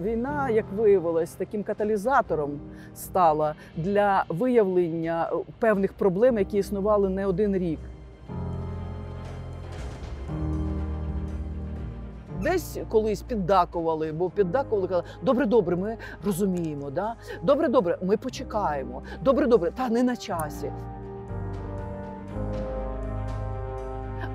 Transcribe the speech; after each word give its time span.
Війна, 0.00 0.50
як 0.50 0.64
виявилось, 0.76 1.30
таким 1.30 1.62
каталізатором 1.62 2.60
стала 2.94 3.54
для 3.76 4.24
виявлення 4.28 5.30
е, 5.32 5.36
певних 5.58 5.92
проблем, 5.92 6.38
які 6.38 6.58
існували 6.58 7.08
не 7.08 7.26
один 7.26 7.56
рік. 7.56 7.78
Десь 12.42 12.78
колись 12.88 13.22
піддакували, 13.22 14.12
бо 14.12 14.30
піддакували, 14.30 14.88
казали, 14.88 15.06
добре, 15.22 15.46
добре, 15.46 15.76
ми 15.76 15.96
розуміємо, 16.24 16.90
да? 16.90 17.14
добре, 17.42 17.68
добре, 17.68 17.98
ми 18.02 18.16
почекаємо. 18.16 19.02
Добре, 19.24 19.46
добре, 19.46 19.70
та 19.70 19.88
не 19.88 20.02
на 20.02 20.16
часі. 20.16 20.72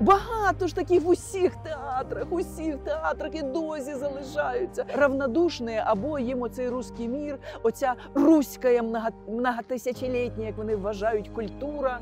Багато 0.04 0.66
ж 0.66 0.74
таких 0.74 1.02
в 1.02 1.08
усіх 1.08 1.56
театрах, 1.56 2.26
усіх 2.30 2.76
театрах 2.76 3.34
і 3.34 3.42
досі 3.42 3.94
залишаються 3.94 4.84
равнодушні, 4.94 5.82
або 5.84 6.18
їм 6.18 6.42
оцей 6.42 6.68
руський 6.68 7.08
мір, 7.08 7.38
оця 7.62 7.94
руська 8.14 8.82
много, 8.82 9.08
многотисячолітня, 9.28 10.46
як 10.46 10.56
вони 10.56 10.76
вважають, 10.76 11.28
культура. 11.28 11.98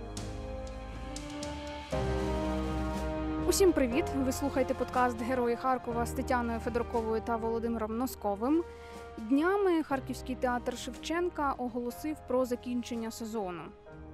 Усім 3.49 3.73
привіт! 3.73 4.05
Ви 4.25 4.33
слухаєте 4.33 4.75
подкаст 4.75 5.23
Герої 5.23 5.57
Харкова 5.57 6.07
з 6.07 6.11
Тетяною 6.11 6.59
Федорковою 6.59 7.21
та 7.21 7.37
Володимиром 7.37 7.99
Носковим. 7.99 8.65
Днями 9.19 9.83
Харківський 9.83 10.35
театр 10.35 10.79
Шевченка 10.79 11.55
оголосив 11.59 12.17
про 12.29 12.45
закінчення 12.45 13.11
сезону. 13.11 13.63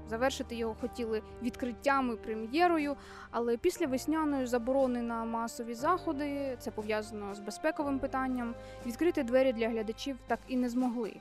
Завершити 0.08 0.54
його 0.54 0.76
хотіли 0.80 1.22
відкриттям 1.42 2.12
і 2.12 2.16
прем'єрою, 2.16 2.96
але 3.30 3.56
після 3.56 3.86
весняної 3.86 4.46
заборони 4.46 5.02
на 5.02 5.24
масові 5.24 5.74
заходи, 5.74 6.56
це 6.60 6.70
пов'язано 6.70 7.34
з 7.34 7.38
безпековим 7.38 7.98
питанням, 7.98 8.54
відкрити 8.86 9.22
двері 9.22 9.52
для 9.52 9.68
глядачів 9.68 10.16
так 10.26 10.38
і 10.48 10.56
не 10.56 10.68
змогли. 10.68 11.14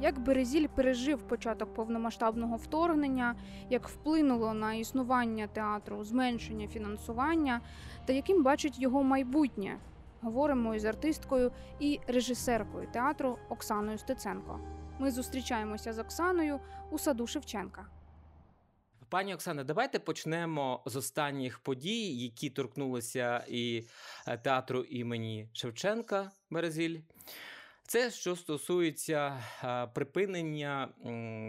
Як 0.00 0.18
Березіль 0.18 0.66
пережив 0.74 1.22
початок 1.22 1.74
повномасштабного 1.74 2.56
вторгнення, 2.56 3.34
як 3.70 3.88
вплинуло 3.88 4.54
на 4.54 4.74
існування 4.74 5.46
театру 5.46 6.04
зменшення 6.04 6.68
фінансування 6.68 7.60
та 8.06 8.12
яким 8.12 8.42
бачить 8.42 8.80
його 8.80 9.02
майбутнє, 9.02 9.76
говоримо 10.22 10.74
із 10.74 10.84
артисткою 10.84 11.50
і 11.80 12.00
режисеркою 12.06 12.88
театру 12.92 13.38
Оксаною 13.48 13.98
Стеценко. 13.98 14.58
Ми 15.02 15.10
зустрічаємося 15.10 15.92
з 15.92 15.98
Оксаною 15.98 16.60
у 16.90 16.98
саду 16.98 17.26
Шевченка. 17.26 17.86
Пані 19.08 19.34
Оксано, 19.34 19.64
давайте 19.64 19.98
почнемо 19.98 20.82
з 20.86 20.96
останніх 20.96 21.58
подій, 21.58 22.16
які 22.16 22.50
торкнулися 22.50 23.44
і 23.48 23.86
е, 24.26 24.38
театру 24.38 24.82
імені 24.82 25.48
Шевченка 25.52 26.30
Березіль. 26.50 27.00
Це 27.86 28.10
що 28.10 28.36
стосується 28.36 29.42
а, 29.62 29.86
припинення 29.86 30.88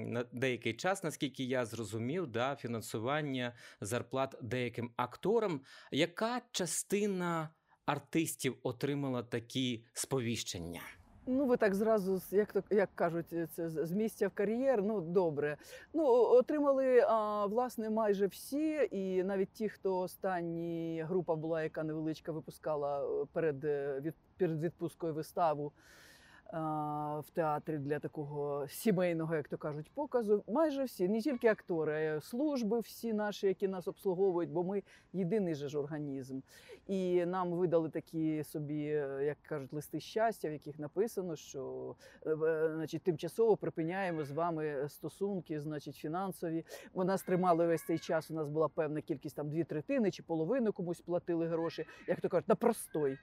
на 0.08 0.24
деякий 0.32 0.74
час, 0.74 1.04
наскільки 1.04 1.44
я 1.44 1.66
зрозумів, 1.66 2.28
да, 2.28 2.56
фінансування 2.56 3.54
зарплат 3.82 4.36
деяким 4.42 4.92
акторам. 4.96 5.62
Яка 5.92 6.42
частина 6.52 7.50
артистів 7.86 8.58
отримала 8.64 9.24
такі 9.24 9.86
сповіщення? 9.94 10.82
Ну, 11.26 11.46
ви 11.46 11.58
так 11.58 11.76
зразу, 11.76 12.22
як 12.32 12.54
то 12.54 12.64
як 12.70 12.90
кажуть, 12.96 13.36
це 13.56 13.70
з 13.70 13.86
з 13.86 13.92
місця 13.92 14.28
в 14.28 14.32
кар'єр. 14.32 14.84
Ну 14.84 15.02
добре. 15.02 15.58
Ну 15.94 16.06
отримали 16.14 17.00
а, 17.00 17.46
власне 17.46 17.90
майже 17.90 18.28
всі, 18.28 18.88
і 18.92 19.24
навіть 19.24 19.50
ті, 19.54 19.70
хто 19.70 20.00
останні 20.00 21.06
група 21.08 21.36
була, 21.36 21.64
яка 21.64 21.84
невеличка 21.84 22.32
випускала 22.32 23.06
е, 23.06 23.26
перед 23.34 23.64
е, 23.66 24.00
від 24.02 24.14
перед 24.38 24.64
відпускою 24.64 25.14
виставу. 25.14 25.72
А, 26.54 27.20
В 27.20 27.30
театрі 27.30 27.78
для 27.78 28.00
такого 28.00 28.68
сімейного, 28.68 29.36
як 29.36 29.48
то 29.48 29.58
кажуть, 29.58 29.92
показу. 29.94 30.44
Майже 30.48 30.84
всі, 30.84 31.10
не 31.10 31.22
тільки 31.22 31.48
актори, 31.48 31.94
а 31.94 32.16
й 32.16 32.22
служби, 32.22 32.80
всі 32.80 33.14
наші, 33.14 33.48
які 33.48 33.68
нас 33.68 33.88
обслуговують, 33.88 34.50
бо 34.50 34.64
ми 34.64 34.84
єдиний 35.14 35.56
же 35.56 35.68
ж 35.68 35.78
організм. 35.78 36.40
І 36.88 37.26
нам 37.26 37.52
видали 37.52 37.90
такі 37.90 38.44
собі, 38.44 38.84
е, 38.86 39.24
як 39.26 39.38
кажуть, 39.42 39.74
листи 39.74 40.00
щастя, 40.00 40.50
в 40.50 40.52
яких 40.52 40.80
написано, 40.80 41.36
що 41.36 41.96
е, 42.26 42.30
е, 42.32 42.72
значить, 42.76 43.04
тимчасово 43.04 43.58
припиняємо 43.58 44.24
з 44.24 44.32
вами 44.32 44.90
стосунки, 44.90 45.60
значить, 45.60 45.96
фінансові. 45.96 46.66
Вони 46.94 47.08
нас 47.08 47.24
тримали 47.24 47.68
весь 47.68 47.86
цей 47.86 48.00
час. 48.00 48.32
У 48.32 48.34
нас 48.34 48.50
була 48.50 48.68
певна 48.68 49.02
кількість 49.02 49.36
там 49.36 49.50
дві 49.50 49.64
третини 49.64 50.12
чи 50.12 50.24
половину 50.24 50.74
комусь 50.74 51.02
платили 51.02 51.48
гроші, 51.48 51.86
як 52.08 52.22
то 52.22 52.30
кажуть, 52.30 52.48
на 52.48 52.56
простой. 52.56 53.18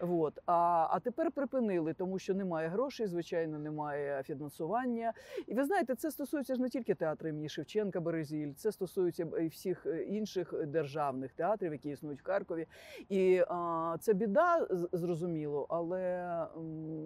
От. 0.00 0.38
А, 0.46 0.88
а 0.90 1.00
тепер 1.00 1.30
припинили, 1.30 1.94
тому 1.94 2.18
що 2.18 2.34
немає 2.34 2.68
грошей, 2.72 3.06
звичайно, 3.06 3.58
немає 3.58 4.22
фінансування. 4.22 5.12
І 5.46 5.54
ви 5.54 5.64
знаєте, 5.64 5.94
це 5.94 6.10
стосується 6.10 6.54
ж 6.54 6.60
не 6.60 6.68
тільки 6.68 6.94
театру 6.94 7.28
імені 7.28 7.48
Шевченка 7.48 8.00
Березіль, 8.00 8.52
це 8.56 8.72
стосується 8.72 9.26
і 9.40 9.46
всіх 9.46 9.86
е, 9.86 10.02
інших 10.02 10.54
державних 10.66 11.32
театрів, 11.32 11.72
які 11.72 11.90
існують 11.90 12.20
в 12.20 12.24
Харкові. 12.24 12.66
І 13.08 13.42
а, 13.48 13.96
це 14.00 14.12
біда, 14.12 14.66
зрозуміло, 14.92 15.66
але 15.68 16.26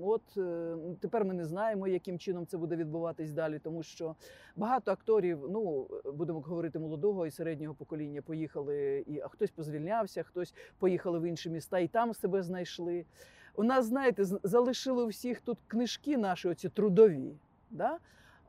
от 0.02 0.22
е, 0.36 0.76
тепер 1.00 1.24
ми 1.24 1.34
не 1.34 1.44
знаємо, 1.44 1.88
яким 1.88 2.18
чином 2.18 2.46
це 2.46 2.58
буде 2.58 2.76
відбуватись 2.76 3.32
далі, 3.32 3.58
тому 3.58 3.82
що 3.82 4.14
багато 4.56 4.92
акторів, 4.92 5.46
ну 5.50 5.88
будемо 6.04 6.40
говорити, 6.40 6.78
молодого 6.78 7.26
і 7.26 7.30
середнього 7.30 7.74
покоління, 7.74 8.22
поїхали, 8.22 9.04
і 9.06 9.20
а 9.20 9.28
хтось 9.28 9.50
позвільнявся, 9.50 10.22
хтось 10.22 10.54
поїхали 10.78 11.18
в 11.18 11.22
інші 11.22 11.50
міста 11.50 11.78
і 11.78 11.88
там 11.88 12.14
себе 12.14 12.42
знайшли. 12.42 13.04
У 13.56 13.64
нас, 13.64 13.86
знаєте, 13.86 14.24
залишили 14.24 15.04
у 15.04 15.06
всіх 15.06 15.40
тут 15.40 15.58
книжки 15.66 16.16
наші, 16.16 16.48
оці 16.48 16.68
трудові. 16.68 17.32
Да? 17.70 17.98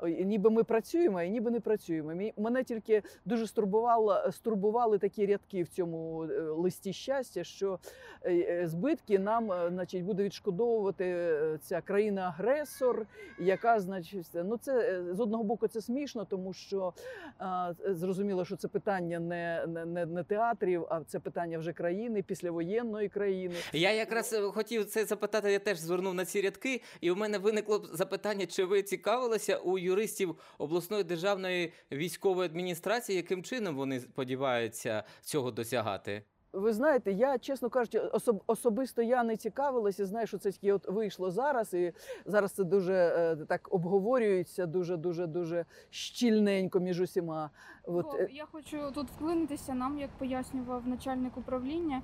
Ніби 0.03 0.50
ми 0.50 0.63
працюємо, 0.63 1.22
і 1.22 1.30
ніби 1.30 1.52
не 1.52 1.59
працюємо. 1.59 2.31
Мене 2.38 2.63
тільки 2.63 3.02
дуже 3.25 3.47
стурбувало, 3.47 4.31
стурбували 4.31 4.97
такі 4.97 5.25
рядки 5.25 5.63
в 5.63 5.68
цьому 5.68 6.24
е, 6.24 6.41
листі 6.41 6.94
щастя, 6.94 7.44
що 7.44 7.80
е, 8.24 8.34
е, 8.34 8.68
збитки 8.68 9.19
нам 9.19 9.52
значить, 9.69 10.03
буде 10.03 10.24
відшкодовувати 10.24 11.28
ця 11.62 11.81
країна-агресор, 11.81 13.06
яка, 13.40 13.80
значить, 13.80 14.28
ну 14.34 14.58
це 14.58 15.03
з 15.13 15.19
одного 15.19 15.44
боку 15.44 15.68
це 15.68 15.81
смішно, 15.81 16.25
тому 16.25 16.53
що 16.53 16.94
а, 17.40 17.74
зрозуміло, 17.90 18.46
що 18.46 18.56
це 18.56 18.68
питання 18.68 19.19
не, 19.19 19.66
не, 19.85 20.06
не, 20.06 20.24
театрів, 20.24 20.85
а 20.90 21.02
це 21.03 21.19
питання 21.19 21.58
вже 21.58 21.74
країни, 21.74 22.22
післявоєнної 22.22 23.09
країни. 23.09 23.56
Я 23.74 23.91
якраз 23.91 24.35
хотів 24.53 24.85
це 24.85 25.06
запитати, 25.06 25.52
я 25.52 25.59
теж 25.59 25.78
звернув 25.79 26.14
на 26.14 26.25
ці 26.25 26.41
рядки, 26.41 26.81
і 27.02 27.12
у 27.12 27.16
мене 27.16 27.38
виникло 27.38 27.85
запитання, 27.94 28.46
чи 28.46 28.66
ви 28.66 28.84
цікавилися 28.84 29.58
у 29.58 29.78
юристів 29.88 30.36
обласної 30.58 31.03
державної 31.03 31.74
військової 31.92 32.46
адміністрації, 32.50 33.16
яким 33.16 33.44
чином 33.44 33.75
вони 33.75 34.00
сподіваються 34.00 35.03
цього 35.22 35.52
досягати? 35.52 36.24
Ви 36.53 36.74
знаєте, 36.74 37.12
я 37.12 37.38
чесно 37.38 37.69
кажучи, 37.69 38.00
особ, 38.00 38.44
особисто 38.47 39.02
я 39.02 39.24
не 39.24 39.38
цікавилася. 39.38 40.06
Знаю, 40.06 40.28
що 40.28 40.38
це 40.38 40.52
тільки 40.52 40.74
от 40.74 40.88
вийшло 40.90 41.31
зараз, 41.31 41.74
і 41.74 41.94
зараз 42.25 42.52
це 42.52 42.63
дуже 42.63 42.94
е, 42.94 43.35
так 43.35 43.68
обговорюється, 43.72 44.66
дуже 44.66 44.97
дуже 44.97 45.28
дуже 45.28 45.66
щільненько 45.90 46.80
між 46.80 47.02
усіма. 47.02 47.50
От, 47.84 48.06
е, 48.19 48.28
Я 48.31 48.46
хочу 48.52 48.78
тут 48.94 49.08
вклинитися 49.16 49.74
нам, 49.74 50.00
як 50.00 50.09
пояснював 50.09 50.88
начальник 50.88 51.38
управління 51.38 52.02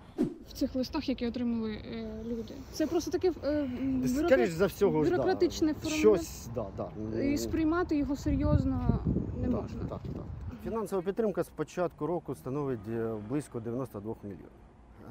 в 0.48 0.54
цих 0.54 0.76
листах, 0.76 1.10
які 1.10 1.28
отримали 1.28 1.72
е, 1.72 2.24
люди. 2.26 2.54
Це 2.72 2.88
просто 2.88 3.12
таке 3.12 3.32
е, 3.44 3.52
м, 3.52 4.02
за 4.48 4.66
всього, 4.66 5.02
бюрократичне 5.02 5.74
да. 5.74 5.80
формулювання. 5.80 6.18
щось, 6.24 6.50
да, 6.56 6.66
да. 6.78 7.20
і 7.24 7.38
сприймати 7.38 7.98
його 7.98 8.16
серйозно 8.16 9.00
не 9.42 9.48
так, 9.48 9.62
можна. 9.62 9.80
Так, 9.90 10.02
так. 10.14 10.24
Фінансова 10.64 11.02
підтримка 11.02 11.44
з 11.44 11.50
початку 11.50 12.08
року 12.08 12.36
становить 12.36 12.88
е, 12.90 13.16
близько 13.30 13.60
92 13.60 14.16
мільйонів. 14.24 14.50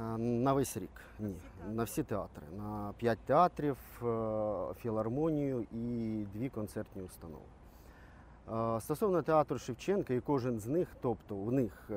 Е, 0.00 0.18
На 0.18 0.52
весь 0.52 0.76
рік. 0.76 1.00
Ні. 1.18 1.34
На 1.72 1.84
всі 1.84 2.02
театри. 2.02 2.42
На 2.56 2.92
5 2.96 3.18
театрів, 3.18 3.76
е, 4.02 4.74
філармонію 4.74 5.66
і 5.72 6.24
дві 6.34 6.48
концертні 6.48 7.02
установи. 7.02 7.42
Стосовно 8.80 9.22
театру 9.22 9.58
Шевченка, 9.58 10.14
і 10.14 10.20
кожен 10.20 10.60
з 10.60 10.66
них, 10.66 10.88
тобто 11.00 11.36
в 11.36 11.52
них 11.52 11.90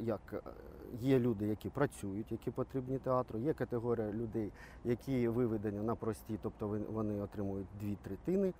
як 0.00 0.44
є 1.00 1.18
люди, 1.18 1.46
які 1.46 1.68
працюють, 1.68 2.32
які 2.32 2.50
потрібні 2.50 2.98
театру, 2.98 3.38
є 3.38 3.52
категорія 3.52 4.12
людей, 4.12 4.52
які 4.84 5.28
виведені 5.28 5.80
на 5.80 5.94
прості, 5.94 6.38
тобто 6.42 6.78
вони 6.92 7.20
отримують 7.20 7.66
дві 7.80 7.96
третини. 8.02 8.52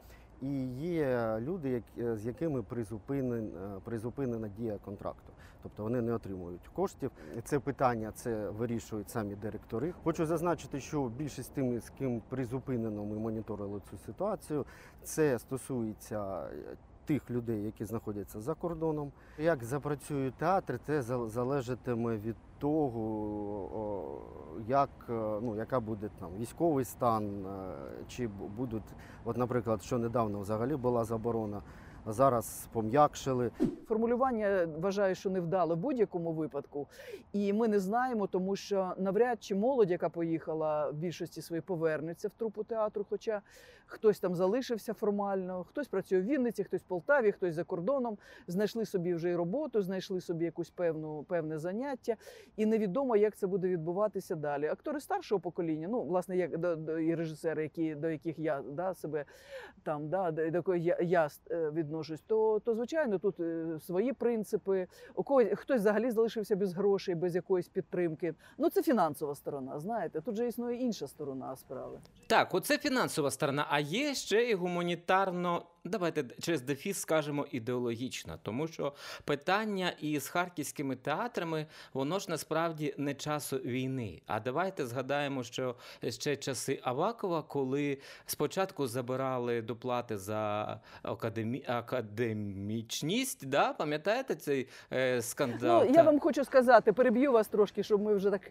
І 0.42 0.64
є 0.66 1.36
люди, 1.40 1.70
як- 1.98 2.16
з 2.19 2.26
якими 2.26 2.62
призупинен, 2.62 3.46
е, 3.46 3.81
призупинена 3.84 4.48
дія 4.48 4.78
контракту, 4.84 5.32
тобто 5.62 5.82
вони 5.82 6.00
не 6.02 6.12
отримують 6.12 6.69
коштів. 6.75 7.10
Це 7.44 7.58
питання 7.60 8.12
це 8.14 8.50
вирішують 8.50 9.10
самі 9.10 9.34
директори. 9.34 9.92
Хочу 10.04 10.26
зазначити, 10.26 10.81
що 10.81 11.08
більшість 11.08 11.52
тими, 11.52 11.81
з 11.81 11.90
ким 11.90 12.22
призупинено, 12.28 13.04
ми 13.04 13.19
моніторили 13.19 13.81
цю 13.90 13.98
ситуацію. 13.98 14.66
Це 15.02 15.38
стосується 15.38 16.42
е, 16.42 16.76
тих 17.06 17.30
людей, 17.30 17.62
які 17.64 17.84
знаходяться 17.84 18.40
за 18.40 18.54
кордоном. 18.54 19.12
Як 19.38 19.64
запрацюють 19.64 20.34
театри, 20.34 20.78
це 20.86 21.02
залежатиме 21.28 22.16
від 22.16 22.36
того, 22.58 24.18
як, 24.68 24.88
е, 25.08 25.12
ну, 25.42 25.56
яка 25.56 25.80
буде 25.80 26.10
там 26.20 26.28
військовий 26.38 26.84
стан, 26.84 27.46
е, 27.46 27.74
чи 28.08 28.28
бу- 28.28 28.46
будуть, 28.56 28.82
от, 29.24 29.36
наприклад, 29.36 29.82
що 29.82 29.98
недавно 29.98 30.40
взагалі 30.40 30.76
була 30.76 31.04
заборона, 31.04 31.62
зараз 32.06 32.68
пом'якшили. 32.72 33.50
Формулювання 33.88 34.68
вважаю, 34.78 35.14
що 35.14 35.30
невдало 35.30 35.74
в 35.74 35.78
будь-якому 35.78 36.32
випадку. 36.32 36.86
І 37.32 37.52
ми 37.52 37.68
не 37.68 37.80
знаємо, 37.80 38.26
тому 38.26 38.56
що 38.56 38.92
навряд 38.98 39.42
чи 39.42 39.54
молодь, 39.54 39.90
яка 39.90 40.08
поїхала 40.08 40.90
в 40.90 40.94
більшості 40.94 41.42
своїй 41.42 41.62
повернеться 41.62 42.28
в 42.28 42.30
трупу 42.30 42.64
театру. 42.64 43.06
Хоча 43.10 43.42
хтось 43.86 44.20
там 44.20 44.34
залишився 44.34 44.94
формально, 44.94 45.64
хтось 45.64 45.88
працює 45.88 46.20
в 46.20 46.24
Вінниці, 46.24 46.64
хтось 46.64 46.82
в 46.82 46.84
Полтаві, 46.84 47.32
хтось 47.32 47.54
за 47.54 47.64
кордоном. 47.64 48.18
Знайшли 48.46 48.84
собі 48.84 49.14
вже 49.14 49.30
і 49.30 49.36
роботу, 49.36 49.82
знайшли 49.82 50.20
собі 50.20 50.44
якусь 50.44 50.70
певну 50.70 51.22
певне 51.22 51.58
заняття, 51.58 52.16
і 52.56 52.66
невідомо, 52.66 53.16
як 53.16 53.36
це 53.36 53.46
буде 53.46 53.68
відбуватися 53.68 54.34
далі. 54.34 54.66
Актори 54.66 55.00
старшого 55.00 55.40
покоління, 55.40 55.88
ну 55.90 56.02
власне, 56.02 56.36
як 56.36 56.58
до, 56.58 56.76
до 56.76 56.98
і 56.98 57.14
режисери, 57.14 57.62
які 57.62 57.94
до 57.94 58.10
яких 58.10 58.38
я 58.38 58.62
да 58.70 58.94
себе 58.94 59.24
там, 59.82 60.08
да, 60.08 60.30
до 60.30 60.42
якої 60.42 60.82
я, 60.82 60.98
я 61.00 61.28
е, 61.50 61.70
відношусь, 61.94 62.20
то, 62.26 62.61
то 62.64 62.75
звичайно 62.75 63.19
тут 63.19 63.41
е, 63.41 63.67
свої 63.87 64.12
принципи. 64.12 64.87
У 65.14 65.23
когось 65.23 65.49
хтось 65.55 65.81
взагалі 65.81 66.11
залишився 66.11 66.56
без 66.56 66.75
грошей, 66.75 67.14
без 67.14 67.35
якоїсь 67.35 67.69
підтримки. 67.69 68.35
Ну 68.58 68.70
це 68.70 68.82
фінансова 68.82 69.35
сторона. 69.35 69.81
Знаєте, 69.81 70.20
тут 70.20 70.37
же 70.37 70.49
існує 70.49 70.76
інша 70.76 71.08
сторона 71.08 71.56
справи. 71.56 71.99
Так, 72.26 72.55
оце 72.55 72.79
фінансова 72.79 73.31
сторона, 73.31 73.67
а 73.70 73.81
є 73.81 74.14
ще 74.14 74.50
і 74.50 74.55
гуманітарно. 74.55 75.67
Давайте 75.86 76.25
через 76.40 76.62
дефіс 76.62 76.98
скажемо 76.98 77.46
ідеологічна, 77.50 78.38
тому 78.42 78.69
що 78.69 78.92
питання 79.25 79.92
із 80.00 80.28
харківськими 80.28 80.96
театрами, 80.96 81.66
воно 81.92 82.19
ж 82.19 82.26
насправді 82.28 82.94
не 82.98 83.14
часу 83.14 83.56
війни. 83.56 84.22
А 84.26 84.40
давайте 84.40 84.86
згадаємо, 84.86 85.42
що 85.42 85.75
ще 86.08 86.36
часи 86.36 86.81
Авакова, 86.82 87.42
коли 87.42 87.98
спочатку 88.26 88.86
забирали 88.86 89.62
доплати 89.62 90.19
за 90.19 90.81
академі... 91.02 91.64
академічність, 91.66 93.46
да? 93.46 93.72
пам'ятаєте 93.72 94.34
цей 94.34 94.69
е, 94.92 95.22
скандал? 95.22 95.84
Ну 95.87 95.94
я 95.94 96.02
вам 96.02 96.20
хочу 96.20 96.44
сказати, 96.44 96.92
переб'ю 96.92 97.32
вас 97.32 97.48
трошки, 97.48 97.82
щоб 97.82 98.02
ми 98.02 98.14
вже 98.14 98.30
так 98.30 98.42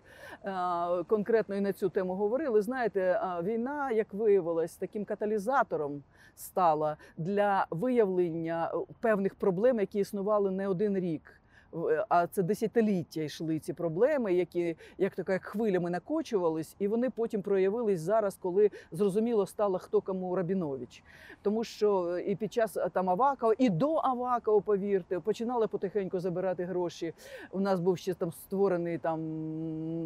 е, 1.00 1.03
конкретно 1.03 1.56
і 1.56 1.62
на 1.62 1.74
цю 1.74 1.89
тему 1.89 2.15
говорили. 2.15 2.62
Знаєте, 2.62 3.21
війна, 3.44 3.91
як 3.91 4.13
виявилось, 4.13 4.75
таким 4.75 5.06
каталізатором 5.06 6.03
стала 6.36 6.97
для 7.24 7.68
виявлення 7.72 8.72
е, 8.74 8.78
певних 9.02 9.36
проблем, 9.36 9.80
які 9.80 10.00
існували 10.00 10.52
не 10.52 10.68
один 10.68 10.98
рік. 10.98 11.43
В- 11.74 12.06
А 12.10 12.28
це 12.28 12.44
десятиліття 12.44 13.22
йшли 13.22 13.60
ці 13.60 13.74
проблеми, 13.74 14.34
які 14.34 14.75
як 14.98 15.16
така 15.16 15.34
як 15.34 15.44
хвилями 15.44 15.90
накочувались, 15.90 16.75
і 16.80 16.88
вони 16.88 17.10
потім 17.10 17.42
проявились 17.42 18.00
зараз, 18.00 18.38
коли 18.42 18.70
зрозуміло 18.92 19.46
стало, 19.46 19.78
хто 19.80 20.02
кому 20.02 20.36
Рабінович. 20.36 21.04
Тому 21.42 21.64
що 21.64 22.06
е, 22.16 22.22
і 22.22 22.36
під 22.36 22.54
час 22.54 22.78
е, 22.78 22.90
там 22.94 23.10
Авакова, 23.10 23.54
і 23.58 23.70
до 23.70 23.96
Авакова, 23.96 24.62
повірте, 24.62 25.20
починали 25.20 25.68
потихеньку 25.68 26.20
забирати 26.20 26.64
гроші. 26.66 27.14
У 27.52 27.60
нас 27.60 27.80
був 27.80 27.98
ще 27.98 28.14
там 28.14 28.31
створений 28.31 28.98
там 28.98 29.20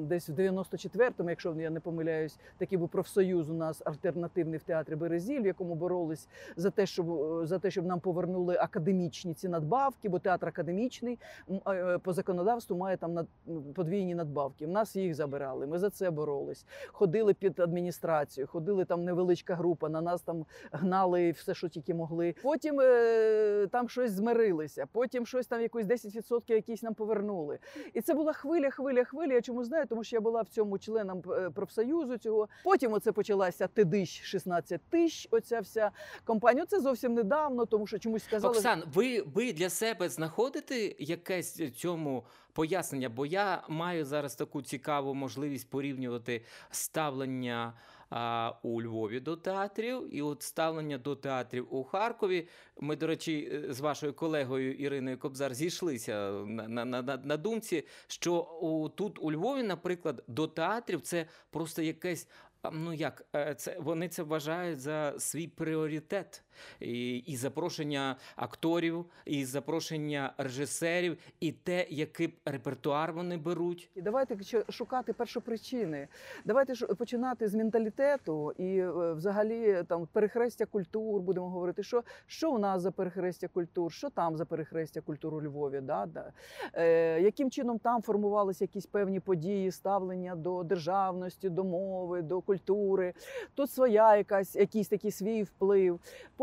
десь 0.08 0.30
в 0.30 0.34
94-му, 0.34 1.30
якщо 1.30 1.56
я 1.60 1.70
не 1.70 1.80
помиляюсь, 1.80 2.38
такий 2.58 2.78
був 2.78 2.90
профсоюз 2.90 3.50
у 3.50 3.54
нас 3.54 3.82
альтернативний 3.86 4.60
в 4.60 4.64
театрі 4.64 4.96
Березіль, 4.96 5.42
в 5.42 5.46
якому 5.46 5.76
боролись 5.76 6.28
за 6.56 6.70
те, 6.70 6.86
щоб 6.86 7.12
е, 7.42 7.46
за 7.46 7.60
те, 7.60 7.72
щоб 7.72 7.86
нам 7.86 8.00
повернули 8.00 8.56
академічні 8.56 9.34
ці 9.34 9.50
надбавки, 9.50 10.10
бо 10.10 10.20
театр 10.20 10.48
академічний 10.48 11.20
е, 11.50 11.57
по 12.04 12.14
законодавству 12.14 12.78
має 12.78 12.98
там 12.98 13.28
подвійні 13.76 14.16
надбавки. 14.16 14.66
В 14.66 14.70
нас 14.70 14.96
їх 14.96 15.16
забирали. 15.16 15.68
Ми 15.68 15.80
за 15.80 15.90
це 15.90 16.12
боролись. 16.12 16.66
Ходили 16.88 17.34
під 17.34 17.60
адміністрацію, 17.60 18.48
ходили 18.48 18.86
там 18.86 19.04
невеличка 19.04 19.56
група. 19.56 19.90
На 19.90 20.02
нас 20.02 20.22
там 20.22 20.46
гнали 20.72 21.32
все, 21.32 21.54
що 21.54 21.70
тільки 21.70 21.94
могли. 21.94 22.36
Потім 22.44 22.80
е, 22.82 23.68
там 23.72 23.90
щось 23.90 24.12
змирилися. 24.12 24.86
Потім 24.92 25.26
щось 25.26 25.48
там 25.48 25.62
якось 25.62 25.86
10% 25.86 26.52
якісь 26.54 26.84
нам 26.84 26.94
повернули. 26.94 27.60
І 27.94 28.02
це 28.02 28.14
була 28.14 28.34
хвиля, 28.34 28.70
хвиля, 28.70 29.04
хвиля. 29.04 29.34
Я 29.34 29.42
чому 29.42 29.64
знаю, 29.64 29.86
тому 29.86 30.04
що 30.04 30.16
я 30.16 30.22
була 30.22 30.42
в 30.42 30.48
цьому 30.48 30.80
членом 30.80 31.22
е, 31.32 31.50
профсоюзу 31.50 32.18
цього. 32.18 32.48
Потім 32.64 32.94
оце 32.94 33.12
почалася 33.12 33.68
тидищ 33.68 34.24
16 34.24 34.82
тисяч. 34.90 35.28
Оця 35.32 35.60
вся 35.60 35.92
компанія. 36.26 36.66
Це 36.66 36.80
зовсім 36.80 37.14
недавно, 37.14 37.66
тому 37.66 37.88
що 37.88 38.00
чомусь 38.00 38.24
сказали. 38.24 38.58
Оксан, 38.58 38.84
ви, 38.94 39.22
ви 39.22 39.54
для 39.54 39.70
себе 39.70 40.10
знаходите 40.10 40.96
якесь 41.00 41.47
цьому 41.52 42.26
пояснення? 42.54 43.10
Бо 43.10 43.26
я 43.26 43.64
маю 43.70 44.06
зараз 44.06 44.36
таку 44.36 44.62
цікаву 44.62 45.14
можливість 45.14 45.70
порівнювати 45.70 46.42
ставлення 46.72 47.74
а, 48.10 48.54
у 48.64 48.82
Львові 48.82 49.20
до 49.20 49.36
театрів 49.38 50.16
і 50.16 50.22
от 50.22 50.42
ставлення 50.42 50.98
до 50.98 51.16
театрів 51.16 51.68
у 51.76 51.84
Харкові. 51.84 52.48
Ми, 52.80 52.96
до 52.96 53.08
речі, 53.08 53.50
е, 53.54 53.74
з 53.74 53.80
вашою 53.80 54.14
колегою 54.14 54.74
Іриною 54.74 55.18
Кобзар 55.20 55.54
зійшлися 55.54 56.32
на, 56.32 56.68
на, 56.68 56.86
на, 56.86 57.02
на- 57.02 57.18
на 57.18 57.38
думці, 57.38 57.84
що 58.08 58.42
у, 58.62 58.90
тут 58.90 59.20
у 59.22 59.32
Львові, 59.32 59.64
наприклад, 59.64 60.24
до 60.28 60.48
театрів 60.48 61.02
це 61.02 61.26
просто 61.50 61.82
якесь. 61.82 62.28
Ну 62.72 62.94
як 62.94 63.26
е, 63.36 63.56
це 63.56 63.78
вони 63.80 64.10
це 64.10 64.24
вважають 64.24 64.80
за 64.80 65.20
свій 65.20 65.48
пріоритет 65.48 66.44
і, 66.80 67.18
і 67.18 67.36
запрошення 67.36 68.16
акторів, 68.36 69.06
і 69.26 69.46
запрошення 69.46 70.34
режисерів, 70.38 71.18
і 71.40 71.52
те, 71.52 71.86
який 71.90 72.34
репертуар 72.46 73.14
вони 73.14 73.38
беруть. 73.38 73.90
І 73.96 74.02
давайте 74.02 74.38
шукати 74.70 75.14
першопричини. 75.14 76.08
Давайте 76.46 76.86
починати 76.96 77.48
з 77.48 77.54
менталітету 77.54 78.52
і 78.52 78.78
е, 78.78 79.14
взагалі 79.14 79.84
там 79.88 80.08
перехрестя 80.14 80.66
культур. 80.66 81.22
Будемо 81.22 81.50
говорити, 81.50 81.84
що, 81.84 82.04
що 82.28 82.52
у 82.52 82.58
нас 82.58 82.82
за 82.82 82.92
перехрестя 82.92 83.48
культур, 83.48 83.92
що 83.92 84.10
там 84.10 84.38
за 84.38 84.46
перехрестя 84.46 85.02
культур 85.02 85.34
у 85.34 85.42
Львові. 85.42 85.82
Да? 85.82 86.06
Да. 86.06 86.32
Е, 86.74 87.22
яким 87.22 87.52
чином 87.52 87.80
там 87.80 88.02
формувалися 88.02 88.64
якісь 88.64 88.86
певні 88.86 89.20
події, 89.20 89.72
ставлення 89.72 90.36
до 90.36 90.64
державності, 90.64 91.50
до 91.50 91.64
мови, 91.64 92.22
до 92.22 92.42
культури. 92.42 93.14
Тут 93.56 93.72
своя 93.72 94.18
якась 94.18 94.56
якийсь 94.56 94.88
такий 94.88 95.12
свій 95.12 95.44
вплив. 95.44 96.00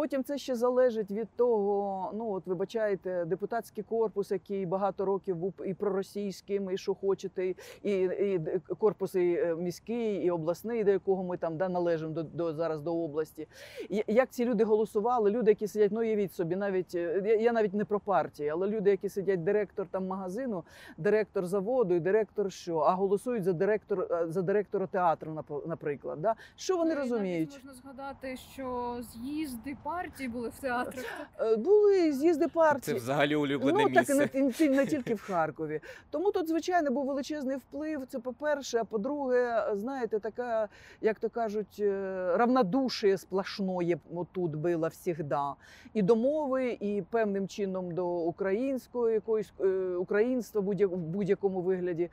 Це 0.09 0.39
ще 0.39 0.57
залежить 0.57 1.11
від 1.11 1.29
того, 1.37 2.11
ну 2.15 2.31
от 2.33 2.47
вибачаєте, 2.47 3.25
депутатський 3.25 3.85
корпус, 3.85 4.31
який 4.31 4.67
багато 4.67 5.05
років 5.05 5.37
був 5.37 5.55
і 5.67 5.75
проросійським, 5.75 6.71
і 6.71 6.77
що 6.77 6.95
хочете, 6.95 7.47
і, 7.47 7.55
і 7.83 8.41
корпус 8.79 9.15
і 9.15 9.35
е, 9.35 9.55
міський, 9.55 10.17
і 10.17 10.31
обласний, 10.31 10.85
до 10.85 10.91
якого 10.91 11.25
ми 11.25 11.37
там 11.37 11.57
да, 11.57 11.69
належимо 11.69 12.13
до, 12.13 12.23
до 12.23 12.53
зараз 12.53 12.81
до 12.81 12.97
області. 12.97 13.49
І 13.89 14.05
Як 14.07 14.31
ці 14.31 14.45
люди 14.45 14.65
голосували? 14.65 15.31
Люди, 15.31 15.51
які 15.51 15.67
сидять, 15.69 15.93
ну 15.93 16.01
уявіть 16.01 16.33
собі, 16.33 16.57
навіть 16.57 16.95
е, 16.95 17.39
я, 17.41 17.53
навіть 17.53 17.75
не 17.75 17.85
про 17.85 18.01
партії, 18.01 18.49
але 18.49 18.67
люди, 18.67 18.91
які 18.91 19.09
сидять, 19.09 19.45
директор 19.45 19.87
там 19.91 20.07
магазину, 20.07 20.65
директор 20.99 21.47
заводу 21.47 21.95
і 21.95 22.01
директор 22.01 22.53
що, 22.53 22.79
а 22.79 22.93
голосують 22.95 23.45
за 23.45 23.53
директор 23.53 24.09
е, 24.11 24.27
за 24.29 24.43
директора 24.43 24.87
театру, 24.87 25.45
наприклад. 25.67 26.23
Да? 26.23 26.35
Що 26.57 26.77
вони 26.77 26.95
Ну, 26.95 27.01
розуміють? 27.01 27.61
Можна 27.65 27.81
згадати, 27.83 28.37
що 28.37 28.97
з'їзди 29.13 29.77
партії 29.83 29.94
були 30.29 30.49
в 30.49 30.59
театрах. 30.61 31.05
Е, 31.41 31.57
Були 31.57 32.13
з'їзди 32.13 32.45
Це 32.45 32.51
партії. 32.51 32.97
взагалі 32.97 33.37
улюблене 33.37 33.79
ну, 33.89 33.95
так 33.95 34.11
і 34.11 34.15
не, 34.15 34.53
ті- 34.53 34.69
не 34.71 34.87
тільки 34.87 35.15
в 35.15 35.21
Харкові. 35.27 35.81
Тому 36.11 36.31
тут, 36.33 36.49
звичайно, 36.49 36.91
був 36.91 37.07
величезний 37.07 37.57
вплив. 37.57 38.01
Це 38.09 38.19
по-перше. 38.19 38.79
А 38.79 38.85
по-друге, 38.85 39.67
знаєте, 39.75 40.19
така, 40.19 40.69
як 41.01 41.19
то 41.19 41.29
кажуть, 41.31 41.77
е, 41.81 41.93
равнодушие 42.37 43.19
сплошное 43.19 43.97
тут 44.33 44.57
було 44.57 44.91
завжди. 44.91 45.57
І 45.95 46.03
до 46.03 46.17
мови, 46.17 46.77
і 46.81 47.03
певним 47.11 47.49
чином 47.49 47.91
до 47.95 48.17
українського 48.17 49.11
якоїсь 49.11 49.53
е, 49.61 49.67
українства 49.95 50.61
в 50.61 50.97
будь-якому 50.97 51.61
вигляді. 51.61 52.11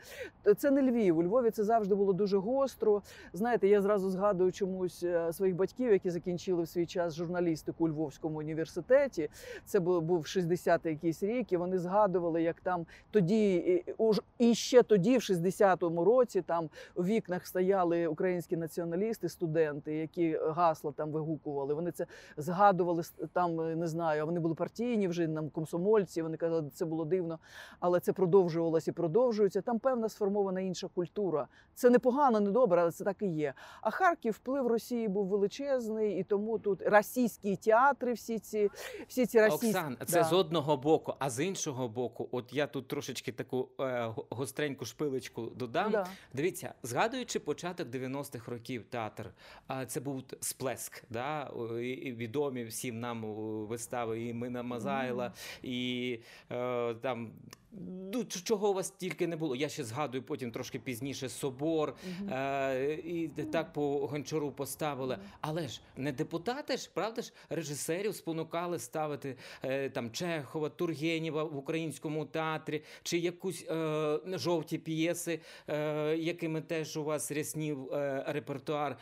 Це 0.58 0.72
не 0.72 0.82
Львів. 0.82 1.18
У 1.18 1.24
Львові 1.24 1.52
це 1.52 1.64
завжди 1.64 1.96
було 1.96 2.14
дуже 2.14 2.38
гостро. 2.38 3.02
Знаєте, 3.34 3.68
я 3.68 3.82
зразу 3.82 4.10
згадую 4.10 4.52
чомусь 4.52 5.06
своїх 5.32 5.56
батьків, 5.56 5.92
які 5.92 6.10
закінчили 6.10 6.64
в 6.64 6.68
свій 6.68 6.86
час 6.86 7.16
журналістику 7.16 7.71
у 7.78 7.90
Львовському 7.90 8.40
університеті. 8.40 9.30
Це 9.66 9.80
був, 9.80 10.02
був 10.02 10.24
60-й 10.24 10.90
якийсь 10.90 11.24
рік, 11.24 11.52
і 11.52 11.58
вони 11.58 11.80
згадували, 11.80 12.42
як 12.42 12.62
там 12.62 12.86
тоді 13.12 13.56
і, 14.40 14.56
ще 14.56 14.84
тоді, 14.84 15.18
в 15.18 15.22
60-му 15.22 16.06
році, 16.06 16.42
там 16.42 16.70
у 16.96 17.04
вікнах 17.04 17.48
стояли 17.48 18.08
українські 18.08 18.58
націоналісти, 18.58 19.30
студенти, 19.30 19.96
які 19.96 20.40
гасла 20.50 20.92
там 20.92 21.12
вигукували. 21.12 21.74
Вони 21.74 21.92
це 21.92 22.06
згадували 22.38 23.04
там, 23.34 23.62
е, 23.62 23.76
не 23.76 23.88
знаю, 23.88 24.26
вони 24.26 24.40
були 24.40 24.56
партійні 24.56 25.08
вже 25.08 25.28
нам 25.28 25.50
комсомольці. 25.50 26.22
Вони 26.22 26.38
казали, 26.38 26.70
це 26.74 26.86
було 26.86 27.06
дивно, 27.06 27.40
але 27.80 28.00
це 28.00 28.14
продовжувалося 28.14 28.92
і 28.92 28.94
продовжується. 28.94 29.62
Там 29.62 29.80
певна 29.80 30.10
сформована 30.10 30.62
інша 30.62 30.88
культура. 30.96 31.48
Це 31.76 31.90
не 31.90 32.00
погано, 32.00 32.40
не 32.40 32.52
добре, 32.52 32.82
але 32.82 32.92
це 32.92 33.04
так 33.04 33.22
і 33.22 33.28
є. 33.28 33.54
А 33.82 33.90
Харків 33.92 34.34
вплив 34.34 34.68
Росії 34.68 35.08
був 35.08 35.28
величезний, 35.28 36.20
і 36.20 36.24
тому 36.24 36.60
тут 36.60 36.82
російський 36.82 37.56
театри, 37.64 38.14
всі 38.14 38.40
ці 38.40 38.70
всі 39.08 39.26
ці 39.26 39.42
російські. 39.42 39.68
Оксан, 39.68 39.98
це 40.06 40.24
з 40.24 40.34
одного 40.34 40.78
боку, 40.78 41.14
а 41.20 41.30
з 41.30 41.46
іншого 41.46 41.88
боку, 41.88 42.30
от 42.32 42.54
я 42.54 42.68
тут 42.68 42.88
трошечки 42.88 43.32
таку 43.32 43.70
е, 43.80 44.14
гостреньку 44.30 44.86
шпилечку 44.86 45.42
додам. 45.42 45.92
Да. 45.92 46.08
Дивіться, 46.34 46.74
згадуючи 46.84 47.40
початок 47.40 47.88
90-х 47.88 48.52
років 48.52 48.86
театр, 48.90 49.34
це 49.88 50.00
був 50.00 50.24
сплеск, 50.40 51.04
да? 51.10 51.52
і, 51.82 52.12
відомі 52.12 52.64
всім 52.64 53.00
нам 53.00 53.24
вистави 53.66 54.24
і 54.26 54.34
Мина 54.34 54.64
Мазайла, 54.64 55.34
і 55.64 56.20
е, 56.52 56.94
там. 56.94 57.32
Ну, 58.14 58.26
чого 58.26 58.70
у 58.70 58.74
вас 58.74 58.92
тільки 58.92 59.28
не 59.28 59.36
було? 59.36 59.56
Я 59.56 59.70
ще 59.70 59.84
згадую 59.84 60.24
потім 60.24 60.52
трошки 60.52 60.80
пізніше 60.80 61.30
собор, 61.30 61.96
Мгм. 62.20 62.30
е, 62.34 62.94
і 63.06 63.28
так 63.28 63.74
по 63.74 64.08
гончару 64.08 64.52
поставили. 64.52 65.18
Але 65.42 65.68
ж 65.68 65.82
не 65.98 66.12
депутати 66.12 66.78
ж, 66.78 66.90
правда 66.94 67.22
ж, 67.22 67.34
режисерів 67.50 68.16
спонукали 68.16 68.80
ставити 68.80 69.38
е, 69.64 69.90
там 69.90 70.12
Чехова, 70.12 70.70
Тургенєва 70.70 71.44
в 71.44 71.58
українському 71.58 72.26
театрі, 72.26 72.84
чи 73.04 73.18
якусь 73.18 73.66
е, 73.70 74.20
жовті 74.26 74.78
п'єси, 74.78 75.40
е, 75.68 76.18
якими 76.18 76.62
теж 76.62 76.98
у 76.98 77.04
вас 77.04 77.32
ряснів 77.32 77.94
е, 77.94 78.24
репертуар. 78.28 78.98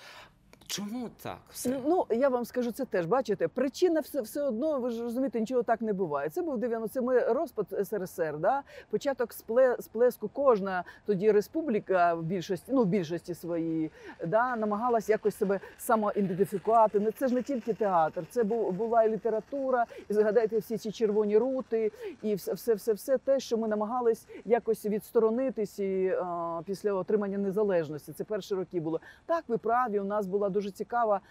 Чому 0.70 1.10
так 1.24 1.38
все? 1.52 1.82
Ну 1.88 2.06
я 2.10 2.30
вам 2.30 2.46
скажу 2.46 2.72
це 2.72 2.86
теж. 2.86 3.06
Бачите, 3.06 3.48
причина 3.48 4.00
все, 4.00 4.22
все 4.22 4.42
одно. 4.42 4.80
Ви 4.80 4.90
ж 4.90 5.04
розумієте, 5.04 5.40
нічого 5.40 5.64
так 5.64 5.82
не 5.82 5.94
буває. 5.94 6.30
Це 6.30 6.42
був 6.42 6.58
90, 6.58 7.02
це 7.02 7.34
розпад 7.34 7.68
СРСР. 7.84 8.38
Да? 8.38 8.62
Початок 8.90 9.34
спле, 9.34 9.78
сплеску. 9.80 10.30
Кожна 10.34 10.84
тоді 11.06 11.32
республіка 11.32 12.14
в 12.14 12.24
більшості, 12.24 12.72
ну 12.74 12.84
в 12.84 12.86
більшості 12.86 13.34
своїй, 13.34 13.92
да, 14.28 14.56
намагалась 14.56 15.10
якось 15.10 15.36
себе 15.38 15.60
самоідентифікувати. 15.78 17.00
Ну, 17.00 17.12
Це 17.12 17.28
ж 17.28 17.34
не 17.34 17.42
тільки 17.42 17.74
театр, 17.74 18.24
це 18.30 18.44
була 18.44 19.04
і 19.04 19.10
література. 19.10 19.86
І 20.10 20.14
згадайте 20.14 20.58
всі 20.58 20.78
ці 20.78 20.92
червоні 20.92 21.38
рути, 21.38 21.92
і 22.22 22.36
все, 22.36 22.54
все, 22.54 22.74
все, 22.74 22.94
все 22.94 23.18
те, 23.18 23.40
що 23.40 23.58
ми 23.58 23.68
намагались 23.68 24.28
якось 24.46 24.86
відсторонитись 24.86 25.80
і, 25.80 26.18
а, 26.22 26.62
після 26.66 26.94
отримання 26.94 27.38
незалежності. 27.38 28.14
Це 28.14 28.24
перші 28.24 28.56
роки 28.56 28.80
було. 28.80 29.00
Так, 29.26 29.44
ви 29.48 29.58
праві. 29.58 30.00
У 30.00 30.04
нас 30.04 30.28
була 30.28 30.50
дуже 30.50 30.59
цікава 30.68 31.22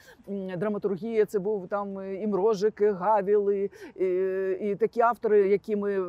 драматургія. 0.56 1.24
Це 1.24 1.38
був 1.38 1.68
там 1.68 1.98
е, 1.98 2.14
і 2.14 2.26
Мрожик, 2.26 2.80
і 2.80 2.86
Гавіл, 2.86 3.50
і, 3.50 3.70
і, 3.96 4.06
і 4.70 4.74
такі 4.76 5.00
автори, 5.00 5.48
які 5.48 5.76
ми 5.76 6.02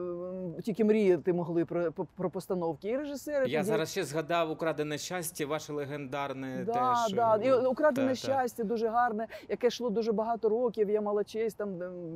тільки 0.63 0.83
мріяти 0.85 1.33
могли 1.33 1.65
про, 1.65 1.91
про- 1.91 2.29
постановки. 2.29 2.89
І 2.89 2.97
режисери 2.97 3.47
Я 3.49 3.59
тоді- 3.59 3.69
зараз 3.69 3.91
ще 3.91 4.03
згадав 4.03 4.51
украдене 4.51 4.97
щастя, 4.97 5.45
ваше 5.45 5.73
легендарне 5.73 6.63
Да, 6.65 6.73
теж. 7.05 7.13
да. 7.13 7.35
І 7.43 7.47
е, 7.47 7.67
украдене 7.67 8.07
та, 8.07 8.13
та. 8.13 8.19
щастя 8.19 8.63
дуже 8.63 8.87
гарне, 8.87 9.27
яке 9.49 9.67
йшло 9.67 9.89
дуже 9.89 10.11
багато 10.11 10.49
років. 10.49 10.89
Я 10.89 11.01
мала 11.01 11.23
честь 11.23 11.57
там 11.57 11.69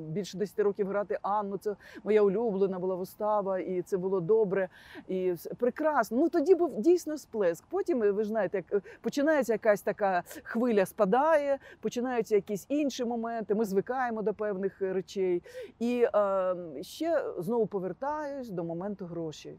більше 0.09 0.37
10 0.37 0.59
років 0.59 0.87
грати 0.87 1.17
Анну. 1.21 1.57
Це 1.57 1.75
моя 2.03 2.21
улюблена 2.21 2.79
була 2.79 2.95
вистава, 2.95 3.59
і 3.59 3.81
це 3.81 3.97
було 3.97 4.19
добре 4.19 4.69
і 5.07 5.33
прекрасно. 5.57 6.17
Ну 6.17 6.29
тоді 6.29 6.55
був 6.55 6.81
дійсно 6.81 7.17
сплеск. 7.17 7.63
Потім 7.69 8.03
е, 8.03 8.11
ви 8.11 8.23
знаєте, 8.23 8.63
як 8.71 8.83
починається 9.01 9.53
якась 9.53 9.81
така 9.81 10.23
хвиля 10.43 10.85
спадає, 10.93 11.57
починаються 11.79 12.35
якісь 12.35 12.65
інші 12.69 13.05
моменти. 13.05 13.55
Ми 13.55 13.65
звикаємо 13.65 14.21
до 14.21 14.33
певних 14.33 14.81
е, 14.81 14.93
речей. 14.93 15.41
І 15.79 16.07
е, 16.15 16.55
ще 16.81 17.23
знову 17.37 17.67
повертаюсь 17.67 18.49
до 18.49 18.63
моменту 18.63 19.05
грошей. 19.05 19.57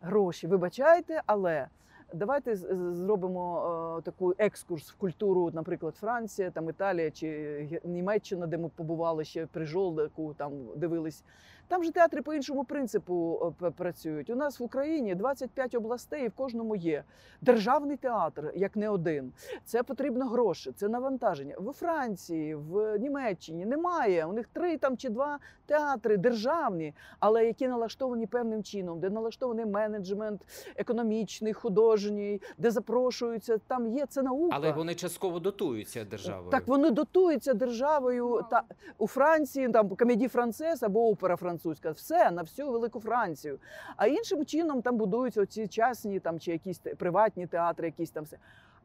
Гроші, 0.00 0.46
вибачайте, 0.46 1.22
але 1.26 1.66
давайте 2.14 2.56
зробимо 2.92 3.98
е, 3.98 4.02
таку 4.02 4.34
екскурс 4.38 4.90
в 4.90 4.96
культуру, 4.96 5.50
наприклад, 5.52 5.96
Франція, 5.96 6.50
там 6.50 6.68
Італія 6.70 7.10
чи 7.10 7.80
Німеччина, 7.84 8.46
де 8.46 8.58
ми 8.58 8.68
побували 8.68 9.24
ще 9.24 9.46
при 9.46 9.64
Жолдаку, 9.64 10.34
там 10.38 10.52
дивились. 10.76 11.24
Там 11.70 11.84
же 11.84 11.92
театри 11.92 12.22
по 12.22 12.34
іншому 12.34 12.64
принципу 12.64 13.54
працюють. 13.76 14.30
У 14.30 14.36
нас 14.36 14.60
в 14.60 14.62
Україні 14.62 15.14
25 15.14 15.74
областей, 15.74 16.24
і 16.24 16.28
в 16.28 16.32
кожному 16.32 16.76
є 16.76 17.04
державний 17.40 17.96
театр, 17.96 18.52
як 18.56 18.76
не 18.76 18.88
один. 18.88 19.32
Це 19.64 19.82
потрібно 19.82 20.26
гроші, 20.28 20.72
це 20.76 20.88
навантаження. 20.88 21.54
В 21.58 21.72
Франції, 21.72 22.54
в 22.54 22.98
Німеччині 22.98 23.66
немає. 23.66 24.26
У 24.26 24.32
них 24.32 24.46
три 24.52 24.76
там 24.76 24.96
чи 24.96 25.08
два 25.08 25.38
театри 25.66 26.16
державні, 26.16 26.94
але 27.20 27.46
які 27.46 27.68
налаштовані 27.68 28.26
певним 28.26 28.62
чином, 28.62 29.00
де 29.00 29.10
налаштований 29.10 29.66
менеджмент 29.66 30.40
економічний, 30.76 31.52
художній, 31.52 32.42
де 32.58 32.70
запрошуються. 32.70 33.58
Там 33.66 33.86
є 33.86 34.06
це 34.06 34.22
наука. 34.22 34.56
Але 34.56 34.72
вони 34.72 34.94
частково 34.94 35.38
дотуються 35.38 36.04
державою. 36.04 36.50
Так 36.50 36.66
вони 36.66 36.90
дотуються 36.90 37.54
державою 37.54 38.44
та 38.50 38.62
у 38.98 39.06
Франції, 39.06 39.68
там 39.68 39.88
комеді 39.88 40.28
францез 40.28 40.82
або 40.82 41.08
опера 41.08 41.36
французька. 41.60 41.92
Все 41.92 42.30
на 42.30 42.42
всю 42.42 42.70
велику 42.70 43.00
Францію. 43.00 43.58
А 43.96 44.06
іншим 44.06 44.46
чином 44.46 44.82
там 44.82 44.96
будуються 44.96 45.42
оці 45.42 45.68
частні 45.68 46.20
там 46.20 46.40
чи 46.40 46.52
якісь 46.52 46.78
приватні 46.78 47.46
театри, 47.46 47.86
якісь 47.86 48.10
там 48.10 48.24
все. 48.24 48.38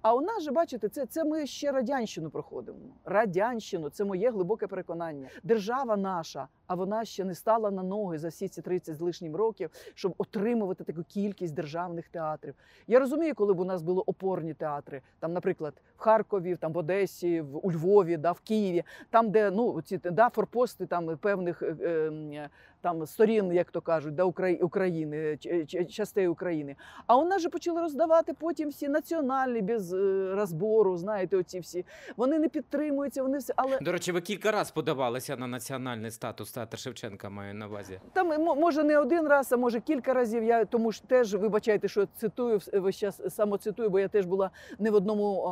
А 0.06 0.14
у 0.14 0.22
нас 0.22 0.44
же 0.44 0.52
бачите, 0.52 0.90
це, 0.90 1.06
це 1.06 1.24
ми 1.24 1.48
ще 1.48 1.72
радянщину 1.72 2.30
проходимо. 2.30 2.78
Радянщину 3.06 3.90
це 3.90 4.06
моє 4.06 4.32
глибоке 4.32 4.68
переконання. 4.68 5.28
Держава 5.44 5.98
наша, 5.98 6.48
а 6.68 6.76
вона 6.76 7.06
ще 7.06 7.24
не 7.24 7.36
стала 7.36 7.72
на 7.72 7.84
ноги 7.84 8.18
за 8.18 8.28
всі 8.28 8.48
ці 8.48 8.62
30 8.62 8.96
з 8.96 9.02
лишнім 9.02 9.36
років, 9.36 9.70
щоб 9.94 10.14
отримувати 10.18 10.84
таку 10.84 11.04
кількість 11.04 11.54
державних 11.54 12.08
театрів. 12.10 12.56
Я 12.88 13.00
розумію, 13.00 13.36
коли 13.36 13.54
б 13.54 13.60
у 13.60 13.66
нас 13.66 13.82
були 13.82 14.04
опорні 14.06 14.54
театри, 14.54 15.02
там, 15.20 15.34
наприклад, 15.34 15.74
в 15.98 16.02
Харкові, 16.02 16.56
там 16.56 16.74
в 16.74 16.78
Одесі, 16.78 17.42
в 17.42 17.68
у 17.68 17.72
Львові, 17.72 18.18
да, 18.18 18.32
в 18.32 18.40
Києві, 18.40 18.84
там, 19.10 19.32
де 19.32 19.52
ну 19.52 19.82
ці 19.82 19.98
да, 19.98 20.30
форпости 20.30 20.86
там 20.86 21.18
певних 21.18 21.62
е, 21.62 21.76
е, 21.82 22.50
там 22.86 23.06
сторін, 23.06 23.54
як 23.54 23.72
то 23.72 23.82
кажуть, 23.82 24.15
да, 24.15 24.24
України, 24.62 25.38
ч- 25.38 25.65
ч- 25.65 25.86
частей 25.86 26.27
України. 26.27 26.75
А 27.08 27.18
у 27.18 27.25
нас 27.25 27.42
же 27.42 27.50
почали 27.50 27.82
роздавати 27.82 28.34
потім 28.34 28.70
всі 28.70 28.89
національні 28.89 29.62
без 29.62 29.94
е, 29.94 30.36
розбору. 30.36 30.98
Знаєте, 30.98 31.38
оці 31.38 31.60
всі 31.60 31.86
вони 32.18 32.39
не 32.39 32.50
підтримуються. 32.50 33.24
Вони 33.24 33.38
все, 33.38 33.54
але 33.58 33.77
До 33.82 33.92
речі, 33.92 34.12
ви 34.12 34.22
кілька 34.22 34.51
разів 34.51 34.74
подавалися 34.74 35.36
на 35.38 35.48
національний 35.48 36.12
статус 36.12 36.51
театр 36.51 36.77
Шевченка, 36.80 37.30
маю 37.30 37.54
на 37.54 37.68
увазі. 37.68 38.00
Там 38.13 38.27
мо- 38.27 38.56
може 38.56 38.84
не 38.84 38.98
один 39.00 39.27
раз, 39.27 39.54
а 39.54 39.58
може 39.58 39.80
кілька 39.80 40.13
разів. 40.13 40.44
Я 40.44 40.65
тому 40.65 40.92
ж 40.92 41.04
теж 41.08 41.36
вибачайте, 41.36 41.88
що 41.88 42.08
цитую 42.18 42.60
весь 42.74 42.96
час 42.96 43.22
самоцитую, 43.36 43.89
бо 43.89 44.00
я 44.00 44.08
теж 44.08 44.25
була 44.25 44.50
не 44.80 44.92
в 44.92 44.96
одному, 44.96 45.44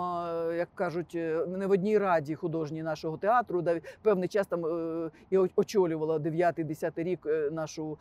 як 0.58 0.70
кажуть, 0.76 1.12
е, 1.16 1.46
не 1.48 1.68
в 1.68 1.72
одній 1.72 1.98
раді 1.98 2.36
художній 2.36 2.84
нашого 2.84 3.18
театру. 3.18 3.62
де 3.62 3.82
певний 4.02 4.28
час 4.28 4.48
там 4.48 4.66
е, 4.66 5.10
я 5.32 5.48
очолювала 5.56 6.18
9-10 6.20 7.04
рік 7.04 7.20
е, 7.23 7.23
нашу 7.52 7.98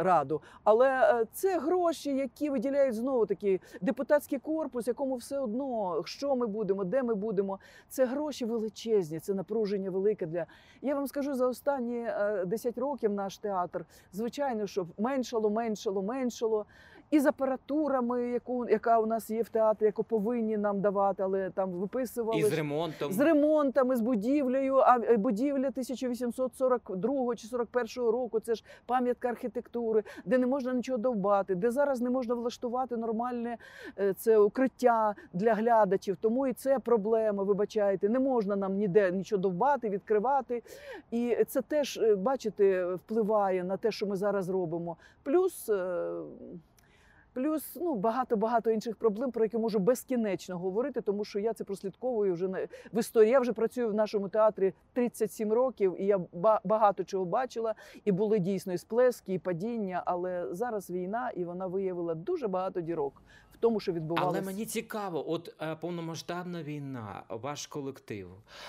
раду. 0.00 0.42
Але 0.64 0.88
е, 0.88 1.26
це 1.32 1.58
гроші, 1.58 2.16
які 2.16 2.50
виділяють 2.50 2.94
знову 2.94 3.26
таки 3.26 3.60
депутатський 3.80 4.38
корпус, 4.38 4.86
якому 4.86 5.16
все 5.16 5.38
одно 5.38 6.02
що 6.04 6.36
ми 6.36 6.46
будемо, 6.46 6.84
де 6.84 7.02
ми 7.02 7.14
будемо. 7.14 7.58
Це 7.88 8.06
гроші 8.06 8.44
величезні, 8.44 9.20
це 9.20 9.34
напруження 9.34 9.90
велике 9.90 10.26
для 10.26 10.46
я 10.82 10.94
вам 10.94 11.06
скажу 11.06 11.34
за 11.34 11.46
останні 11.46 11.98
е, 11.98 12.44
10 12.46 12.78
років 12.78 13.12
наш 13.12 13.38
театр, 13.38 13.84
звичайно, 14.12 14.66
що 14.66 14.86
меншало, 14.98 15.50
меншало, 15.50 16.02
меншало. 16.02 16.66
І 17.10 17.20
з 17.20 17.26
апаратурами, 17.26 18.28
яку, 18.28 18.68
яка 18.68 18.98
у 18.98 19.06
нас 19.06 19.30
є 19.30 19.42
в 19.42 19.48
театрі, 19.48 19.86
яку 19.86 20.04
повинні 20.04 20.56
нам 20.56 20.80
давати, 20.80 21.22
але 21.22 21.50
там 21.50 21.70
виписували 21.70 22.40
І 22.40 22.42
з 22.44 22.52
ремонтом. 22.52 23.12
з 23.12 23.20
ремонтами, 23.20 23.96
з 23.96 24.00
будівлею. 24.00 24.76
А 24.76 24.98
е, 24.98 25.16
будівля 25.16 25.68
1842 25.68 27.36
чи 27.36 27.46
41 27.46 28.04
року 28.10 28.40
це 28.40 28.54
ж 28.54 28.64
пам'ятка 28.86 29.28
архітектури, 29.28 30.02
де 30.24 30.38
не 30.38 30.46
можна 30.46 30.74
нічого 30.74 30.98
довбати, 30.98 31.54
де 31.54 31.70
зараз 31.70 32.00
не 32.00 32.10
можна 32.10 32.34
влаштувати 32.34 32.96
нормальне 32.96 33.56
е, 33.98 34.12
це 34.14 34.38
укриття 34.38 35.14
для 35.32 35.54
глядачів. 35.54 36.16
Тому 36.20 36.46
і 36.46 36.52
це 36.52 36.78
проблема. 36.78 37.42
Вибачайте, 37.42 38.08
не 38.08 38.18
можна 38.18 38.56
нам 38.56 38.74
ніде 38.74 39.12
нічого 39.12 39.42
довбати, 39.42 39.88
відкривати. 39.88 40.62
І 41.10 41.36
це 41.48 41.62
теж, 41.62 41.96
е, 41.96 42.14
бачите, 42.14 42.94
впливає 42.94 43.64
на 43.64 43.76
те, 43.76 43.90
що 43.90 44.06
ми 44.06 44.16
зараз 44.16 44.48
робимо. 44.48 44.96
Плюс. 45.22 45.70
Плюс 47.36 47.76
ну 47.76 47.94
багато 47.94 48.36
багато 48.36 48.70
інших 48.70 48.96
проблем, 48.96 49.30
про 49.30 49.44
які 49.44 49.58
можу 49.58 49.78
безкінечно 49.78 50.58
говорити, 50.58 51.00
тому 51.00 51.24
що 51.24 51.38
я 51.38 51.52
це 51.52 51.64
прослідковую 51.64 52.34
вже 52.34 52.48
на 52.48 52.66
в 52.92 52.98
історії. 52.98 53.32
Я 53.32 53.40
вже 53.40 53.52
працюю 53.52 53.88
в 53.88 53.94
нашому 53.94 54.28
театрі 54.28 54.72
37 54.92 55.52
років, 55.52 55.96
і 56.00 56.06
я 56.06 56.20
ба- 56.32 56.60
багато 56.64 57.04
чого 57.04 57.24
бачила. 57.24 57.74
І 58.04 58.12
були 58.12 58.38
дійсно 58.38 58.72
і 58.72 58.78
сплески, 58.78 59.34
і 59.34 59.38
падіння. 59.38 60.02
Але 60.06 60.54
зараз 60.54 60.90
війна, 60.90 61.30
і 61.30 61.44
вона 61.44 61.66
виявила 61.66 62.14
дуже 62.14 62.48
багато 62.48 62.80
дірок 62.80 63.22
в 63.56 63.58
тому, 63.60 63.80
що 63.80 63.92
відбувалося. 63.92 64.38
Але 64.38 64.46
мені 64.46 64.66
цікаво, 64.66 65.30
от 65.32 65.54
е, 65.62 65.76
повномасштабна 65.76 66.62
війна, 66.62 67.22
ваш 67.28 67.66
колектив, 67.66 68.28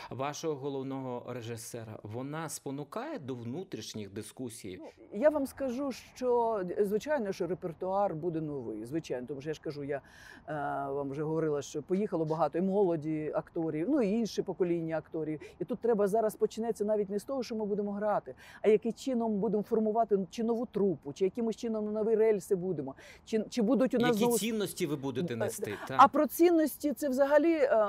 вашого 0.09 0.55
головного 0.55 1.33
режисера, 1.33 1.99
вона 2.03 2.49
спонукає 2.49 3.19
до 3.19 3.35
внутрішніх 3.35 4.13
дискусій. 4.13 4.79
Ну, 4.81 4.87
Я 5.19 5.29
вам 5.29 5.47
скажу, 5.47 5.91
що 5.91 6.61
звичайно, 6.79 7.31
що 7.31 7.47
репертуар 7.47 8.15
буде 8.15 8.41
новий. 8.41 8.85
Звичайно, 8.85 9.27
тому 9.27 9.41
що 9.41 9.49
я 9.49 9.53
ж 9.53 9.61
кажу, 9.63 9.83
я 9.83 10.01
е, 10.47 10.53
вам 10.91 11.09
вже 11.09 11.23
говорила, 11.23 11.61
що 11.61 11.81
поїхало 11.81 12.25
багато 12.25 12.57
і 12.57 12.61
молоді 12.61 13.31
акторів, 13.35 13.89
ну 13.89 14.01
і 14.01 14.09
інші 14.09 14.41
покоління 14.41 14.97
акторів. 14.97 15.39
І 15.59 15.65
тут 15.65 15.79
треба 15.79 16.07
зараз 16.07 16.35
почнеться 16.35 16.85
навіть 16.85 17.09
не 17.09 17.19
з 17.19 17.23
того, 17.23 17.43
що 17.43 17.55
ми 17.55 17.65
будемо 17.65 17.91
грати, 17.91 18.35
а 18.61 18.67
яким 18.67 18.93
чином 18.93 19.39
будемо 19.39 19.63
формувати 19.63 20.19
чи 20.29 20.43
нову 20.43 20.65
трупу, 20.65 21.13
чи 21.13 21.25
якимось 21.25 21.55
чином 21.55 21.93
на 21.93 22.03
нові 22.03 22.15
рельси 22.15 22.55
будемо, 22.55 22.95
чи, 23.25 23.43
чи 23.49 23.61
будуть 23.61 23.93
у 23.93 23.97
нас 23.97 24.07
Які 24.07 24.19
знову 24.19 24.37
цінності 24.39 24.76
ви 24.85 24.95
будете 24.95 25.33
Е, 25.33 25.37
нести? 25.37 25.73
Так? 25.87 25.97
а 25.99 26.07
про 26.07 26.27
цінності 26.27 26.93
це 26.93 27.09
взагалі 27.09 27.53
е, 27.53 27.65
е, 27.75 27.87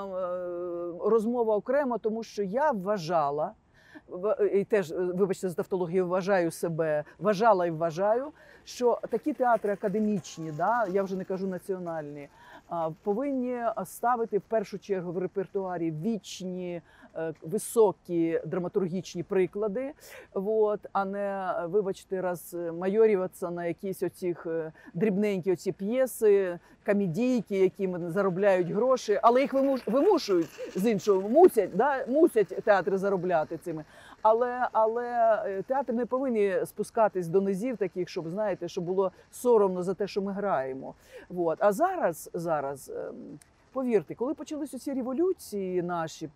розмова 1.05 1.57
окремо, 1.57 1.99
тому 1.99 2.23
що 2.23 2.43
я 2.43 2.71
вважала. 2.71 3.53
І 4.55 4.65
теж, 4.65 4.93
е, 4.93 4.95
вибачте, 4.97 5.49
з 5.49 5.55
тавтології 5.55 6.03
вважаю 6.03 6.51
себе, 6.51 7.05
вважала 7.19 7.67
і 7.67 7.71
вважаю, 7.71 8.33
що 8.65 9.01
такі 9.11 9.33
театри 9.33 9.73
академічні, 9.73 10.53
да, 10.53 10.87
я 10.87 11.03
вже 11.03 11.17
не 11.17 11.25
кажу 11.25 11.47
національні, 11.47 12.29
повинні 13.03 13.59
ставити 13.85 14.39
в 14.39 14.43
першу 14.43 14.79
чергу 14.79 15.13
в 15.13 15.19
репертуарі 15.19 15.91
вічні, 15.91 16.83
е, 17.17 17.35
високі 17.43 18.41
драматургічні 18.47 19.23
приклади, 19.23 19.93
от, 20.35 20.81
а 20.93 21.05
не, 21.05 21.53
вибачте, 21.65 22.23
раз 22.23 22.57
майорюватися 22.79 23.51
на 23.51 23.67
якісь 23.67 24.03
оцих 24.03 24.47
е, 24.47 24.73
дрібненькі 24.95 25.53
оці 25.53 25.73
п'єси, 25.73 26.59
комедійки, 26.87 27.59
які 27.59 27.89
заробляють 28.07 28.69
гроші, 28.69 29.21
але 29.23 29.41
їх 29.41 29.55
вимуш- 29.55 29.91
вимушують 29.91 30.49
з 30.77 30.87
іншого, 30.87 31.29
мусять, 31.29 31.77
да, 31.77 32.05
мусять 32.09 32.49
театри 32.65 32.99
заробляти 32.99 33.57
цими. 33.57 33.85
Але, 34.23 34.69
але 34.73 35.63
театр 35.67 35.93
не 35.93 36.07
повинні 36.07 36.57
спускатись 36.67 37.29
до 37.29 37.41
низів 37.41 37.77
таких, 37.77 38.09
щоб 38.09 38.29
знаєте, 38.29 38.69
щоб 38.69 38.85
було 38.85 39.13
соромно 39.31 39.83
за 39.83 39.95
те, 39.95 40.07
що 40.07 40.23
ми 40.23 40.33
граємо. 40.33 40.95
От. 41.37 41.59
А 41.61 41.73
зараз, 41.73 42.31
зараз. 42.35 42.93
Повірте, 43.73 44.15
коли 44.15 44.35
почалися 44.35 44.79
ці 44.79 44.93
революції 44.93 45.83
наші, 45.83 46.31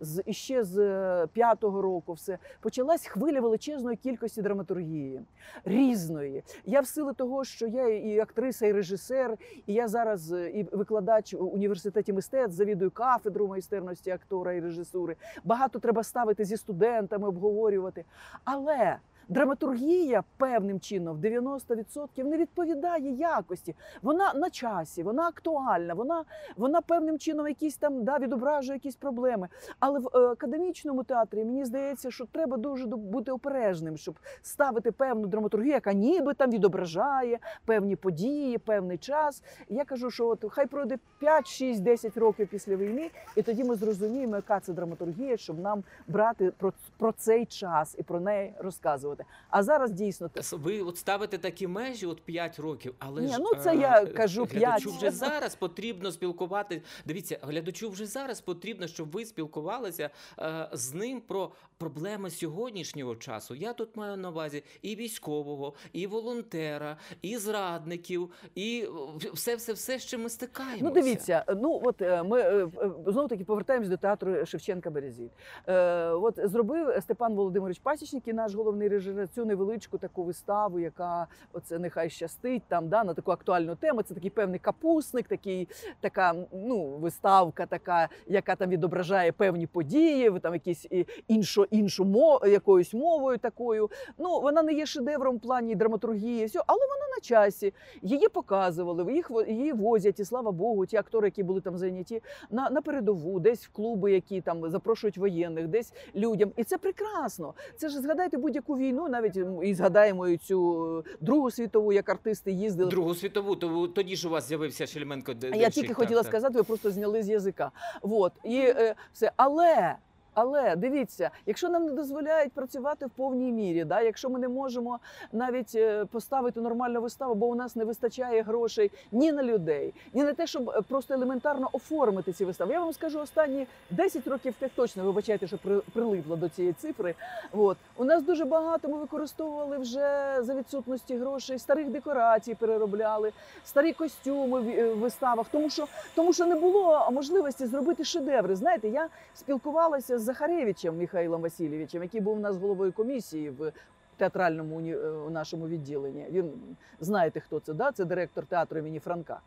з 0.00 0.22
іще 0.26 0.64
з 0.64 0.78
е, 0.78 1.26
п'ятого 1.32 1.82
року, 1.82 2.12
все 2.12 2.38
почалась 2.60 3.06
хвиля 3.06 3.40
величезної 3.40 3.96
кількості 3.96 4.42
драматургії 4.42 5.20
різної. 5.64 6.42
Я 6.64 6.80
в 6.80 6.86
силу 6.86 7.12
того, 7.12 7.44
що 7.44 7.66
я 7.66 7.88
і 7.88 8.20
актриса, 8.20 8.66
і 8.66 8.72
режисер, 8.72 9.36
і 9.66 9.72
я 9.72 9.88
зараз 9.88 10.32
е, 10.32 10.50
і 10.50 10.62
викладач 10.62 11.34
у 11.34 11.38
університеті 11.38 12.12
мистецтв, 12.12 12.56
завідую 12.56 12.90
кафедру 12.90 13.48
майстерності 13.48 14.10
актора 14.10 14.52
і 14.52 14.60
режисури. 14.60 15.16
Багато 15.44 15.78
треба 15.78 16.02
ставити 16.02 16.44
зі 16.44 16.56
студентами, 16.56 17.28
обговорювати. 17.28 18.04
Але 18.44 18.98
драматургія 19.28 20.22
певним 20.36 20.80
чином 20.80 21.16
в 21.16 21.20
90% 21.20 22.24
не 22.24 22.36
відповідає 22.36 23.10
якості. 23.10 23.74
Вона 24.02 24.32
на 24.34 24.50
часі, 24.50 25.02
вона 25.02 25.28
актуальна, 25.28 25.94
вона, 25.94 26.24
вона 26.56 26.80
певним 26.80 27.18
чином 27.18 27.48
якісь 27.48 27.76
там 27.76 28.04
да, 28.04 28.18
відображує 28.18 28.76
якісь 28.76 28.96
проблеми. 28.96 29.48
Але 29.80 29.98
в 29.98 30.08
е, 30.14 30.18
академічному 30.18 31.04
театрі 31.04 31.44
мені 31.44 31.64
здається, 31.64 32.10
що 32.10 32.24
треба 32.32 32.56
дуже 32.56 32.86
бути 32.86 33.32
обережним, 33.32 33.96
щоб 33.96 34.14
ставити 34.42 34.92
певну 34.92 35.26
драматургію, 35.26 35.72
яка 35.72 35.92
ніби 35.92 36.34
там 36.34 36.50
відображає 36.50 37.38
певні 37.64 37.96
події, 37.96 38.58
певний 38.58 38.98
час. 38.98 39.42
Я 39.68 39.84
кажу, 39.84 40.10
що 40.10 40.26
от 40.26 40.44
хай 40.48 40.66
пройде 40.66 40.98
5, 41.18 41.46
6, 41.46 41.82
10 41.82 42.16
років 42.16 42.48
після 42.48 42.76
війни, 42.76 43.10
і 43.36 43.42
тоді 43.42 43.64
ми 43.64 43.74
зрозуміємо, 43.74 44.36
яка 44.36 44.60
це 44.60 44.72
драматургія, 44.72 45.36
щоб 45.36 45.58
нам 45.58 45.84
брати 46.08 46.52
про, 46.58 46.72
про 46.98 47.12
цей 47.12 47.46
час 47.46 47.96
і 47.98 48.02
про 48.02 48.20
неї 48.20 48.52
розказувати. 48.58 49.17
А 49.50 49.62
зараз 49.62 49.92
дійсно 49.92 50.30
Ви 50.52 50.80
от 50.82 50.96
ставите 50.98 51.38
такі 51.38 51.66
межі, 51.66 52.06
от 52.06 52.22
5 52.22 52.58
років, 52.58 52.94
але 52.98 53.22
Ні, 53.22 53.28
ж 53.28 53.38
ну, 53.40 53.50
це 53.62 53.72
е, 53.72 53.76
я 53.76 54.02
е, 54.02 54.06
кажу 54.06 54.44
глядачу 54.44 54.90
п'ять. 54.90 54.98
вже 54.98 55.10
зараз 55.10 55.54
потрібно 55.54 56.12
спілкувати. 56.12 56.82
Дивіться, 57.06 57.38
глядачу 57.42 57.90
вже 57.90 58.06
зараз 58.06 58.40
потрібно, 58.40 58.86
щоб 58.86 59.10
ви 59.10 59.24
спілкувалися 59.24 60.10
е, 60.38 60.68
з 60.72 60.94
ним 60.94 61.20
про 61.20 61.52
проблеми 61.78 62.30
сьогоднішнього 62.30 63.16
часу. 63.16 63.54
Я 63.54 63.72
тут 63.72 63.96
маю 63.96 64.16
на 64.16 64.28
увазі 64.30 64.64
і 64.82 64.96
військового, 64.96 65.74
і 65.92 66.06
волонтера, 66.06 66.96
і 67.22 67.36
зрадників, 67.36 68.30
і 68.54 68.88
все, 69.32 69.56
все, 69.56 69.72
все, 69.72 69.98
з 69.98 70.06
чим 70.06 70.22
ми 70.22 70.28
стикаємося. 70.28 70.84
Ну, 70.84 70.90
дивіться, 70.90 71.44
ну 71.56 71.80
от 71.84 72.02
е, 72.02 72.22
ми 72.22 72.40
е, 72.40 72.64
е, 72.64 72.90
знову 73.06 73.28
таки 73.28 73.44
повертаємось 73.44 73.88
до 73.88 73.96
театру 73.96 74.46
Шевченка 74.46 74.90
Березіль. 74.90 75.28
Е, 75.66 76.08
от 76.08 76.38
зробив 76.44 77.02
Степан 77.02 77.34
Володимирович 77.34 77.78
Пасічник, 77.78 78.28
і 78.28 78.32
наш 78.32 78.54
головний 78.54 78.88
режисер, 78.88 79.07
цю 79.34 79.44
невеличку 79.44 79.98
таку 79.98 80.24
виставу, 80.24 80.78
яка 80.78 81.26
оце 81.52 81.78
нехай 81.78 82.10
щастить 82.10 82.62
там, 82.68 82.88
да, 82.88 83.04
на 83.04 83.14
таку 83.14 83.30
актуальну 83.30 83.76
тему. 83.76 84.02
Це 84.02 84.14
такий 84.14 84.30
певний 84.30 84.58
капусник, 84.58 85.28
такий 85.28 85.68
така 86.00 86.34
ну 86.52 86.88
виставка, 86.88 87.66
така, 87.66 88.08
яка 88.26 88.56
там 88.56 88.70
відображає 88.70 89.32
певні 89.32 89.66
події, 89.66 90.38
там 90.42 90.54
якісь 90.54 90.86
іншу, 91.28 91.64
іншу 91.64 92.04
мов, 92.04 92.40
якоюсь 92.46 92.94
мовою 92.94 93.38
такою. 93.38 93.90
Ну 94.18 94.40
вона 94.40 94.62
не 94.62 94.72
є 94.72 94.86
шедевром 94.86 95.36
в 95.36 95.40
плані 95.40 95.74
драматургії, 95.74 96.44
все, 96.44 96.60
але 96.66 96.80
вона 96.80 97.08
на 97.16 97.20
часі. 97.20 97.74
Її 98.02 98.28
показували, 98.28 99.12
їх 99.14 99.30
її 99.48 99.72
возять, 99.72 100.20
і 100.20 100.24
слава 100.24 100.52
Богу, 100.52 100.86
ті 100.86 100.96
актори, 100.96 101.26
які 101.28 101.42
були 101.42 101.60
там 101.60 101.78
зайняті 101.78 102.22
на, 102.50 102.70
на 102.70 102.82
передову, 102.82 103.40
десь 103.40 103.66
в 103.66 103.72
клуби, 103.72 104.12
які 104.12 104.40
там 104.40 104.70
запрошують 104.70 105.18
воєнних, 105.18 105.68
десь 105.68 105.92
людям. 106.14 106.52
І 106.56 106.64
це 106.64 106.78
прекрасно. 106.78 107.54
Це 107.76 107.88
ж 107.88 108.00
згадайте 108.00 108.36
будь-яку 108.38 108.76
війну, 108.76 108.97
навіть 109.08 109.38
і 109.62 109.74
згадаємо 109.74 110.28
і 110.28 110.36
цю 110.36 110.98
е, 111.06 111.16
Другу 111.20 111.50
світову, 111.50 111.92
як 111.92 112.08
артисти 112.08 112.52
їздили. 112.52 112.90
Другу 112.90 113.14
світову, 113.14 113.56
то 113.56 113.88
тоді 113.88 114.16
ж 114.16 114.28
у 114.28 114.30
вас 114.30 114.48
з'явився 114.48 114.86
Шельменко. 114.86 115.34
Д- 115.34 115.50
я 115.54 115.70
тільки 115.70 115.94
хотіла 115.94 116.22
так. 116.22 116.30
сказати, 116.30 116.54
ви 116.54 116.62
просто 116.62 116.90
зняли 116.90 117.22
з 117.22 117.28
язика. 117.28 117.70
Вот. 118.02 118.32
І 118.44 118.56
е, 118.58 118.94
все. 119.12 119.32
Але. 119.36 119.96
Але 120.40 120.76
дивіться, 120.76 121.30
якщо 121.46 121.68
нам 121.68 121.84
не 121.84 121.92
дозволяють 121.92 122.52
працювати 122.52 123.06
в 123.06 123.10
повній 123.10 123.52
мірі, 123.52 123.84
да, 123.84 124.00
якщо 124.00 124.30
ми 124.30 124.38
не 124.38 124.48
можемо 124.48 124.98
навіть 125.32 125.72
е, 125.74 126.04
поставити 126.04 126.60
нормальну 126.60 127.00
виставу, 127.00 127.34
бо 127.34 127.46
у 127.46 127.54
нас 127.54 127.76
не 127.76 127.84
вистачає 127.84 128.42
грошей 128.42 128.90
ні 129.12 129.32
на 129.32 129.42
людей, 129.42 129.94
ні 130.14 130.22
на 130.22 130.32
те, 130.32 130.46
щоб 130.46 130.70
е, 130.70 130.82
просто 130.88 131.14
елементарно 131.14 131.68
оформити 131.72 132.32
ці 132.32 132.44
вистави. 132.44 132.72
Я 132.72 132.80
вам 132.80 132.92
скажу, 132.92 133.20
останні 133.20 133.66
10 133.90 134.26
років 134.26 134.54
так 134.58 134.70
точно 134.74 135.04
вибачайте, 135.04 135.46
що 135.46 135.58
при, 135.58 135.78
прилипла 135.78 136.36
до 136.36 136.48
цієї 136.48 136.72
цифри. 136.72 137.14
От 137.52 137.76
у 137.96 138.04
нас 138.04 138.22
дуже 138.22 138.44
багато 138.44 138.88
ми 138.88 138.98
використовували 138.98 139.78
вже 139.78 140.36
за 140.40 140.54
відсутності 140.54 141.16
грошей, 141.16 141.58
старих 141.58 141.88
декорацій 141.88 142.54
переробляли, 142.54 143.32
старі 143.64 143.92
костюми 143.92 144.60
в 144.60 144.68
е, 144.68 144.94
виставах, 144.94 145.46
тому 145.48 145.70
що 145.70 145.86
тому 146.14 146.32
що 146.32 146.46
не 146.46 146.54
було 146.54 147.08
можливості 147.12 147.66
зробити 147.66 148.04
шедеври. 148.04 148.56
Знаєте, 148.56 148.88
я 148.88 149.08
спілкувалася 149.34 150.18
з 150.18 150.27
Захаревичем 150.28 150.98
Михайлом 150.98 151.42
Васильовичем, 151.42 152.02
який 152.02 152.20
був 152.20 152.36
у 152.36 152.40
нас 152.40 152.56
головою 152.56 152.92
комісії 152.92 153.50
в 153.50 153.72
театральному 154.18 154.76
уні... 154.76 154.94
е, 154.94 155.30
нашому 155.30 155.68
відділенні. 155.68 156.26
Він 156.30 156.52
знаєте, 157.00 157.40
хто 157.40 157.60
це, 157.60 157.72
да? 157.72 157.92
Це 157.92 158.04
директор 158.04 158.46
театру 158.46 158.78
імені 158.78 158.98
Франка. 158.98 159.40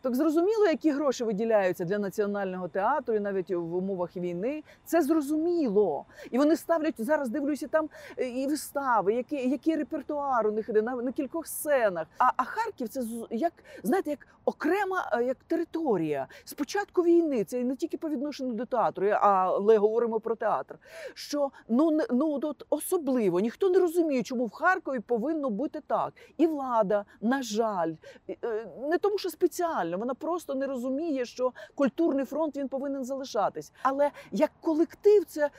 Так 0.00 0.14
зрозуміло, 0.14 0.66
які 0.66 0.90
гроші 0.90 1.24
виділяються 1.24 1.84
для 1.84 1.98
національного 1.98 2.68
театру, 2.68 3.14
і 3.14 3.20
навіть 3.20 3.50
в 3.50 3.74
умовах 3.74 4.16
війни. 4.16 4.62
Це 4.84 5.02
зрозуміло. 5.02 6.04
І 6.30 6.38
вони 6.38 6.56
ставлять 6.56 6.94
зараз. 6.98 7.28
Дивлюся, 7.28 7.68
там 7.68 7.88
е, 8.18 8.28
і 8.28 8.46
вистави, 8.46 9.14
який, 9.14 9.50
який 9.50 9.76
репертуар 9.76 10.46
у 10.46 10.52
них 10.52 10.68
іде 10.68 10.82
на, 10.82 10.96
на 10.96 11.12
кількох 11.12 11.46
сценах. 11.46 12.06
А, 12.18 12.30
а 12.36 12.44
Харків 12.44 12.88
це 12.88 13.02
як 13.30 13.52
знаєте, 13.82 14.10
як 14.10 14.26
окрема 14.44 15.10
е, 15.12 15.24
як 15.24 15.36
територія. 15.46 16.26
З 16.44 16.52
початку 16.52 17.02
війни 17.02 17.44
це 17.44 17.64
не 17.64 17.76
тільки 17.76 17.96
по 17.96 18.08
відношенню 18.08 18.52
до 18.52 18.64
театру, 18.66 19.08
але 19.08 19.78
говоримо 19.78 20.20
про 20.20 20.34
театр. 20.34 20.78
Що 21.14 21.50
ну 21.68 22.00
ну 22.10 22.40
от 22.42 22.66
особливо 22.70 23.40
ніхто 23.40 23.70
не 23.70 23.78
розуміє, 23.78 24.15
чому 24.22 24.46
в 24.46 24.52
Харкові 24.52 25.00
повинно 25.00 25.50
бути 25.50 25.80
так. 25.86 26.14
І 26.36 26.46
влада, 26.46 27.04
на 27.20 27.42
жаль, 27.42 27.92
е, 28.28 28.66
не 28.80 28.98
тому, 28.98 29.18
що 29.18 29.30
спеціально, 29.30 29.98
вона 29.98 30.14
просто 30.14 30.54
не 30.54 30.66
розуміє, 30.66 31.24
що 31.24 31.52
культурний 31.74 32.24
фронт 32.24 32.56
він 32.56 32.68
повинен 32.68 33.04
залишатись. 33.04 33.72
Але 33.82 34.10
як 34.32 34.50
колектив, 34.60 35.24
це 35.24 35.50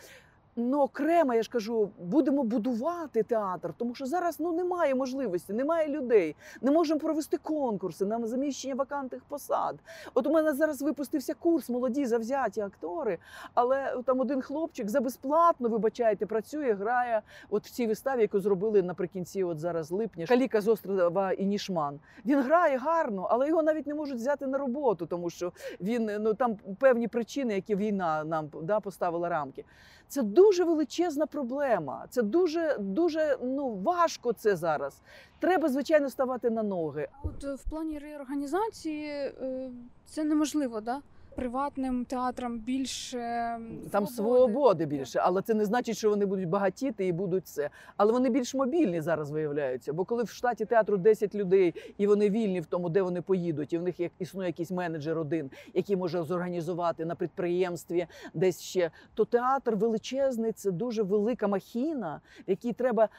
Ну, 0.60 0.82
окремо, 0.82 1.34
я 1.34 1.44
ж 1.44 1.50
кажу, 1.50 1.90
будемо 2.00 2.44
будувати 2.44 3.24
театр, 3.24 3.74
тому 3.78 3.96
що 3.96 4.06
зараз 4.06 4.40
ну 4.40 4.52
немає 4.52 4.96
можливості, 4.96 5.54
немає 5.54 5.88
людей. 5.88 6.36
Не 6.62 6.72
можемо 6.72 7.00
провести 7.00 7.38
конкурси 7.38 8.06
на 8.06 8.28
заміщення 8.28 8.76
вакантних 8.76 9.24
посад. 9.24 9.76
От 10.14 10.28
у 10.28 10.32
мене 10.32 10.54
зараз 10.54 10.82
випустився 10.82 11.34
курс 11.34 11.70
молоді 11.70 12.06
завзяті 12.06 12.62
актори, 12.62 13.18
але 13.54 14.02
там 14.06 14.20
один 14.20 14.42
хлопчик 14.42 14.90
за 14.90 15.02
безплатно, 15.02 15.70
вибачайте, 15.70 16.26
працює, 16.26 16.74
грає 16.74 17.22
от 17.50 17.66
в 17.66 17.70
цій 17.70 17.88
виставі, 17.88 18.22
яку 18.22 18.40
зробили 18.40 18.82
наприкінці, 18.82 19.44
от 19.44 19.60
зараз 19.60 19.92
липня, 19.92 20.26
Каліка 20.26 20.62
з 20.62 20.68
острова 20.68 21.32
і 21.32 21.46
Нішман. 21.46 22.00
Він 22.26 22.42
грає 22.42 22.78
гарно, 22.78 23.28
але 23.30 23.48
його 23.48 23.64
навіть 23.64 23.88
не 23.88 23.94
можуть 23.94 24.18
взяти 24.18 24.48
на 24.48 24.58
роботу, 24.58 25.06
тому 25.06 25.30
що 25.30 25.52
він 25.82 26.12
ну 26.20 26.34
там 26.34 26.56
певні 26.80 27.08
причини, 27.08 27.54
які 27.54 27.76
війна 27.76 28.24
нам 28.24 28.50
да, 28.62 28.80
поставила 28.80 29.30
рамки. 29.30 29.66
Це 30.08 30.22
дуже 30.24 30.64
величезна 30.64 31.26
проблема. 31.26 32.06
Це 32.10 32.22
дуже 32.22 32.78
дуже 32.80 33.38
ну 33.44 33.76
важко 33.76 34.34
це 34.34 34.56
зараз. 34.56 35.02
Треба 35.40 35.70
звичайно 35.70 36.10
ставати 36.10 36.50
на 36.50 36.64
ноги. 36.64 37.08
А 37.12 37.28
От 37.28 37.44
е, 37.44 37.54
в 37.54 37.64
плані 37.70 38.00
реорганізації 38.00 39.08
е, 39.08 39.72
це 40.06 40.24
неможливо, 40.24 40.82
да? 40.82 41.02
Приватним 41.38 42.06
театрам 42.06 42.60
більше 42.60 43.58
Там 43.92 44.08
свободи 44.08 44.86
більше, 44.86 45.20
але 45.20 45.42
це 45.42 45.54
не 45.54 45.66
значить, 45.66 45.98
що 45.98 46.10
вони 46.10 46.26
будуть 46.26 46.50
багатіти 46.50 47.08
і 47.08 47.12
будуть 47.12 47.48
це. 47.48 47.70
Але 47.98 48.12
вони 48.12 48.30
більш 48.30 48.54
мобільні 48.54 49.02
зараз 49.02 49.32
виявляються. 49.32 49.94
Бо 49.94 50.06
коли 50.06 50.24
в 50.24 50.30
штаті 50.30 50.66
театру 50.66 50.98
10 50.98 51.36
людей 51.36 51.74
і 51.98 52.08
вони 52.08 52.30
вільні 52.30 52.62
в 52.62 52.66
тому, 52.66 52.90
де 52.90 53.02
вони 53.02 53.22
поїдуть, 53.22 53.74
і 53.74 53.78
в 53.78 53.84
них 53.84 54.00
як 54.00 54.12
існує 54.20 54.48
якийсь 54.48 54.72
менеджер 54.72 55.18
один, 55.18 55.52
який 55.74 55.96
може 55.96 56.24
зорганізувати 56.24 57.06
на 57.06 57.16
підприємстві 57.16 58.08
десь 58.34 58.62
ще, 58.62 58.92
то 59.14 59.26
театр 59.26 59.76
величезний, 59.76 60.52
це 60.52 60.72
дуже 60.72 61.04
велика 61.04 61.48
махіна, 61.48 62.22
в 62.48 62.50
якій 62.50 62.74
треба 62.74 63.10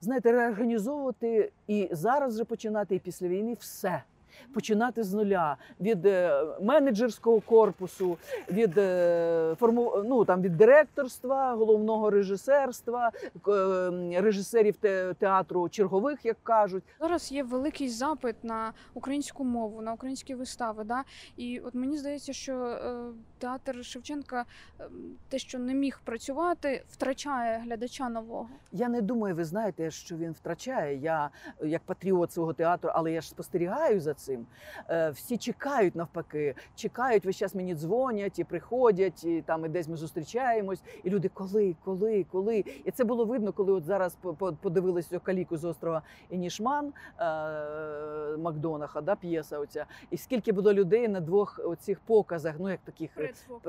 знаєте, 0.00 0.32
реорганізовувати 0.32 1.52
і 1.66 1.88
зараз 1.92 2.34
вже 2.34 2.44
починати, 2.44 2.94
і 2.94 2.98
після 2.98 3.28
війни 3.28 3.56
все. 3.60 4.02
Починати 4.54 5.02
з 5.02 5.14
нуля 5.14 5.56
від 5.80 6.06
е, 6.06 6.44
менеджерського 6.60 7.40
корпусу, 7.40 8.18
від 8.52 8.78
е, 8.78 9.56
форму, 9.60 10.02
ну, 10.06 10.24
там, 10.24 10.42
від 10.42 10.56
директорства, 10.56 11.54
головного 11.54 12.10
режисерства, 12.10 13.10
е, 13.48 14.20
режисерів 14.20 14.76
театру 15.18 15.68
чергових, 15.68 16.24
як 16.24 16.36
кажуть. 16.42 16.82
Зараз 17.00 17.32
є 17.32 17.42
великий 17.42 17.88
запит 17.88 18.36
на 18.42 18.72
українську 18.94 19.44
мову, 19.44 19.82
на 19.82 19.92
українські 19.92 20.34
вистави. 20.34 20.84
Да? 20.84 21.04
І 21.36 21.58
от 21.58 21.74
мені 21.74 21.96
здається, 21.96 22.32
що 22.32 22.78
театр 23.44 23.84
Шевченка 23.84 24.44
е, 24.80 24.84
те, 25.28 25.38
що 25.38 25.58
не 25.58 25.74
міг 25.74 26.00
працювати, 26.04 26.84
втрачає 26.90 27.58
глядача 27.58 28.08
нового. 28.08 28.48
Я 28.72 28.88
не 28.88 29.02
думаю, 29.02 29.34
ви 29.34 29.44
знаєте, 29.44 29.90
що 29.90 30.16
він 30.16 30.32
втрачає. 30.32 30.96
Я 30.96 31.30
е, 31.62 31.68
як 31.68 31.82
патріот 31.82 32.32
свого 32.32 32.52
театру, 32.52 32.90
але 32.94 33.12
я 33.12 33.20
ж 33.20 33.28
спостерігаю 33.28 34.00
за 34.00 34.14
цим. 34.14 34.46
Е, 34.90 35.10
Всі 35.10 35.36
чекають 35.36 35.94
навпаки, 35.96 36.54
чекають, 36.74 37.24
весь 37.26 37.36
час 37.36 37.54
мені 37.54 37.74
дзвонять 37.74 38.38
і 38.38 38.44
приходять, 38.44 39.24
і 39.24 39.42
там 39.46 39.64
і 39.64 39.68
десь 39.68 39.88
ми 39.88 39.96
зустрічаємось. 39.96 40.82
І 41.04 41.10
люди, 41.10 41.28
коли, 41.34 41.76
коли, 41.84 42.26
коли. 42.32 42.64
І 42.84 42.90
це 42.90 43.04
було 43.04 43.24
видно, 43.24 43.52
коли 43.52 43.72
от 43.72 43.84
зараз 43.84 44.14
по- 44.14 44.34
по- 44.34 44.52
каліку 45.22 45.56
з 45.56 45.64
острова 45.64 46.02
Інішман 46.30 46.92
е, 47.20 48.36
Макдонаха, 48.36 49.00
да, 49.00 49.16
п'єса 49.16 49.58
оця. 49.58 49.86
І 50.10 50.16
скільки 50.16 50.52
було 50.52 50.72
людей 50.72 51.08
на 51.08 51.20
двох 51.20 51.60
оцих 51.64 52.00
показах, 52.00 52.54
ну 52.58 52.70
як 52.70 52.80
таких 52.80 53.10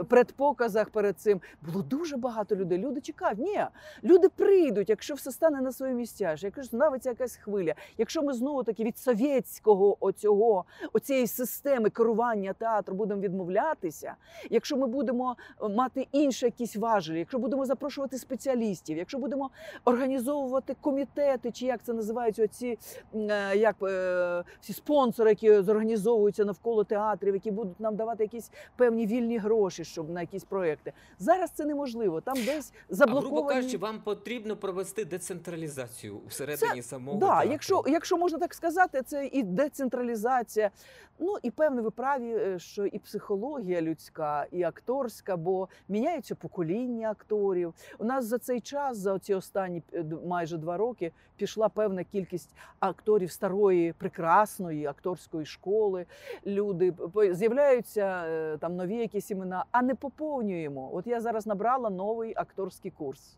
предпоказах 0.07 0.89
перед 0.89 1.19
цим 1.19 1.41
було 1.61 1.83
дуже 1.83 2.17
багато 2.17 2.55
людей. 2.55 2.77
Люди 2.77 3.01
чекають. 3.01 3.39
Ні, 3.39 3.61
люди 4.03 4.29
прийдуть, 4.29 4.89
якщо 4.89 5.13
все 5.13 5.31
стане 5.31 5.61
на 5.61 5.71
свої 5.71 5.93
місця. 5.93 6.35
Якщо 6.39 6.63
ставиться 6.63 7.09
якась 7.09 7.35
хвиля, 7.35 7.73
якщо 7.97 8.23
ми 8.23 8.33
знову 8.33 8.63
таки 8.63 8.83
від 8.83 8.97
совєтського 8.97 9.97
оцього, 9.99 10.65
оцієї 10.93 11.27
системи 11.27 11.89
керування 11.89 12.53
театру 12.53 12.95
будемо 12.95 13.21
відмовлятися, 13.21 14.15
якщо 14.49 14.77
ми 14.77 14.87
будемо 14.87 15.35
е, 15.61 15.69
мати 15.69 16.07
інші 16.11 16.45
якісь 16.45 16.75
важелі, 16.75 17.19
якщо 17.19 17.39
будемо 17.39 17.65
запрошувати 17.65 18.17
спеціалістів, 18.17 18.97
якщо 18.97 19.17
будемо 19.17 19.49
організовувати 19.85 20.75
комітети, 20.81 21.51
чи 21.51 21.65
як 21.65 21.83
це 21.83 21.93
називаються, 21.93 22.43
оці 22.43 22.77
е, 23.15 23.57
як 23.57 23.75
е, 23.83 24.43
всі 24.61 24.73
спонсори, 24.73 25.29
які 25.29 25.61
зорганізовуються 25.61 26.45
навколо 26.45 26.83
театрів, 26.83 27.33
які 27.33 27.51
будуть 27.51 27.79
нам 27.79 27.95
давати 27.95 28.23
якісь 28.23 28.51
певні 28.75 29.07
вільні 29.07 29.37
гроші, 29.37 29.54
щоб 29.83 30.09
на 30.09 30.21
якісь 30.21 30.43
проекти. 30.43 30.93
Зараз 31.19 31.51
це 31.51 31.65
неможливо. 31.65 32.21
Там 32.21 32.35
десь 32.45 32.73
А 32.99 33.05
грубо 33.05 33.43
кажучи, 33.45 33.77
вам 33.77 33.99
потрібно 33.99 34.55
провести 34.57 35.05
децентралізацію 35.05 36.21
всередині 36.27 36.81
самого 36.81 37.17
Да, 37.19 37.27
театру. 37.27 37.51
якщо, 37.51 37.83
якщо 37.87 38.17
можна 38.17 38.39
так 38.39 38.53
сказати, 38.53 39.01
це 39.01 39.25
і 39.25 39.43
децентралізація. 39.43 40.71
Ну 41.19 41.35
і 41.43 41.51
певне, 41.51 41.81
ви 41.81 41.91
праві, 41.91 42.35
е, 42.37 42.59
що 42.59 42.85
і 42.85 42.99
психологія 42.99 43.81
людська, 43.81 44.45
і 44.51 44.63
акторська, 44.63 45.37
бо 45.37 45.67
міняються 45.89 46.35
покоління 46.35 47.11
акторів. 47.11 47.73
У 47.99 48.05
нас 48.05 48.25
за 48.25 48.37
цей 48.37 48.61
час, 48.61 48.97
за 48.97 49.19
ці 49.19 49.33
останні 49.33 49.83
е, 49.93 50.05
майже 50.25 50.57
два 50.57 50.77
роки, 50.77 51.11
пішла 51.35 51.69
певна 51.69 52.03
кількість 52.03 52.55
акторів 52.79 53.31
старої, 53.31 53.93
прекрасної 53.93 54.85
акторської 54.85 55.45
школи. 55.45 56.05
Люди 56.45 56.93
з'являються 57.31 58.25
е, 58.27 58.57
там 58.57 58.75
нові 58.75 58.95
якісь 58.95 59.31
імена, 59.31 59.65
а 59.71 59.81
не 59.81 59.95
поповнюємо. 59.95 60.89
От 60.93 61.07
я 61.07 61.21
зараз 61.21 61.47
набрала 61.47 61.89
новий 61.89 62.33
акторський 62.35 62.91
курс. 62.91 63.37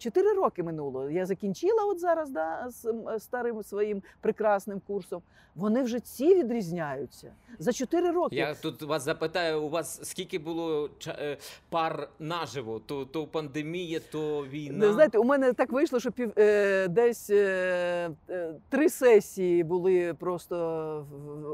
Чотири 0.00 0.32
роки 0.32 0.62
минуло. 0.62 1.10
Я 1.10 1.26
закінчила 1.26 1.84
от 1.84 2.00
зараз 2.00 2.30
да, 2.30 2.66
з 2.68 2.94
старим 3.18 3.62
своїм 3.62 4.02
прекрасним 4.20 4.80
курсом. 4.86 5.22
Вони 5.54 5.82
вже 5.82 6.00
ці 6.00 6.34
відрізняються 6.34 7.32
за 7.58 7.72
чотири 7.72 8.10
роки. 8.10 8.36
Я 8.36 8.54
тут 8.54 8.82
вас 8.82 9.02
запитаю, 9.02 9.62
у 9.62 9.68
вас 9.68 10.00
скільки 10.02 10.38
було 10.38 10.90
е, 11.06 11.36
пар 11.68 12.08
наживо? 12.18 12.80
То, 12.86 13.04
то 13.04 13.26
пандемія, 13.26 14.00
то 14.12 14.46
війна. 14.46 14.86
Ви 14.86 14.92
знаєте, 14.92 15.18
у 15.18 15.24
мене 15.24 15.52
так 15.52 15.72
вийшло, 15.72 16.00
що 16.00 16.12
пів 16.12 16.32
е, 16.38 16.88
десь 16.88 17.30
е, 17.30 18.10
е, 18.30 18.54
три 18.68 18.88
сесії 18.88 19.64
були 19.64 20.14
просто 20.14 21.06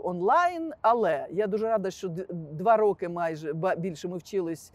онлайн. 0.04 0.72
Але 0.82 1.26
я 1.30 1.46
дуже 1.46 1.68
рада, 1.68 1.90
що 1.90 2.08
два 2.30 2.76
роки 2.76 3.08
майже 3.08 3.52
більше 3.78 4.08
ми 4.08 4.18
вчились 4.18 4.72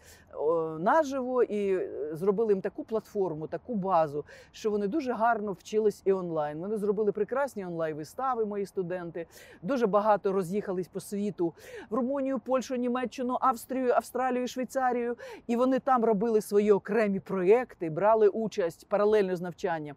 наживо 0.78 1.42
і 1.42 1.74
е, 1.76 1.88
зробили 2.12 2.52
їм 2.52 2.60
таку 2.60 2.84
платформу, 2.84 3.46
таку 3.46 3.74
базу, 3.74 4.24
що 4.52 4.70
вони 4.70 4.86
дуже 4.86 5.12
гарно 5.12 5.52
вчились 5.52 6.02
і 6.04 6.12
онлайн. 6.12 6.58
Вони 6.58 6.76
зробили 6.76 7.12
прекрасні 7.12 7.66
онлайн 7.66 7.96
вистави, 7.96 8.44
мої 8.44 8.66
студенти. 8.66 9.26
Дуже 9.62 9.86
багато 9.86 10.32
роз'їхались 10.32 10.88
по 10.88 11.00
світу 11.00 11.54
в 11.90 11.94
Румунію, 11.94 12.38
Польщу, 12.38 12.76
Німеччину, 12.76 13.36
Австрію, 13.40 13.92
Австралію, 13.92 14.48
Швейцарію. 14.48 15.16
І 15.46 15.56
вони 15.56 15.78
там 15.78 16.04
робили 16.04 16.40
свої 16.40 16.72
окремі 16.72 17.20
проекти, 17.20 17.90
брали 17.90 18.28
участь 18.28 18.88
паралельно 18.88 19.36
з 19.36 19.40
навчанням 19.40 19.96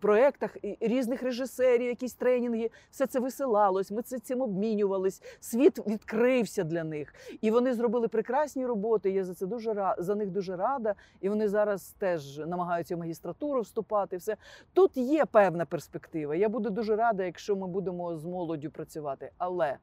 проєктах 0.00 0.56
різних 0.80 1.22
режисерів, 1.22 1.86
якісь 1.86 2.14
тренінги. 2.14 2.70
Все 2.90 3.06
це 3.06 3.20
висилалось. 3.20 3.90
Ми 3.90 4.02
цим 4.02 4.40
обмінювались. 4.40 5.22
Світ 5.40 5.86
відкрився 5.86 6.64
для 6.64 6.84
них, 6.84 7.14
і 7.40 7.50
вони 7.50 7.74
зробили 7.74 8.08
прекрасні 8.08 8.66
роботи. 8.66 9.10
Я 9.10 9.24
за 9.24 9.34
це 9.34 9.46
дуже 9.46 9.94
за 9.98 10.14
них 10.14 10.30
дуже 10.30 10.56
рада. 10.56 10.94
І 11.20 11.28
вони 11.28 11.48
зараз 11.48 11.94
теж 11.98 12.38
намагаються 12.38 12.96
в 12.96 12.98
магістратуру 12.98 13.60
вступати. 13.60 14.16
Все 14.16 14.36
тут 14.72 14.96
є 14.96 15.24
певна 15.24 15.64
перспектива. 15.64 16.34
Я 16.34 16.48
буду 16.48 16.70
дуже 16.70 16.96
рада, 16.96 17.24
якщо 17.24 17.56
ми 17.56 17.66
будемо 17.66 18.16
з 18.16 18.24
молоддю 18.24 18.70
працювати. 18.70 19.30
Але 19.38 19.76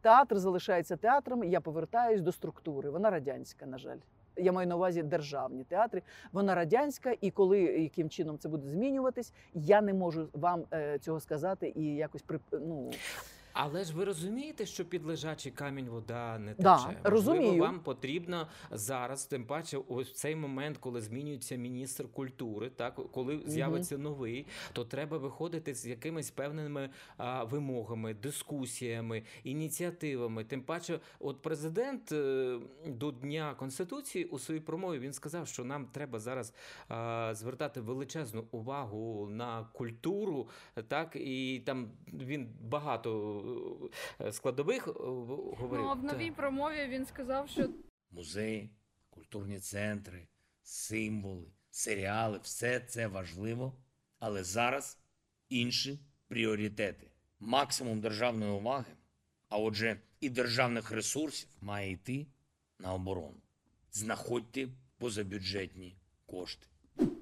театр 0.00 0.38
залишається 0.38 0.96
театром. 0.96 1.44
і 1.44 1.50
Я 1.50 1.60
повертаюсь 1.60 2.20
до 2.20 2.32
структури. 2.32 2.90
Вона 2.90 3.10
радянська, 3.10 3.66
на 3.66 3.78
жаль. 3.78 3.98
Я 4.36 4.52
маю 4.52 4.68
на 4.68 4.76
увазі 4.76 5.02
державні 5.02 5.64
театри. 5.64 6.02
Вона 6.32 6.54
радянська, 6.54 7.14
і 7.20 7.30
коли 7.30 7.60
яким 7.60 8.10
чином 8.10 8.38
це 8.38 8.48
буде 8.48 8.68
змінюватись, 8.68 9.32
я 9.54 9.80
не 9.80 9.94
можу 9.94 10.28
вам 10.32 10.64
е, 10.72 10.98
цього 10.98 11.20
сказати 11.20 11.72
і 11.76 11.84
якось 11.84 12.22
при 12.22 12.38
ну 12.52 12.90
Але 13.54 13.84
ж 13.84 13.94
ви 13.94 14.04
розумієте, 14.04 14.66
що 14.66 14.84
під 14.84 15.04
лежачий 15.04 15.52
камінь 15.52 15.88
вода 15.88 16.38
не 16.38 16.54
тече. 16.54 16.62
Да, 16.62 16.76
Можливо, 16.76 17.00
розумію. 17.02 17.62
вам 17.62 17.80
потрібно 17.80 18.48
зараз, 18.70 19.26
тим 19.26 19.44
паче, 19.44 19.78
ось 19.88 20.08
в 20.08 20.12
цей 20.12 20.36
момент, 20.36 20.78
коли 20.78 21.00
змінюється 21.00 21.56
міністр 21.56 22.08
культури, 22.12 22.70
так 22.76 22.94
коли 23.12 23.42
з'явиться 23.46 23.98
новий, 23.98 24.46
то 24.72 24.84
треба 24.84 25.18
виходити 25.18 25.74
з 25.74 25.86
якимись 25.86 26.30
певними 26.30 26.90
а, 27.16 27.44
вимогами, 27.44 28.14
дискусіями, 28.14 29.22
ініціативами. 29.44 30.44
Тим 30.44 30.62
паче, 30.62 31.00
от 31.18 31.42
президент 31.42 32.12
е, 32.12 32.58
до 32.86 33.10
Дня 33.10 33.54
Конституції 33.54 34.24
у 34.24 34.38
своїй 34.38 34.60
промові 34.60 34.98
він 34.98 35.12
сказав, 35.12 35.48
що 35.48 35.64
нам 35.64 35.86
треба 35.86 36.18
зараз 36.18 36.54
а, 36.88 37.34
звертати 37.34 37.80
величезну 37.80 38.44
увагу 38.50 39.28
на 39.30 39.64
культуру, 39.72 40.48
так 40.88 41.16
і 41.16 41.62
там 41.66 41.90
він 42.12 42.48
багато 42.60 43.40
складових 44.32 44.88
е, 44.88 44.90
говорив. 44.90 45.84
Ну, 45.84 45.88
а 45.88 45.94
в 45.94 46.18
Так. 46.18 46.34
промові 46.36 46.86
він 46.88 47.06
сказав, 47.06 47.48
що 47.48 47.68
музеї, 48.10 48.70
культурні 49.10 49.60
центри, 49.60 50.28
символи, 50.62 51.46
серіали 51.70 52.38
все 52.42 52.80
це 52.80 53.06
важливо, 53.06 53.76
але 54.18 54.44
зараз 54.44 54.98
інші 55.48 55.98
пріоритети. 56.28 57.10
Максимум 57.40 58.00
державної 58.00 58.52
уваги, 58.52 58.92
а 59.48 59.58
отже, 59.58 60.00
і 60.20 60.30
державних 60.30 60.90
ресурсів 60.90 61.48
має 61.60 61.90
йти 61.90 62.26
на 62.78 62.94
оборону. 62.94 63.40
Знаходьте 63.92 64.68
позабюджетні 64.98 65.96
кошти. 66.26 66.66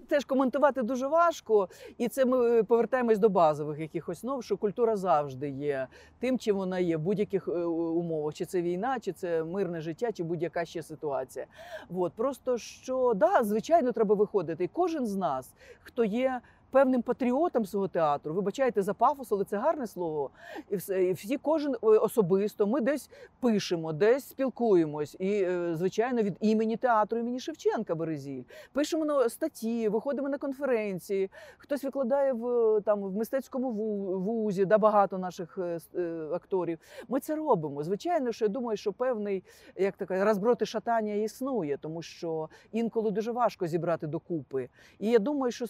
Теж 0.08 0.24
коментувати 0.24 0.82
дуже 0.82 1.06
важко, 1.06 1.68
і 1.98 2.08
це 2.08 2.24
ми 2.24 2.62
повертаємось 2.62 3.18
до 3.18 3.28
базових 3.28 3.78
якихось 3.78 4.22
нов, 4.24 4.44
що 4.44 4.56
культура 4.56 4.96
завжди 4.96 5.48
є 5.48 5.86
тим, 6.18 6.38
чим 6.38 6.56
вона 6.56 6.78
є 6.78 6.96
в 6.96 7.00
будь-яких 7.00 7.48
е, 7.48 7.50
умовах, 7.64 8.34
чи 8.34 8.44
це 8.44 8.62
війна, 8.62 9.00
чи 9.00 9.12
це 9.12 9.44
мирне 9.44 9.80
життя, 9.80 10.12
чи 10.12 10.22
будь-яка 10.22 10.64
ще 10.64 10.82
ситуація. 10.82 11.46
От 11.94 12.12
просто 12.12 12.58
що 12.58 13.14
да, 13.14 13.44
звичайно, 13.44 13.92
треба 13.92 14.14
виходити. 14.14 14.64
І 14.64 14.68
кожен 14.68 15.06
з 15.06 15.16
нас, 15.16 15.54
хто 15.82 16.04
є. 16.04 16.40
Певним 16.72 17.02
патріотом 17.02 17.66
свого 17.66 17.88
театру, 17.88 18.34
вибачайте 18.34 18.82
за 18.82 18.94
пафос, 18.94 19.32
але 19.32 19.44
це 19.44 19.56
гарне 19.56 19.86
слово. 19.86 20.30
І 20.70 21.12
всі, 21.12 21.36
кожен 21.36 21.76
особисто, 21.82 22.66
ми 22.66 22.80
десь 22.80 23.10
пишемо, 23.40 23.92
десь 23.92 24.28
спілкуємось. 24.28 25.16
І, 25.18 25.42
е, 25.42 25.74
звичайно, 25.74 26.22
від 26.22 26.36
імені 26.40 26.76
театру 26.76 27.18
імені 27.18 27.40
Шевченка 27.40 27.94
Березіль. 27.94 28.42
Пишемо 28.72 29.04
на 29.04 29.28
статті, 29.28 29.88
виходимо 29.88 30.28
на 30.28 30.38
конференції. 30.38 31.30
Хтось 31.58 31.84
викладає 31.84 32.32
в 32.32 32.80
там 32.84 33.02
в 33.02 33.12
мистецькому 33.16 33.72
ву- 33.72 34.18
вузі, 34.18 34.64
да 34.64 34.78
багато 34.78 35.18
наших 35.18 35.58
е, 35.58 35.78
е, 35.94 36.28
акторів. 36.32 36.78
Ми 37.08 37.20
це 37.20 37.34
робимо. 37.34 37.82
Звичайно, 37.82 38.32
що 38.32 38.44
я 38.44 38.48
думаю, 38.48 38.76
що 38.76 38.92
певний 38.92 39.44
як 39.76 39.96
така 39.96 40.24
розброти 40.24 40.66
шатання 40.66 41.14
існує, 41.14 41.76
тому 41.76 42.02
що 42.02 42.48
інколи 42.72 43.10
дуже 43.10 43.32
важко 43.32 43.66
зібрати 43.66 44.06
докупи. 44.06 44.68
І 44.98 45.10
я 45.10 45.18
думаю, 45.18 45.52
що 45.52 45.66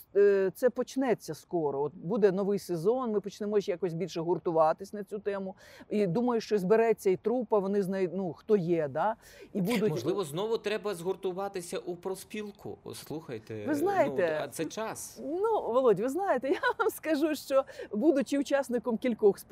це 0.54 0.70
почнеться 0.92 1.34
скоро. 1.34 1.82
От 1.82 1.92
буде 1.94 2.32
новий 2.32 2.58
сезон. 2.58 3.10
Ми 3.10 3.20
почнемо 3.20 3.60
ще 3.60 3.72
якось 3.72 3.94
більше 3.94 4.20
гуртуватись 4.20 4.92
на 4.92 5.04
цю 5.04 5.18
тему. 5.18 5.54
І 5.90 6.06
думаю, 6.06 6.40
що 6.40 6.58
збереться 6.58 7.10
і 7.10 7.16
трупа. 7.16 7.58
Вони 7.58 7.82
знають, 7.82 8.10
ну 8.14 8.32
хто 8.32 8.56
є, 8.56 8.88
да 8.88 9.16
і 9.52 9.60
будуть 9.60 9.90
Можливо, 9.90 10.24
знову 10.24 10.58
треба 10.58 10.94
згуртуватися 10.94 11.78
у 11.78 11.96
профспілку. 11.96 12.78
О, 12.84 12.94
Слухайте, 12.94 13.64
Ви 13.66 13.74
знаєте, 13.74 14.40
ну, 14.46 14.52
це 14.52 14.64
час. 14.64 15.20
Ну, 15.24 15.72
Володь, 15.72 16.00
ви 16.00 16.08
знаєте, 16.08 16.48
я 16.50 16.60
вам 16.78 16.90
скажу, 16.90 17.34
що 17.34 17.64
будучи 17.92 18.38
учасником 18.38 18.98
кількох 18.98 19.38
з 19.38 19.44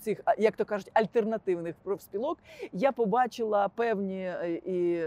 цих, 0.00 0.20
як 0.38 0.56
то 0.56 0.64
кажуть, 0.64 0.90
альтернативних 0.94 1.74
профспілок, 1.82 2.38
я 2.72 2.92
побачила 2.92 3.68
певні 3.68 4.22
е, 4.22 4.60
і 4.66 5.02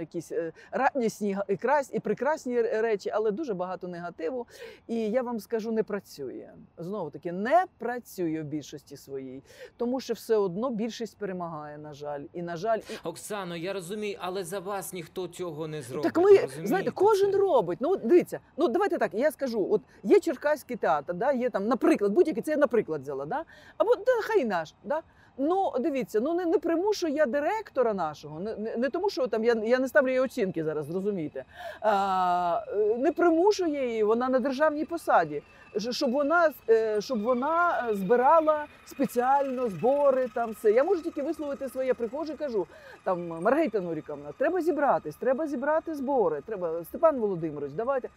якісь 0.00 0.32
е, 0.32 0.52
радісні 0.70 1.36
і 1.48 1.56
крас 1.56 1.90
і 1.92 2.00
прекрасні 2.00 2.62
речі, 2.62 3.10
але 3.10 3.30
дуже 3.30 3.54
багато 3.54 3.88
негативу. 3.88 4.46
І 4.88 4.95
я 4.98 5.22
вам 5.22 5.40
скажу, 5.40 5.72
не 5.72 5.82
працює. 5.82 6.50
Знову 6.78 7.10
таки, 7.10 7.32
не 7.32 7.64
працює 7.78 8.42
в 8.42 8.44
більшості 8.44 8.96
своїй, 8.96 9.42
тому 9.76 10.00
що 10.00 10.14
все 10.14 10.36
одно 10.36 10.70
більшість 10.70 11.18
перемагає, 11.18 11.78
на 11.78 11.92
жаль. 11.92 12.22
І 12.32 12.42
на 12.42 12.56
жаль, 12.56 12.78
і 12.78 13.08
Оксано, 13.08 13.56
я 13.56 13.72
розумію, 13.72 14.18
але 14.20 14.44
за 14.44 14.58
вас 14.58 14.92
ніхто 14.92 15.28
цього 15.28 15.68
не 15.68 15.82
зробить. 15.82 16.12
Так 16.12 16.24
ми 16.24 16.30
розумієте 16.30 16.66
знаєте, 16.66 16.90
кожен 16.90 17.32
це? 17.32 17.38
робить. 17.38 17.78
Ну 17.80 17.96
дивіться, 17.96 18.40
ну 18.56 18.68
давайте 18.68 18.98
так. 18.98 19.14
Я 19.14 19.30
скажу: 19.30 19.68
от 19.70 19.82
є 20.02 20.20
Черкаський 20.20 20.76
театр, 20.76 21.14
да, 21.14 21.32
є 21.32 21.50
там, 21.50 21.68
наприклад, 21.68 22.12
будь-який 22.12 22.42
це 22.42 22.50
я 22.50 22.56
наприклад 22.56 23.02
взяла, 23.02 23.26
да? 23.26 23.44
або 23.76 23.96
да, 23.96 24.22
хай 24.22 24.44
наш. 24.44 24.74
Да? 24.84 25.02
Ну 25.38 25.72
дивіться, 25.80 26.20
ну 26.20 26.34
не, 26.34 26.46
не 26.46 26.58
примушую 26.58 27.12
я 27.12 27.26
директора 27.26 27.94
нашого, 27.94 28.40
не, 28.40 28.56
не, 28.56 28.76
не 28.76 28.90
тому, 28.90 29.10
що 29.10 29.26
там 29.26 29.44
я, 29.44 29.54
я 29.64 29.78
не 29.78 29.88
ставлю 29.88 30.08
її 30.08 30.20
оцінки 30.20 30.64
зараз, 30.64 30.86
зрозумійте. 30.86 31.44
А, 31.80 32.62
е, 32.68 32.96
не 32.98 33.12
примушує 33.12 33.88
її, 33.88 34.02
вона 34.02 34.28
на 34.28 34.38
державній 34.38 34.84
посаді. 34.84 35.42
Щоб 35.90 36.10
вона, 36.12 36.50
е, 36.68 37.00
щоб 37.00 37.22
вона 37.22 37.88
е, 37.90 37.94
збирала 37.94 38.64
спеціально 38.84 39.68
збори, 39.68 40.28
там 40.34 40.50
все. 40.50 40.72
Я 40.72 40.84
можу 40.84 41.02
тільки 41.02 41.22
висловити 41.22 41.68
своє. 41.68 41.86
Я 41.88 41.94
приходжу 41.94 42.32
і 42.32 42.36
кажу, 42.36 42.66
там 43.04 43.28
Маргарита 43.28 43.80
Нуріковна, 43.80 44.32
треба 44.38 44.60
зібратись, 44.60 45.16
треба 45.16 45.46
зібрати 45.46 45.94
збори. 45.94 46.40
Треба 46.46 46.84
Степан 46.84 47.18
Володимирович, 47.18 47.72
давайте. 47.72 48.08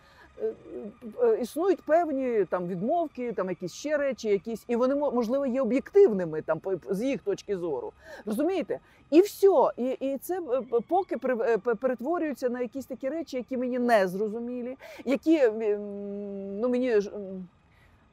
Е, 0.42 0.54
е, 1.24 1.38
Існують 1.42 1.82
певні 1.82 2.46
там 2.46 2.68
відмовки, 2.68 3.32
там 3.32 3.50
якісь 3.50 3.74
ще 3.74 3.98
речі, 3.98 4.30
якісь, 4.30 4.64
і 4.68 4.76
вони 4.76 4.96
мо- 4.96 5.12
можливо 5.12 5.46
є 5.46 5.62
об'єктивними 5.62 6.42
там 6.42 6.62
з 6.90 7.04
їх 7.04 7.22
точки 7.22 7.58
зору. 7.58 7.94
Розумієте? 8.26 8.80
І 9.10 9.22
все. 9.22 9.72
І, 9.78 9.90
і 9.90 10.18
це 10.18 10.40
е, 10.40 10.62
поки 10.88 11.16
е, 11.26 11.58
перетворюється 11.58 12.50
на 12.50 12.62
якісь 12.62 12.86
такі 12.86 13.10
речі, 13.10 13.38
які 13.38 13.58
мені 13.58 13.80
не 13.80 14.08
зрозумілі, 14.08 14.78
які 15.06 15.50
ну 16.62 16.70
мені 16.70 17.02
ж. 17.02 17.12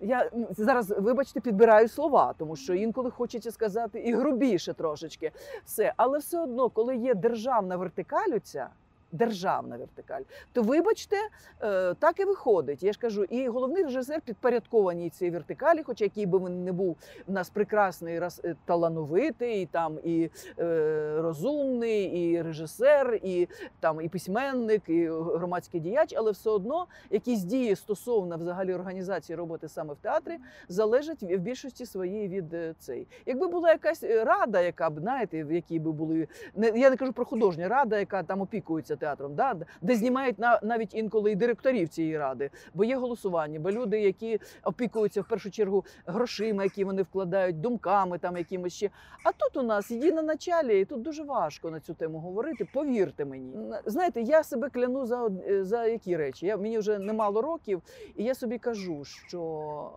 я 0.00 0.30
зараз, 0.50 0.90
вибачте, 0.98 1.40
підбираю 1.40 1.88
слова, 1.88 2.34
тому 2.38 2.56
що 2.56 2.74
інколи 2.74 3.10
хочеться 3.10 3.50
сказати 3.50 3.98
і 4.00 4.14
грубіше 4.14 4.74
трошечки. 4.74 5.30
Все, 5.64 5.92
але 5.96 6.18
все 6.18 6.40
одно, 6.40 6.68
коли 6.68 6.96
є 6.96 7.14
державна 7.14 7.76
вертикаль, 7.76 8.34
оця, 8.36 8.68
державна 9.16 9.76
вертикаль, 9.76 10.22
то 10.52 10.62
вибачте, 10.62 11.16
е, 11.62 11.94
так 11.94 12.20
і 12.20 12.24
виходить. 12.24 12.82
Я 12.82 12.92
ж 12.92 12.98
кажу, 12.98 13.24
і 13.24 13.48
головний 13.48 13.82
режисер 13.82 14.20
підпорядкований 14.20 15.10
цій 15.10 15.30
вертикалі, 15.30 15.82
хоча 15.82 16.04
який 16.04 16.26
би 16.26 16.38
він 16.38 16.64
не 16.64 16.72
був 16.72 16.96
у 17.26 17.32
нас 17.32 17.50
прекрасний, 17.50 18.18
раз- 18.18 18.40
е, 18.44 18.54
талановитий, 18.64 19.62
і 19.62 19.66
там 19.66 19.98
і 20.04 20.30
е, 20.58 21.14
розумний, 21.18 22.04
і 22.04 22.42
режисер, 22.42 23.20
і 23.22 23.48
там 23.80 24.00
і 24.00 24.08
письменник, 24.08 24.82
і 24.86 25.08
громадський 25.08 25.80
діяч, 25.80 26.14
але 26.16 26.30
все 26.30 26.50
одно 26.50 26.86
якісь 27.10 27.42
дії 27.42 27.76
стосовно 27.76 28.36
взагалі 28.36 28.74
організації 28.74 29.36
роботи 29.36 29.68
саме 29.68 29.94
в 29.94 29.96
театрі 29.96 30.38
залежать 30.68 31.22
в 31.22 31.36
в 31.36 31.38
більшості 31.38 31.86
своїй 31.86 32.28
від 32.28 32.76
цей. 32.78 33.06
Якби 33.26 33.46
була 33.48 33.70
якась 33.70 34.02
рада, 34.02 34.60
яка 34.60 34.90
б 34.90 34.98
знаєте, 35.00 35.44
в 35.44 35.52
якій 35.52 35.78
би 35.78 35.92
були 35.92 36.28
не 36.54 36.68
я 36.78 36.90
не 36.90 36.96
кажу 36.96 37.12
про 37.12 37.24
художню 37.24 37.68
рада, 37.68 37.98
яка 37.98 38.22
там 38.22 38.40
опікується 38.40 38.96
театром, 39.06 39.34
да, 39.34 39.54
де 39.82 39.96
знімають 39.96 40.38
на 40.38 40.60
навіть 40.62 40.94
інколи 40.94 41.32
і 41.32 41.34
директорів 41.34 41.88
цієї 41.88 42.18
ради, 42.18 42.50
бо 42.74 42.84
є 42.84 42.96
голосування, 42.96 43.60
бо 43.60 43.70
люди, 43.70 44.00
які 44.00 44.40
опікуються 44.64 45.20
в 45.20 45.28
першу 45.28 45.50
чергу 45.50 45.84
грошима, 46.06 46.64
які 46.64 46.84
вони 46.84 47.02
вкладають, 47.02 47.60
думками 47.60 48.18
там 48.18 48.36
якимось 48.36 48.72
ще. 48.72 48.90
А 49.24 49.32
тут 49.32 49.56
у 49.56 49.62
нас 49.62 49.90
її 49.90 50.12
на 50.12 50.22
началі, 50.22 50.80
і 50.80 50.84
тут 50.84 51.02
дуже 51.02 51.22
важко 51.22 51.70
на 51.70 51.80
цю 51.80 51.94
тему 51.94 52.18
говорити. 52.18 52.68
Повірте 52.74 53.24
мені. 53.24 53.56
Знаєте, 53.86 54.22
я 54.22 54.42
себе 54.42 54.70
кляну 54.70 55.06
за 55.06 55.30
за 55.60 55.86
які 55.86 56.16
речі. 56.16 56.46
Я 56.46 56.56
мені 56.56 56.78
вже 56.78 56.98
немало 56.98 57.42
років, 57.42 57.82
і 58.16 58.24
я 58.24 58.34
собі 58.34 58.58
кажу, 58.58 59.04
що 59.04 59.90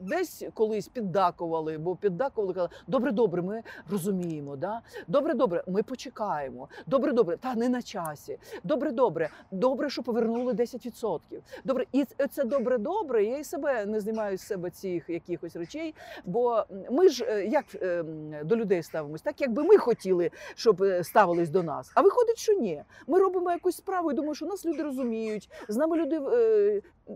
десь 0.00 0.44
колись 0.54 0.88
піддакували, 0.88 1.78
бо 1.78 1.96
піддакували, 1.96 2.54
казали, 2.54 2.70
добре, 2.86 3.12
добре, 3.12 3.42
ми 3.42 3.62
розуміємо. 3.90 4.56
Да? 4.56 4.80
Добре, 5.08 5.34
добре, 5.34 5.64
ми 5.66 5.82
почекаємо. 5.82 6.68
Добре, 6.86 7.12
добре, 7.12 7.36
та 7.36 7.54
не 7.54 7.68
на 7.68 7.82
часі. 7.82 8.38
Добре, 8.64 8.92
добре, 8.92 9.30
добре, 9.50 9.90
що 9.90 10.02
повернули 10.02 10.52
10%. 10.52 11.20
Добре, 11.64 11.86
і 11.92 12.04
це 12.30 12.44
добре, 12.44 12.78
добре. 12.78 13.24
Я 13.24 13.38
і 13.38 13.44
себе 13.44 13.86
не 13.86 14.00
знімаю 14.00 14.38
з 14.38 14.42
себе 14.42 14.70
цих 14.70 15.08
якихось 15.08 15.56
речей. 15.56 15.94
Бо 16.24 16.64
ми 16.90 17.08
ж 17.08 17.24
е, 17.28 17.46
як 17.46 17.64
е, 17.74 18.02
до 18.44 18.56
людей 18.56 18.82
ставимось, 18.82 19.22
так 19.22 19.40
якби 19.40 19.62
ми 19.62 19.78
хотіли, 19.78 20.30
щоб 20.54 20.82
е, 20.82 21.04
ставились 21.04 21.50
до 21.50 21.62
нас. 21.62 21.92
А 21.94 22.02
виходить, 22.02 22.38
що 22.38 22.52
ні. 22.52 22.82
Ми 23.06 23.18
робимо 23.18 23.50
якусь 23.50 23.76
справу 23.76 24.12
і 24.12 24.14
думаю, 24.14 24.34
що 24.34 24.46
нас 24.46 24.66
люди 24.66 24.82
розуміють. 24.82 25.50
З 25.68 25.76
нами 25.76 25.96
люди. 25.96 26.20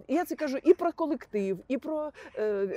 Я 0.09 0.25
це 0.25 0.35
кажу 0.35 0.59
і 0.65 0.75
про 0.75 0.93
колектив, 0.93 1.59
і 1.69 1.79
про 1.79 2.11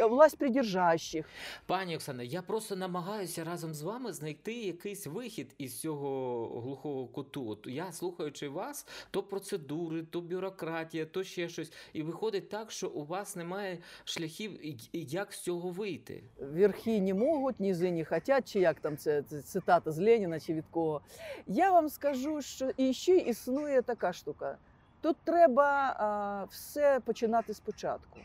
власть 0.10 0.38
придержащих. 0.38 1.26
Пані 1.66 1.96
Оксана, 1.96 2.24
я 2.24 2.42
просто 2.42 2.76
намагаюся 2.76 3.44
разом 3.44 3.74
з 3.74 3.82
вами 3.82 4.14
знайти 4.14 4.54
якийсь 4.54 5.08
вихід 5.08 5.56
із 5.58 5.80
цього 5.80 6.62
глухого 6.62 7.08
куту. 7.08 7.50
От 7.50 7.68
я 7.68 7.92
слухаючи 7.92 8.50
вас, 8.50 8.88
то 9.12 9.24
процедури, 9.24 10.04
то 10.04 10.22
бюрократія, 10.22 11.06
то 11.06 11.24
ще 11.24 11.50
щось. 11.50 11.72
І 11.94 12.04
виходить 12.04 12.50
так, 12.50 12.72
що 12.72 12.90
у 12.90 13.06
вас 13.06 13.36
немає 13.36 13.78
шляхів, 14.04 14.60
як 14.94 15.34
з 15.34 15.40
цього 15.40 15.70
вийти. 15.70 16.24
Верхи 16.40 17.02
не 17.02 17.14
можуть, 17.14 17.60
низи 17.60 17.92
не 17.92 18.06
хотять, 18.06 18.52
чи 18.52 18.60
як 18.60 18.80
там 18.80 18.98
це, 18.98 19.22
це 19.22 19.42
цитата 19.42 19.92
з 19.92 20.00
Леніна, 20.00 20.40
чи 20.40 20.54
від 20.54 20.66
кого. 20.72 21.02
Я 21.48 21.72
вам 21.72 21.90
скажу, 21.90 22.42
що 22.42 22.72
і 22.78 22.94
ще 22.94 23.18
існує 23.18 23.82
така 23.82 24.14
штука. 24.14 24.58
Тут 25.02 25.18
треба 25.24 25.96
а, 26.00 26.44
все 26.52 27.00
починати 27.00 27.54
спочатку. 27.54 28.20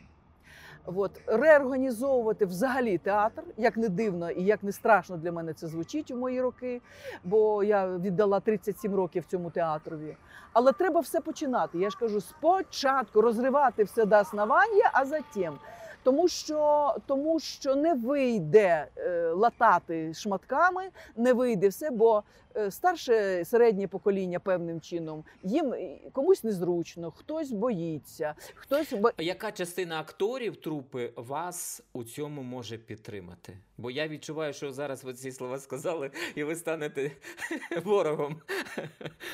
От, 0.85 1.11
реорганізовувати 1.27 2.45
взагалі 2.45 2.97
театр, 2.97 3.43
як 3.57 3.77
не 3.77 3.89
дивно 3.89 4.31
і 4.31 4.43
як 4.43 4.63
не 4.63 4.71
страшно 4.71 5.17
для 5.17 5.31
мене 5.31 5.53
це 5.53 5.67
звучить 5.67 6.11
у 6.11 6.17
мої 6.17 6.41
роки, 6.41 6.81
бо 7.23 7.63
я 7.63 7.97
віддала 7.97 8.39
37 8.39 8.95
років 8.95 9.25
цьому 9.25 9.49
театрові. 9.49 10.17
Але 10.53 10.71
треба 10.71 10.99
все 10.99 11.21
починати. 11.21 11.77
Я 11.77 11.89
ж 11.89 11.97
кажу, 11.99 12.21
спочатку 12.21 13.21
розривати 13.21 13.83
все 13.83 14.05
до 14.05 14.19
основання, 14.19 14.89
а 14.93 15.05
затім 15.05 15.53
тому 16.05 16.27
що, 16.27 16.95
тому 17.05 17.39
що 17.39 17.75
не 17.75 17.93
вийде 17.93 18.87
е, 18.97 19.29
латати 19.29 20.13
шматками, 20.13 20.89
не 21.15 21.33
вийде 21.33 21.67
все, 21.67 21.91
бо 21.91 22.23
старше 22.69 23.45
середнє 23.45 23.87
покоління 23.87 24.39
певним 24.39 24.81
чином. 24.81 25.23
Їм 25.43 25.73
е, 25.73 25.99
комусь 26.11 26.43
незручно, 26.43 27.11
хтось 27.11 27.51
боїться, 27.51 28.35
хтось 28.55 28.93
бо... 28.93 29.11
Яка 29.17 29.51
частина 29.51 29.99
акторів 29.99 30.55
трупи 30.55 31.13
вас 31.15 31.83
у 31.93 32.03
цьому 32.03 32.43
може 32.43 32.77
підтримати? 32.77 33.57
Бо 33.77 33.91
я 33.91 34.07
відчуваю, 34.07 34.53
що 34.53 34.71
зараз 34.71 35.03
ви 35.03 35.13
ці 35.13 35.31
слова 35.31 35.59
сказали, 35.59 36.11
і 36.35 36.43
ви 36.43 36.55
станете 36.55 37.11
ворогом. 37.83 38.41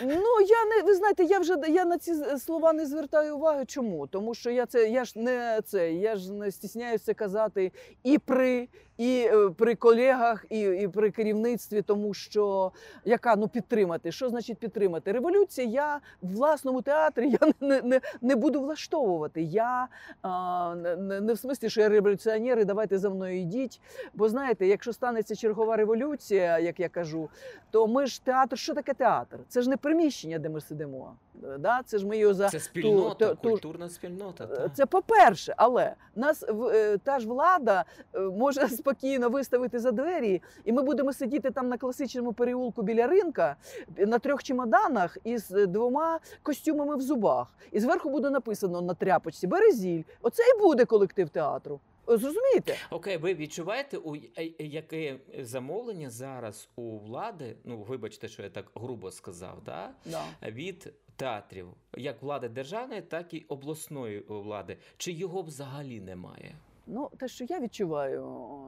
Ну 0.01 0.41
я 0.47 0.65
не 0.65 0.83
ви 0.83 0.95
знаєте, 0.95 1.23
я 1.23 1.39
вже 1.39 1.55
я 1.67 1.85
на 1.85 1.97
ці 1.97 2.13
слова 2.37 2.73
не 2.73 2.85
звертаю 2.85 3.35
уваги. 3.35 3.65
Чому? 3.65 4.07
Тому 4.07 4.35
що 4.35 4.51
я 4.51 4.65
це 4.65 4.89
я 4.89 5.05
ж 5.05 5.19
не 5.19 5.61
це, 5.65 5.93
я 5.93 6.15
ж 6.15 6.33
не 6.33 6.51
стісняюся 6.51 7.13
казати 7.13 7.71
і 8.03 8.17
при 8.17 8.67
і 9.01 9.29
е, 9.33 9.49
при 9.49 9.75
колегах, 9.75 10.45
і, 10.49 10.59
і 10.59 10.87
при 10.87 11.11
керівництві, 11.11 11.81
тому 11.81 12.13
що 12.13 12.71
яка 13.05 13.35
ну 13.35 13.47
підтримати? 13.47 14.11
Що 14.11 14.29
значить 14.29 14.57
підтримати? 14.57 15.11
Революція 15.11 15.67
я 15.67 15.99
в 16.21 16.33
власному 16.33 16.81
театрі 16.81 17.29
я 17.41 17.53
не, 17.61 17.81
не, 17.81 18.01
не 18.21 18.35
буду 18.35 18.61
влаштовувати. 18.61 19.41
Я 19.41 19.87
а, 20.21 20.75
не, 20.75 21.21
не- 21.21 21.33
в 21.33 21.39
смислі, 21.39 21.69
що 21.69 21.81
я 21.81 21.89
революціонер, 21.89 22.59
і 22.59 22.65
давайте 22.65 22.97
за 22.97 23.09
мною 23.09 23.41
йдіть. 23.41 23.81
Бо 24.13 24.29
знаєте, 24.29 24.67
якщо 24.67 24.93
станеться 24.93 25.35
чергова 25.35 25.77
революція, 25.77 26.59
як 26.59 26.79
я 26.79 26.89
кажу, 26.89 27.29
то 27.71 27.87
ми 27.87 28.05
ж 28.05 28.23
театр, 28.23 28.57
що 28.57 28.73
таке 28.73 28.93
театр? 28.93 29.37
Це 29.47 29.61
ж 29.61 29.69
не 29.69 29.77
приміщення, 29.77 30.39
де 30.39 30.49
ми 30.49 30.61
сидимо. 30.61 31.15
Да? 31.59 31.81
Це 31.85 31.97
ж 31.97 32.07
ми 32.07 32.17
його 32.17 32.33
за 32.33 32.49
Це 32.49 32.59
спільнота, 32.59 33.29
ту- 33.29 33.35
ту- 33.35 33.49
культурна 33.49 33.89
спільнота. 33.89 34.43
Е, 34.43 34.47
так. 34.47 34.75
Це 34.75 34.85
по-перше, 34.85 35.53
але 35.57 35.93
нас 36.15 36.43
е, 36.43 36.97
та 36.97 37.19
ж 37.19 37.27
влада 37.27 37.85
може 38.13 38.67
спокійно 38.91 39.29
виставити 39.29 39.79
за 39.79 39.91
двері, 39.91 40.41
і 40.65 40.71
ми 40.71 40.83
будемо 40.83 41.13
сидіти 41.13 41.51
там 41.51 41.69
на 41.69 41.77
класичному 41.77 42.33
переулку 42.33 42.81
біля 42.81 43.07
ринка 43.07 43.55
на 43.97 44.19
трьох 44.19 44.43
чемоданах 44.43 45.17
із 45.23 45.51
е, 45.51 45.65
двома 45.65 46.19
костюмами 46.43 46.95
в 46.95 47.01
зубах. 47.01 47.53
І 47.71 47.79
зверху 47.79 48.09
буде 48.09 48.29
написано 48.29 48.81
на 48.81 48.93
тряпочці 48.93 49.47
Березіль. 49.47 50.03
Оце 50.21 50.43
і 50.55 50.59
буде 50.61 50.85
колектив 50.85 51.29
театру. 51.29 51.79
Е, 52.09 52.17
Зрозумієте? 52.17 52.75
Окей, 52.89 53.17
ви 53.17 53.33
відчуваєте, 53.33 53.97
у 53.97 54.15
е- 54.15 54.51
яке 54.59 55.19
замовлення 55.39 56.09
зараз 56.09 56.69
у 56.75 56.97
влади? 56.97 57.55
Ну, 57.63 57.85
вибачте, 57.87 58.27
що 58.27 58.43
я 58.43 58.49
так 58.49 58.65
грубо 58.75 59.11
сказав, 59.11 59.57
да? 59.65 59.89
Да. 60.05 60.49
від 60.49 60.93
театрів, 61.15 61.67
як 61.97 62.21
влади 62.21 62.49
державної, 62.49 63.01
так 63.01 63.33
і 63.33 63.45
обласної 63.47 64.25
влади. 64.27 64.77
Чи 64.97 65.11
його 65.11 65.41
взагалі 65.41 65.99
немає? 66.01 66.55
Ну, 66.87 67.09
те, 67.17 67.27
що 67.27 67.45
я 67.49 67.59
відчуваю, 67.59 68.23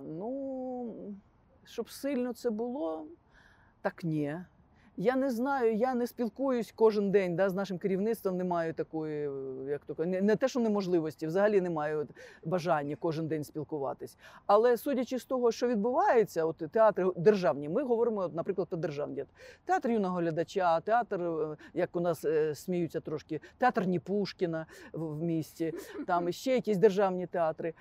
ну, 0.05 0.95
щоб 1.65 1.89
сильно 1.89 2.33
це 2.33 2.49
було, 2.49 3.07
так 3.81 4.03
ні. 4.03 4.39
Я 4.97 5.15
не 5.15 5.31
знаю, 5.31 5.75
я 5.75 5.95
не 5.95 6.07
спілкуюсь 6.07 6.71
кожен 6.75 7.11
день 7.11 7.35
да, 7.35 7.49
з 7.49 7.53
нашим 7.53 7.77
керівництвом, 7.77 8.37
не 8.37 8.43
маю 8.43 8.73
такої, 8.73 9.27
е, 9.27 9.31
як 9.69 9.81
то 9.85 10.05
не, 10.05 10.21
не 10.21 10.35
те, 10.35 10.47
що 10.47 10.59
неможливості, 10.59 11.27
взагалі 11.27 11.61
не 11.61 11.69
маю 11.69 12.07
бажання 12.45 12.95
кожен 12.99 13.27
день 13.27 13.43
спілкуватись. 13.43 14.17
Але 14.45 14.77
судячи 14.77 15.19
з 15.19 15.25
того, 15.25 15.51
що 15.51 15.67
відбувається, 15.67 16.45
от 16.45 16.57
театри 16.57 17.11
державні, 17.15 17.69
ми 17.69 17.83
говоримо, 17.83 18.27
наприклад, 18.33 18.67
про 18.67 18.77
державні. 18.77 19.25
Театр 19.65 19.91
юного 19.91 20.19
глядача, 20.19 20.79
театр, 20.79 21.21
е, 21.21 21.57
як 21.73 21.95
у 21.95 21.99
нас 21.99 22.25
е, 22.25 22.55
сміються 22.55 22.99
трошки, 22.99 23.41
театр 23.57 23.85
Ніпушкіна 23.85 24.65
в 24.93 25.23
місті, 25.23 25.73
там 26.07 26.31
ще 26.31 26.51
якісь 26.51 26.77
державні 26.77 27.27
театри. 27.27 27.73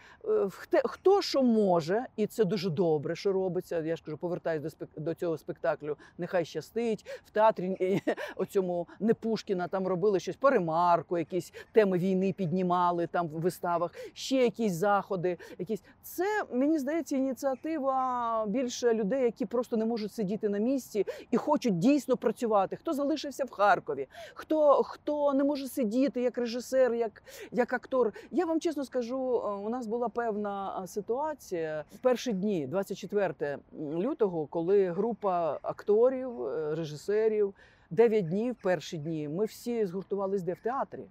Хто 0.85 1.23
що 1.23 1.43
може, 1.43 2.07
і 2.17 2.27
це 2.27 2.45
дуже 2.45 2.71
добре, 2.71 3.17
що 3.17 3.33
робиться. 3.33 3.81
Я 3.81 3.97
ж 3.97 4.03
кажу, 4.05 4.17
повертаюсь 4.17 4.63
до 4.63 4.87
до 4.97 5.15
цього 5.15 5.39
спектаклю. 5.39 5.97
Нехай 6.19 6.45
щастить. 6.45 7.02
В 7.25 7.31
театрі 7.31 8.03
оцьому 8.37 8.87
не 9.01 9.15
Пушкіна 9.15 9.69
там 9.69 9.87
робили 9.87 10.21
щось 10.21 10.37
по 10.37 10.51
ремарку, 10.51 11.19
якісь 11.19 11.53
теми 11.73 11.99
війни 11.99 12.33
піднімали 12.33 13.07
там 13.07 13.29
в 13.29 13.41
виставах, 13.41 13.95
ще 14.13 14.37
якісь 14.37 14.73
заходи. 14.73 15.39
Якісь 15.59 15.83
це 16.03 16.25
мені 16.53 16.79
здається 16.79 17.17
ініціатива 17.17 18.45
більше 18.49 18.95
людей, 18.95 19.23
які 19.23 19.47
просто 19.47 19.77
не 19.77 19.85
можуть 19.85 20.13
сидіти 20.13 20.49
на 20.49 20.59
місці 20.59 21.07
і 21.31 21.37
хочуть 21.37 21.79
дійсно 21.79 22.17
працювати. 22.17 22.77
Хто 22.77 22.93
залишився 22.93 23.45
в 23.45 23.51
Харкові, 23.51 24.09
хто, 24.35 24.83
хто 24.83 25.35
не 25.35 25.45
може 25.45 25.69
сидіти 25.69 26.23
як 26.23 26.39
режисер, 26.39 26.95
як 26.95 27.23
як 27.53 27.73
актор. 27.73 28.13
Я 28.31 28.45
вам 28.45 28.61
чесно 28.61 28.85
скажу, 28.85 29.43
е, 29.45 29.51
у 29.51 29.69
нас 29.69 29.87
була 29.87 30.09
певна 30.09 30.81
е, 30.85 30.87
ситуація 30.87 31.85
в 31.95 31.99
перші 31.99 32.33
дні, 32.33 32.67
24 32.67 33.59
лютого, 33.81 34.47
коли 34.47 34.91
група 34.91 35.59
акторів, 35.63 36.47
е, 36.47 36.75
режисерів, 36.93 37.55
Дев'ять 37.91 38.29
днів, 38.29 38.57
перші 38.63 38.99
дні, 38.99 39.29
ми 39.29 39.45
всі 39.45 39.87
згуртувались 39.87 40.43
де? 40.43 40.53
В 40.53 40.59
театрі. 40.59 41.07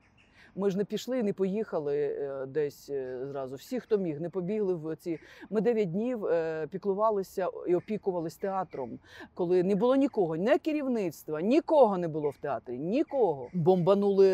Ми 0.55 0.69
ж 0.69 0.77
не 0.77 0.85
пішли, 0.85 1.23
не 1.23 1.33
поїхали 1.33 1.97
е, 1.97 2.45
десь 2.45 2.89
е, 2.89 3.19
зразу. 3.27 3.55
Всі, 3.55 3.79
хто 3.79 3.97
міг, 3.97 4.21
не 4.21 4.29
побігли 4.29 4.73
в 4.73 4.95
ці. 4.95 5.19
Ми 5.49 5.61
9 5.61 5.91
днів 5.91 6.25
е, 6.25 6.67
піклувалися 6.67 7.47
і 7.67 7.75
опікувались 7.75 8.35
театром, 8.35 8.99
коли 9.33 9.63
не 9.63 9.75
було 9.75 9.95
нікого, 9.95 10.35
ні 10.35 10.57
керівництва, 10.57 11.41
нікого 11.41 11.97
не 11.97 12.07
було 12.07 12.29
в 12.29 12.37
театрі, 12.37 12.77
нікого. 12.77 13.49
Бомбанули 13.53 14.31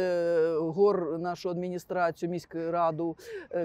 гор 0.59 1.19
нашу 1.19 1.49
адміністрацію, 1.49 2.29
міську 2.29 2.57
раду, 2.57 3.15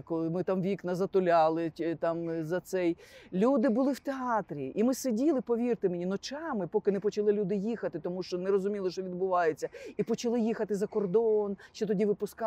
коли 0.05 0.31
ми 0.31 0.43
там 0.43 0.63
вікна 0.63 0.95
затуляли, 0.95 1.73
там 2.01 2.45
за 2.45 2.61
цей. 2.61 2.97
Люди 3.33 3.69
були 3.69 3.93
в 3.93 4.01
театрі, 4.01 4.73
і 4.75 4.85
ми 4.85 4.95
сиділи, 4.95 5.41
повірте 5.41 5.89
мені, 5.89 6.07
ночами, 6.07 6.67
поки 6.67 6.91
не 6.91 7.01
почали 7.01 7.33
люди 7.33 7.57
їхати, 7.57 7.99
тому 7.99 8.23
що 8.23 8.39
не 8.39 8.51
розуміли, 8.51 8.91
що 8.91 9.03
відбувається, 9.03 9.69
і 9.97 10.03
почали 10.03 10.41
їхати 10.41 10.75
за 10.75 10.87
кордон. 10.87 11.57
Ще 11.73 11.87
тоді 11.87 12.05
випускали. 12.05 12.42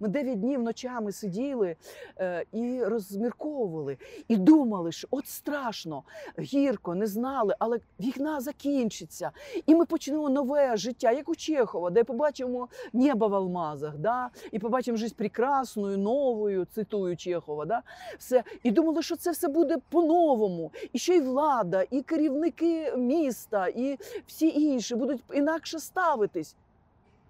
Ми 0.00 0.08
9 0.08 0.40
днів 0.40 0.62
ночами 0.62 1.12
сиділи 1.12 1.76
е, 2.18 2.44
і 2.52 2.84
розмірковували, 2.84 3.98
і 4.28 4.36
думали, 4.36 4.92
що 4.92 5.08
от 5.10 5.26
страшно, 5.26 6.02
гірко, 6.38 6.94
не 6.94 7.06
знали, 7.06 7.54
але 7.58 7.80
війна 8.00 8.40
закінчиться, 8.40 9.30
і 9.66 9.74
ми 9.74 9.84
почнемо 9.84 10.28
нове 10.28 10.76
життя, 10.76 11.12
як 11.12 11.28
у 11.28 11.34
Чехова, 11.34 11.90
де 11.90 12.04
побачимо 12.04 12.68
небо 12.92 13.28
в 13.28 13.34
алмазах, 13.34 13.98
да? 13.98 14.30
і 14.52 14.58
побачимо 14.58 14.96
життя 14.96 15.14
прекрасною, 15.16 15.98
новою, 15.98 16.64
цитую 16.64 17.16
Чехова. 17.16 17.64
Да? 17.64 17.82
Все. 18.18 18.44
І 18.62 18.70
думали, 18.70 19.02
що 19.02 19.16
це 19.16 19.30
все 19.30 19.48
буде 19.48 19.76
по-новому. 19.88 20.72
І 20.92 20.98
ще 20.98 21.16
й 21.16 21.20
влада, 21.20 21.84
і 21.90 22.02
керівники 22.02 22.96
міста, 22.96 23.66
і 23.68 23.98
всі 24.26 24.48
інші 24.48 24.94
будуть 24.94 25.22
інакше 25.32 25.78
ставитись. 25.78 26.56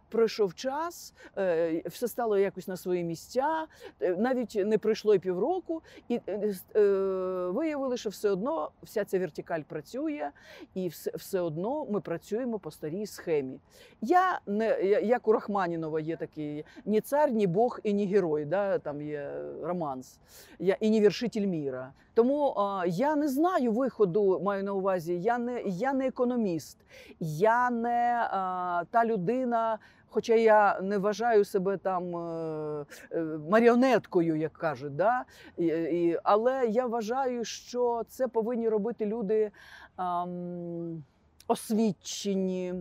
Пройшов 0.09 0.55
час, 0.55 1.14
е, 1.38 1.83
все 1.87 2.09
стало 2.09 2.38
якось 2.38 2.69
на 2.69 2.77
свої 2.77 3.05
місця. 3.05 3.66
е, 4.01 4.16
Навіть 4.16 4.62
не 4.66 4.79
пройшло 4.79 5.14
й 5.14 5.19
півроку, 5.19 5.83
і 6.09 6.21
е, 6.29 6.55
виявили, 7.51 7.97
що 7.97 8.11
все 8.11 8.31
одно 8.31 8.71
вся 8.83 9.05
ця 9.05 9.19
вертикаль 9.19 9.62
працює, 9.62 10.31
і 10.75 10.88
все, 11.14 11.40
одно 11.40 11.87
ми 11.90 12.01
працюємо 12.01 12.59
по 12.59 12.71
старій 12.71 13.07
схемі. 13.07 13.61
Я 14.01 14.40
не 14.47 14.83
як 15.03 15.29
у 15.29 15.33
Рахманінова 15.33 16.01
є 16.01 16.16
такий 16.16 16.64
ні 16.85 17.01
цар, 17.01 17.33
ні 17.33 17.47
Бог 17.47 17.81
і 17.83 17.92
ні 17.92 18.07
герой. 18.07 18.45
Да? 18.45 18.79
Там 18.79 19.03
є 19.03 19.31
романс. 19.62 20.19
Я 20.59 20.77
і 20.81 20.90
не 20.90 21.01
вершитель 21.01 21.47
міра. 21.47 21.92
Тому 22.14 22.55
а, 22.57 22.85
я 22.87 23.16
не 23.16 23.29
знаю 23.29 23.73
виходу, 23.73 24.40
маю 24.40 24.64
на 24.64 24.73
увазі. 24.73 25.21
Я 25.21 25.38
не, 25.38 25.62
я 25.62 25.92
не 25.92 26.07
економіст, 26.07 26.79
я 27.21 27.71
не 27.71 28.29
а, 28.31 28.85
та 28.90 29.05
людина. 29.05 29.79
Хоча 30.09 30.35
я 30.35 30.81
не 30.81 30.99
вважаю 30.99 31.45
себе 31.45 31.77
там 31.77 32.16
е, 32.16 32.85
е, 33.11 33.25
маріонеткою, 33.51 34.37
як 34.37 34.53
кажуть, 34.53 34.97
да? 34.97 35.25
але 36.23 36.66
я 36.66 36.87
вважаю, 36.87 37.45
що 37.45 38.03
це 38.09 38.29
повинні 38.29 38.69
робити 38.69 39.07
люди. 39.07 39.51
Освічені, 41.49 42.75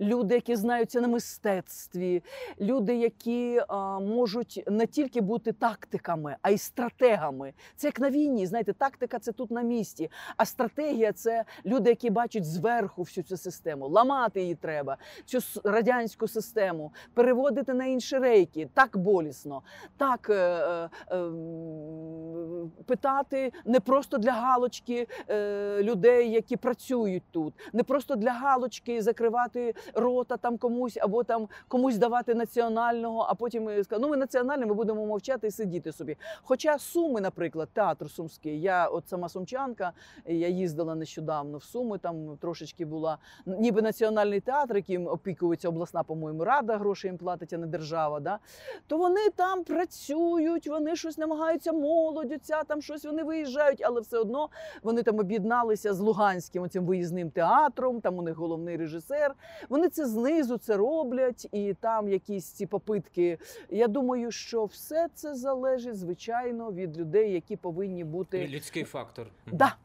люди, 0.00 0.34
які 0.34 0.56
знаються 0.56 1.00
на 1.00 1.08
мистецтві, 1.08 2.22
люди, 2.60 2.96
які 2.96 3.62
а, 3.68 4.00
можуть 4.00 4.64
не 4.66 4.86
тільки 4.86 5.20
бути 5.20 5.52
тактиками, 5.52 6.36
а 6.42 6.50
й 6.50 6.58
стратегами. 6.58 7.52
Це 7.76 7.88
як 7.88 8.00
на 8.00 8.10
війні. 8.10 8.46
Знаєте, 8.46 8.72
тактика 8.72 9.18
це 9.18 9.32
тут 9.32 9.50
на 9.50 9.62
місці, 9.62 10.10
а 10.36 10.44
стратегія 10.44 11.12
це 11.12 11.44
люди, 11.66 11.90
які 11.90 12.10
бачать 12.10 12.44
зверху 12.44 13.02
всю 13.02 13.24
цю 13.24 13.36
систему. 13.36 13.88
Ламати 13.88 14.40
її 14.40 14.54
треба, 14.54 14.96
цю 15.24 15.38
радянську 15.64 16.28
систему, 16.28 16.92
переводити 17.14 17.74
на 17.74 17.84
інші 17.84 18.18
рейки. 18.18 18.68
Так 18.74 18.96
болісно, 18.96 19.62
так 19.96 20.30
е, 20.30 20.34
е, 20.34 20.90
ем, 21.10 22.72
питати 22.86 23.52
не 23.64 23.80
просто 23.80 24.18
для 24.18 24.32
галочки 24.32 25.06
е, 25.28 25.82
людей, 25.82 26.30
які 26.30 26.56
працюють 26.56 27.22
тут, 27.30 27.54
не 27.72 27.82
просто 27.82 28.07
просто 28.08 28.16
для 28.16 28.32
галочки 28.32 29.02
закривати 29.02 29.74
рота 29.94 30.36
там 30.36 30.58
комусь, 30.58 30.96
або 30.96 31.24
там 31.24 31.48
комусь 31.68 31.96
давати 31.96 32.34
національного, 32.34 33.26
а 33.28 33.34
потім 33.34 33.68
е, 33.68 33.84
сказати, 33.84 34.02
ну 34.06 34.08
ми 34.08 34.16
національне, 34.16 34.66
ми 34.66 34.74
будемо 34.74 35.06
мовчати 35.06 35.46
і 35.46 35.50
сидіти 35.50 35.92
собі. 35.92 36.16
Хоча 36.42 36.78
Суми, 36.78 37.20
наприклад, 37.20 37.68
театр 37.72 38.10
сумський, 38.10 38.60
я 38.60 38.86
от 38.86 39.08
сама 39.08 39.28
сумчанка, 39.28 39.92
я 40.26 40.48
їздила 40.48 40.94
нещодавно 40.94 41.58
в 41.58 41.62
Суми, 41.62 41.98
там 41.98 42.36
трошечки 42.36 42.84
була 42.84 43.18
ніби 43.46 43.82
національний 43.82 44.40
театр, 44.40 44.76
яким 44.76 45.06
опікується 45.06 45.68
обласна, 45.68 46.02
по-моєму, 46.02 46.44
рада, 46.44 46.76
гроші 46.76 47.06
їм 47.06 47.18
платить, 47.18 47.52
а 47.52 47.58
не 47.58 47.66
держава. 47.66 48.20
Да? 48.20 48.38
То 48.86 48.98
вони 48.98 49.30
там 49.36 49.64
працюють, 49.64 50.68
вони 50.68 50.96
щось 50.96 51.18
намагаються 51.18 51.72
молодь, 51.72 52.32
оця, 52.32 52.62
там 52.62 52.82
щось 52.82 53.04
вони 53.04 53.22
виїжджають, 53.22 53.82
але 53.84 54.00
все 54.00 54.18
одно 54.18 54.48
вони 54.82 55.02
там 55.02 55.18
об'єдналися 55.18 55.94
з 55.94 56.00
Луганським 56.00 56.62
оцим 56.62 56.86
виїзним 56.86 57.30
театром. 57.30 57.97
Там 58.00 58.18
у 58.18 58.22
них 58.22 58.36
головний 58.36 58.76
режисер. 58.76 59.34
Вони 59.68 59.88
це 59.88 60.06
знизу 60.06 60.58
це 60.58 60.76
роблять, 60.76 61.48
і 61.52 61.74
там 61.74 62.08
якісь 62.08 62.44
ці 62.44 62.66
попитки. 62.66 63.38
Я 63.70 63.88
думаю, 63.88 64.30
що 64.30 64.64
все 64.64 65.08
це 65.14 65.34
залежить 65.34 65.96
звичайно 65.98 66.72
від 66.72 66.98
людей, 66.98 67.32
які 67.32 67.56
повинні 67.56 68.04
бути 68.04 68.48
Людський 68.48 68.84
фактор. 68.84 69.26
Да. 69.52 69.76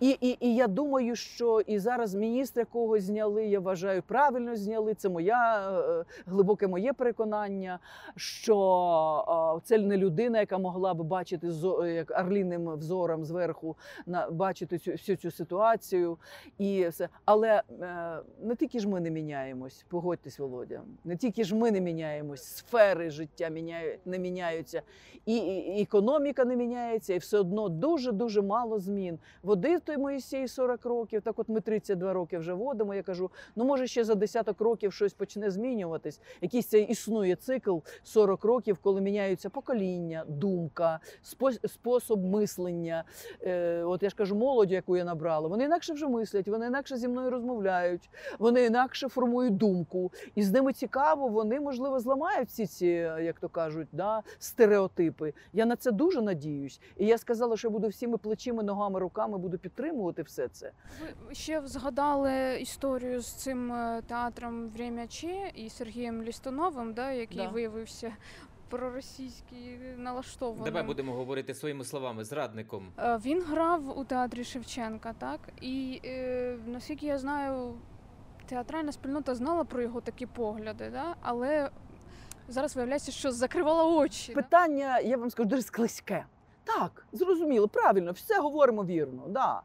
І, 0.00 0.10
і, 0.20 0.36
і 0.40 0.54
я 0.54 0.66
думаю, 0.66 1.16
що 1.16 1.60
і 1.60 1.78
зараз 1.78 2.14
міністра 2.14 2.60
якогось 2.60 3.04
зняли. 3.04 3.46
Я 3.46 3.60
вважаю, 3.60 4.02
правильно 4.02 4.56
зняли. 4.56 4.94
Це 4.94 5.08
моя 5.08 5.70
е, 5.80 6.04
глибоке 6.26 6.68
моє 6.68 6.92
переконання, 6.92 7.78
що 8.16 9.60
це 9.64 9.78
не 9.78 9.96
людина, 9.96 10.40
яка 10.40 10.58
могла 10.58 10.94
б 10.94 11.02
бачити 11.02 11.48
як 11.94 12.10
орліним 12.10 12.70
взором 12.70 13.24
зверху 13.24 13.76
на 14.06 14.30
бачити 14.30 14.78
цю 14.78 14.90
всю 14.90 15.16
цю 15.16 15.30
ситуацію. 15.30 16.18
І 16.58 16.88
все. 16.88 17.08
Але 17.24 17.62
е, 17.82 18.18
не 18.42 18.56
тільки 18.56 18.78
ж 18.78 18.88
ми 18.88 19.00
не 19.00 19.10
міняємось, 19.10 19.84
погодьтесь, 19.88 20.38
Володя. 20.38 20.82
Не 21.04 21.16
тільки 21.16 21.44
ж 21.44 21.56
ми 21.56 21.70
не 21.70 21.80
міняємось, 21.80 22.44
сфери 22.44 23.10
життя 23.10 23.50
не 24.04 24.18
міняються, 24.18 24.82
і, 25.26 25.36
і, 25.36 25.82
економіка 25.82 26.44
не 26.44 26.56
міняється, 26.56 27.14
і 27.14 27.18
все 27.18 27.38
одно 27.38 27.68
дуже 27.68 28.12
дуже 28.12 28.42
мало 28.42 28.78
змін. 28.78 29.18
Водив 29.70 29.84
той 29.84 29.96
Моїсей 29.96 30.48
40 30.48 30.84
років, 30.84 31.22
так 31.22 31.38
от 31.38 31.48
ми 31.48 31.60
32 31.60 32.12
роки 32.12 32.38
вже 32.38 32.52
водимо. 32.52 32.94
Я 32.94 33.02
кажу, 33.02 33.30
ну 33.56 33.64
може 33.64 33.86
ще 33.86 34.04
за 34.04 34.14
десяток 34.14 34.60
років 34.60 34.92
щось 34.92 35.12
почне 35.12 35.50
змінюватись. 35.50 36.20
Якийсь 36.40 36.66
цей 36.66 36.84
існує 36.84 37.36
цикл 37.36 37.78
40 38.02 38.44
років, 38.44 38.78
коли 38.82 39.00
міняються 39.00 39.50
покоління, 39.50 40.24
думка, 40.28 41.00
спо- 41.24 41.68
спосіб 41.68 42.18
мислення. 42.18 43.04
Е, 43.42 43.82
от 43.82 44.02
я 44.02 44.10
ж 44.10 44.16
кажу, 44.16 44.36
молодь, 44.36 44.72
яку 44.72 44.96
я 44.96 45.04
набрала, 45.04 45.48
вони 45.48 45.64
інакше 45.64 45.92
вже 45.92 46.08
мислять, 46.08 46.48
вони 46.48 46.66
інакше 46.66 46.96
зі 46.96 47.08
мною 47.08 47.30
розмовляють, 47.30 48.10
вони 48.38 48.64
інакше 48.64 49.08
формують 49.08 49.56
думку. 49.56 50.12
І 50.34 50.42
з 50.42 50.52
ними 50.52 50.72
цікаво, 50.72 51.28
вони 51.28 51.60
можливо 51.60 52.00
зламають 52.00 52.48
всі 52.48 52.66
ці, 52.66 52.86
як 53.22 53.40
то 53.40 53.48
кажуть, 53.48 53.88
да, 53.92 54.22
стереотипи. 54.38 55.34
Я 55.52 55.66
на 55.66 55.76
це 55.76 55.92
дуже 55.92 56.22
надіюсь. 56.22 56.80
І 56.96 57.06
я 57.06 57.18
сказала, 57.18 57.56
що 57.56 57.68
я 57.68 57.72
буду 57.72 57.88
всіми 57.88 58.18
плечима, 58.18 58.62
ногами, 58.62 59.00
руками 59.00 59.38
буду 59.38 59.58
підтримувати 59.60 60.22
все 60.22 60.48
це. 60.48 60.72
Ви 61.28 61.34
ще 61.34 61.62
згадали 61.66 62.58
історію 62.60 63.20
з 63.20 63.32
цим 63.32 63.72
е, 63.72 64.02
театром 64.08 64.68
«Время 64.68 65.06
Че 65.06 65.50
і 65.54 65.70
Сергієм 65.70 66.22
Лістоновим, 66.22 66.92
да, 66.94 67.12
який 67.12 67.36
Да. 67.46 67.48
виявився 67.48 68.12
проросійський 68.68 69.78
налаштованим. 69.96 70.64
Давай 70.64 70.82
будемо 70.82 71.12
говорити 71.12 71.54
своїми 71.54 71.84
словами, 71.84 72.24
зрадником. 72.24 72.92
Е, 72.98 73.16
Він 73.24 73.42
грав 73.42 73.98
у 73.98 74.04
театрі 74.04 74.44
Шевченка, 74.44 75.12
так? 75.18 75.40
І 75.60 76.00
е, 76.04 76.56
наскільки 76.66 77.06
я 77.06 77.18
знаю, 77.18 77.74
театральна 78.46 78.92
спільнота 78.92 79.34
знала 79.34 79.64
про 79.64 79.82
його 79.82 80.00
такі 80.00 80.26
погляди, 80.26 80.90
да? 80.92 81.14
але 81.22 81.70
зараз 82.48 82.76
виявляється, 82.76 83.12
що 83.12 83.32
закривала 83.32 83.84
очі. 83.84 84.34
да? 84.34 84.42
Питання, 84.42 84.98
я 85.00 85.16
вам 85.16 85.30
скажу, 85.30 85.48
дуже 85.48 85.62
склизьке. 85.62 86.24
Так, 86.78 87.06
зрозуміло, 87.12 87.68
правильно, 87.68 88.12
все 88.12 88.40
говоримо 88.40 88.84
вірно. 88.84 89.22
Да. 89.28 89.62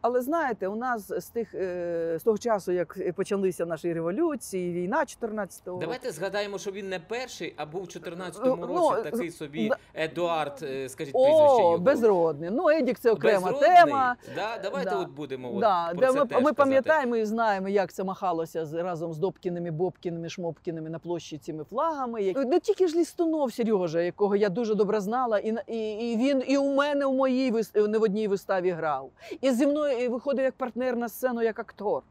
Але 0.00 0.20
знаєте, 0.20 0.68
у 0.68 0.76
нас 0.76 1.12
з 1.18 1.26
тих 1.26 1.54
е, 1.54 2.16
з 2.18 2.22
того 2.22 2.38
часу, 2.38 2.72
як 2.72 3.14
почалися 3.16 3.66
наші 3.66 3.92
революції, 3.92 4.72
війна 4.72 5.04
14-го, 5.22 5.78
Давайте 5.80 6.10
згадаємо, 6.12 6.58
що 6.58 6.70
він 6.70 6.88
не 6.88 7.00
перший, 7.00 7.54
а 7.56 7.66
був 7.66 7.82
в 7.82 7.88
14 7.88 8.42
Ну, 8.44 8.56
році 8.56 8.72
ну, 8.74 9.10
такий 9.10 9.30
собі. 9.30 9.70
Едуард, 9.94 10.58
е, 10.62 10.88
скажіть 10.88 11.12
прізвище 11.12 11.36
О, 11.44 11.58
його. 11.60 11.78
безродний. 11.78 12.50
Ну, 12.52 12.68
Едік 12.68 12.98
це 12.98 13.10
окрема 13.10 13.40
Безродний. 13.46 13.70
тема. 13.70 14.16
Да, 14.34 14.58
давайте 14.62 14.90
Да. 14.90 14.96
от 15.00 15.08
будемо 15.08 15.54
от 15.54 15.60
Да, 15.60 15.92
про 15.96 16.12
це 16.12 16.20
ми, 16.20 16.26
теж 16.26 16.42
ми 16.42 16.52
пам'ятаємо 16.52 17.16
і 17.16 17.24
знаємо, 17.24 17.68
як 17.68 17.92
це 17.92 18.04
махалося 18.04 18.66
з, 18.66 18.74
разом 18.74 19.12
з 19.12 19.18
Добкіними, 19.18 19.70
Бобкіними, 19.70 20.28
Шмопкіними 20.28 20.90
на 20.90 20.98
площі 20.98 21.38
цими 21.38 21.64
флагами. 21.64 22.22
Як- 22.22 22.36
Не 22.46 22.60
тільки 22.60 22.88
ж 22.88 22.98
Лістунов 22.98 23.52
Сережа, 23.52 24.00
якого 24.00 24.36
я 24.36 24.48
дуже 24.48 24.74
добре 24.74 25.00
знала, 25.00 25.38
і, 25.38 25.54
і, 25.66 26.12
і 26.12 26.16
він 26.16 26.42
і 26.46 26.56
у 26.58 26.74
мене 26.74 27.06
у 27.06 27.12
моїй 27.14 27.52
не 27.74 27.98
в 27.98 28.02
одній 28.02 28.28
виставі 28.28 28.70
грав. 28.70 29.10
І 29.40 29.50
зі 29.50 29.66
мною 29.66 29.87
і 29.92 30.08
виходив 30.08 30.44
як 30.44 30.54
партнер 30.54 30.96
на 30.96 31.08
сцену, 31.08 31.42
як 31.42 31.58
актор. 31.58 32.02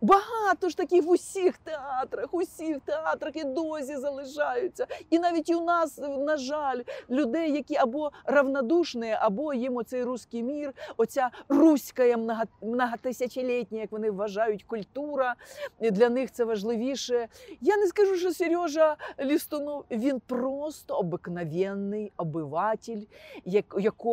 Багато 0.00 0.68
ж 0.68 0.76
таких 0.76 1.04
в 1.04 1.10
усіх 1.10 1.58
театрах, 1.58 2.34
усіх 2.34 2.80
театрах 2.80 3.36
і 3.36 3.44
дозі 3.44 3.96
залишаються. 3.96 4.86
І 5.10 5.18
навіть 5.18 5.50
у 5.50 5.60
нас, 5.64 5.98
на 6.18 6.36
жаль, 6.36 6.82
людей, 7.10 7.52
які 7.52 7.76
або 7.76 8.10
равнодушні, 8.24 9.16
або 9.20 9.54
їм 9.54 9.76
оцей 9.76 10.02
руський 10.02 10.42
мір, 10.42 10.72
оця 10.96 11.30
руська 11.48 12.16
много- 12.16 12.42
многотисячолітня, 12.62 13.80
як 13.80 13.92
вони 13.92 14.10
вважають, 14.10 14.64
культура. 14.64 15.34
Для 15.80 16.08
них 16.08 16.30
це 16.32 16.44
важливіше. 16.44 17.28
Я 17.60 17.76
не 17.76 17.86
скажу, 17.86 18.16
що 18.16 18.32
Сережа 18.32 18.96
Лістунов, 19.20 19.84
він 19.90 20.20
просто 20.20 20.94
обикновенний 20.94 22.12
обиватель, 22.16 23.00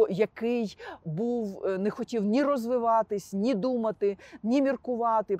який 0.10 0.78
був, 1.06 1.66
е, 1.66 1.78
не 1.78 1.90
хотів 1.90 2.24
ні 2.24 2.44
розвиватись, 2.44 3.34
ні 3.34 3.54
думати, 3.54 4.18
ні 4.44 4.62
міркувати 4.62 5.38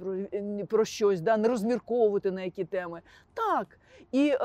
про, 0.68 0.86
щось, 0.86 1.22
да, 1.22 1.38
не 1.38 1.48
розмірковувати 1.48 2.32
на 2.32 2.42
які 2.42 2.66
теми. 2.66 3.02
Так. 3.34 3.68
І 4.12 4.30
е, 4.30 4.38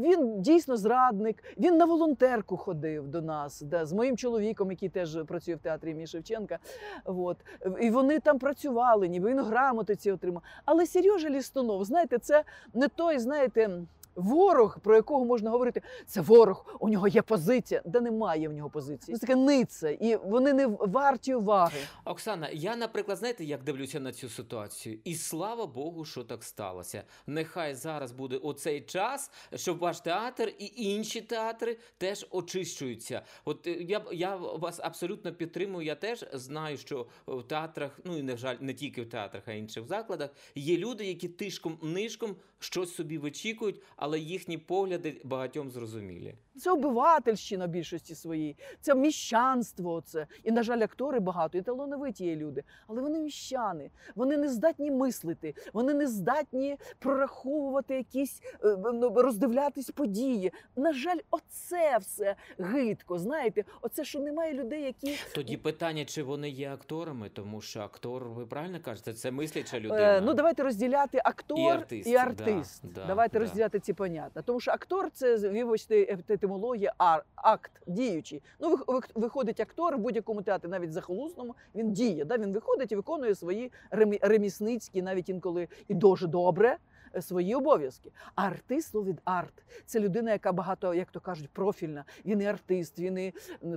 він 0.00 0.42
дійсно 0.42 0.76
зрадник. 0.76 1.44
Він 1.58 1.76
на 1.76 1.84
волонтерку 1.84 2.56
ходив 2.56 3.08
до 3.08 3.22
нас, 3.22 3.62
да, 3.62 3.86
з 3.86 3.92
моїм 3.92 4.16
чоловіком, 4.16 4.70
який 4.70 4.88
теж 4.88 5.18
працює 5.26 5.54
в 5.54 5.58
театрі 5.58 5.90
імені 5.90 6.06
Шевченка. 6.06 6.58
От. 7.04 7.36
І 7.80 7.90
вони 7.90 8.20
там 8.20 8.38
працювали, 8.38 9.08
ніби 9.08 9.30
він 9.30 9.40
грамоти 9.40 9.96
ці 9.96 10.10
отримав. 10.10 10.42
Але 10.64 10.86
Сережа 10.86 11.30
Лістунов, 11.30 11.84
знаєте, 11.84 12.18
це 12.18 12.44
не 12.74 12.88
той, 12.88 13.18
знаєте. 13.18 13.70
Ворог, 14.14 14.80
про 14.80 14.96
якого 14.96 15.24
можна 15.24 15.50
говорити, 15.50 15.82
це 16.06 16.20
ворог, 16.20 16.76
у 16.80 16.88
нього 16.88 17.08
є 17.08 17.22
позиція, 17.22 17.82
де 17.84 18.00
немає 18.00 18.48
в 18.48 18.52
нього 18.52 18.70
позиції. 18.70 19.16
Це 19.16 19.26
таке 19.26 19.36
ниця, 19.36 19.90
і 19.90 20.16
вони 20.16 20.52
не 20.52 20.66
варті 20.66 21.34
уваги. 21.34 21.78
Оксана, 22.04 22.48
я, 22.52 22.76
наприклад, 22.76 23.18
знаєте, 23.18 23.44
як 23.44 23.62
дивлюся 23.62 24.00
на 24.00 24.12
цю 24.12 24.28
ситуацію? 24.28 24.98
І 25.04 25.14
слава 25.14 25.66
Богу, 25.66 26.04
що 26.04 26.24
так 26.24 26.44
сталося. 26.44 27.04
Нехай 27.26 27.74
зараз 27.74 28.12
буде 28.12 28.36
оцей 28.36 28.80
час, 28.80 29.30
щоб 29.54 29.78
ваш 29.78 30.00
театр 30.00 30.52
і 30.58 30.72
інші 30.76 31.20
театри 31.20 31.78
теж 31.98 32.26
очищуються. 32.30 33.22
От 33.44 33.66
е, 33.66 33.70
я 33.70 34.02
я 34.12 34.36
вас 34.36 34.80
абсолютно 34.82 35.32
підтримую. 35.32 35.86
Я 35.86 35.94
теж 35.94 36.24
знаю, 36.32 36.76
що 36.76 37.06
в 37.26 37.42
театрах, 37.42 38.00
ну 38.04 38.18
і 38.18 38.22
не 38.22 38.36
жаль, 38.36 38.56
не 38.60 38.74
тільки 38.74 39.02
в 39.02 39.08
театрах, 39.08 39.42
а 39.46 39.52
й 39.52 39.58
інших 39.58 39.86
закладах, 39.86 40.30
є 40.54 40.76
люди, 40.76 41.06
які 41.06 41.28
тишком 41.28 41.78
нишком 41.82 42.36
щось 42.58 42.94
собі 42.94 43.18
вичікують, 43.18 43.82
але 44.04 44.18
їхні 44.20 44.58
погляди 44.58 45.20
багатьом 45.24 45.70
зрозумілі. 45.70 46.34
Це 46.56 46.70
обивательщина 46.70 47.66
більшості 47.66 48.14
своїй, 48.14 48.56
це 48.80 48.94
міщанство. 48.94 50.02
Це. 50.06 50.26
І, 50.42 50.52
на 50.52 50.62
жаль, 50.62 50.80
актори 50.80 51.20
багато, 51.20 51.58
і 51.58 51.62
талановиті 51.62 52.24
є 52.24 52.36
люди. 52.36 52.62
Але 52.86 53.02
вони 53.02 53.18
міщани, 53.18 53.90
вони 54.14 54.36
не 54.36 54.48
здатні 54.48 54.90
мислити, 54.90 55.54
вони 55.72 55.94
не 55.94 56.06
здатні 56.06 56.76
прораховувати 56.98 57.96
якісь, 57.96 58.42
е, 58.64 58.76
ну, 58.94 59.14
роздивлятись 59.16 59.90
події. 59.90 60.52
На 60.76 60.92
жаль, 60.92 61.18
оце 61.30 61.98
все 61.98 62.36
гидко. 62.58 63.18
Знаєте, 63.18 63.64
оце, 63.80 64.04
що 64.04 64.20
немає 64.20 64.54
людей, 64.54 64.82
які 64.82 65.18
Тоді 65.34 65.56
питання, 65.56 66.04
чи 66.04 66.22
вони 66.22 66.48
є 66.48 66.72
акторами, 66.72 67.28
тому 67.28 67.60
що 67.60 67.80
актор, 67.80 68.28
ви 68.28 68.46
правильно 68.46 68.80
кажете, 68.84 69.12
це 69.12 69.30
мисляча 69.30 69.80
людина. 69.80 70.16
Е, 70.16 70.20
ну, 70.20 70.34
давайте 70.34 70.62
розділяти 70.62 71.20
актор 71.24 71.58
І 71.58 71.66
артист, 71.66 72.08
і 72.08 72.16
артист. 72.16 72.82
да, 72.82 73.00
да, 73.00 73.06
давайте 73.06 73.38
да. 73.38 73.44
розділяти 73.44 73.80
ці 73.80 73.92
поняття. 73.92 74.42
Тому 74.42 74.60
що 74.60 74.70
актор 74.70 75.10
це 75.10 75.36
вибачте, 75.36 76.18
етимологія 76.42 76.92
ар, 76.98 77.24
акт 77.36 77.72
діючий. 77.86 78.42
Ну, 78.60 78.70
вих- 78.76 78.84
вих- 78.86 79.10
виходить 79.14 79.60
актор 79.60 79.96
в 79.96 79.98
будь-якому 79.98 80.42
театрі, 80.42 80.68
навіть 80.68 80.92
захолусному, 80.92 81.54
він 81.74 81.92
діє. 81.92 82.24
Да? 82.24 82.38
Він 82.38 82.52
виходить 82.52 82.92
і 82.92 82.96
виконує 82.96 83.34
свої 83.34 83.72
ремі- 83.90 84.18
ремісницькі, 84.26 85.02
навіть 85.02 85.28
інколи 85.28 85.68
і 85.88 85.94
дуже 85.94 86.26
добре. 86.26 86.76
Свої 87.20 87.54
обов'язки. 87.54 88.12
А 88.34 88.42
артист 88.42 88.94
від 88.94 89.20
арт 89.24 89.64
це 89.86 90.00
людина, 90.00 90.32
яка 90.32 90.52
багато, 90.52 90.94
як 90.94 91.10
то 91.10 91.20
кажуть, 91.20 91.50
профільна. 91.50 92.04
Він 92.24 92.40
і 92.42 92.46
артист, 92.46 92.98
він 92.98 93.18
і 93.18 93.32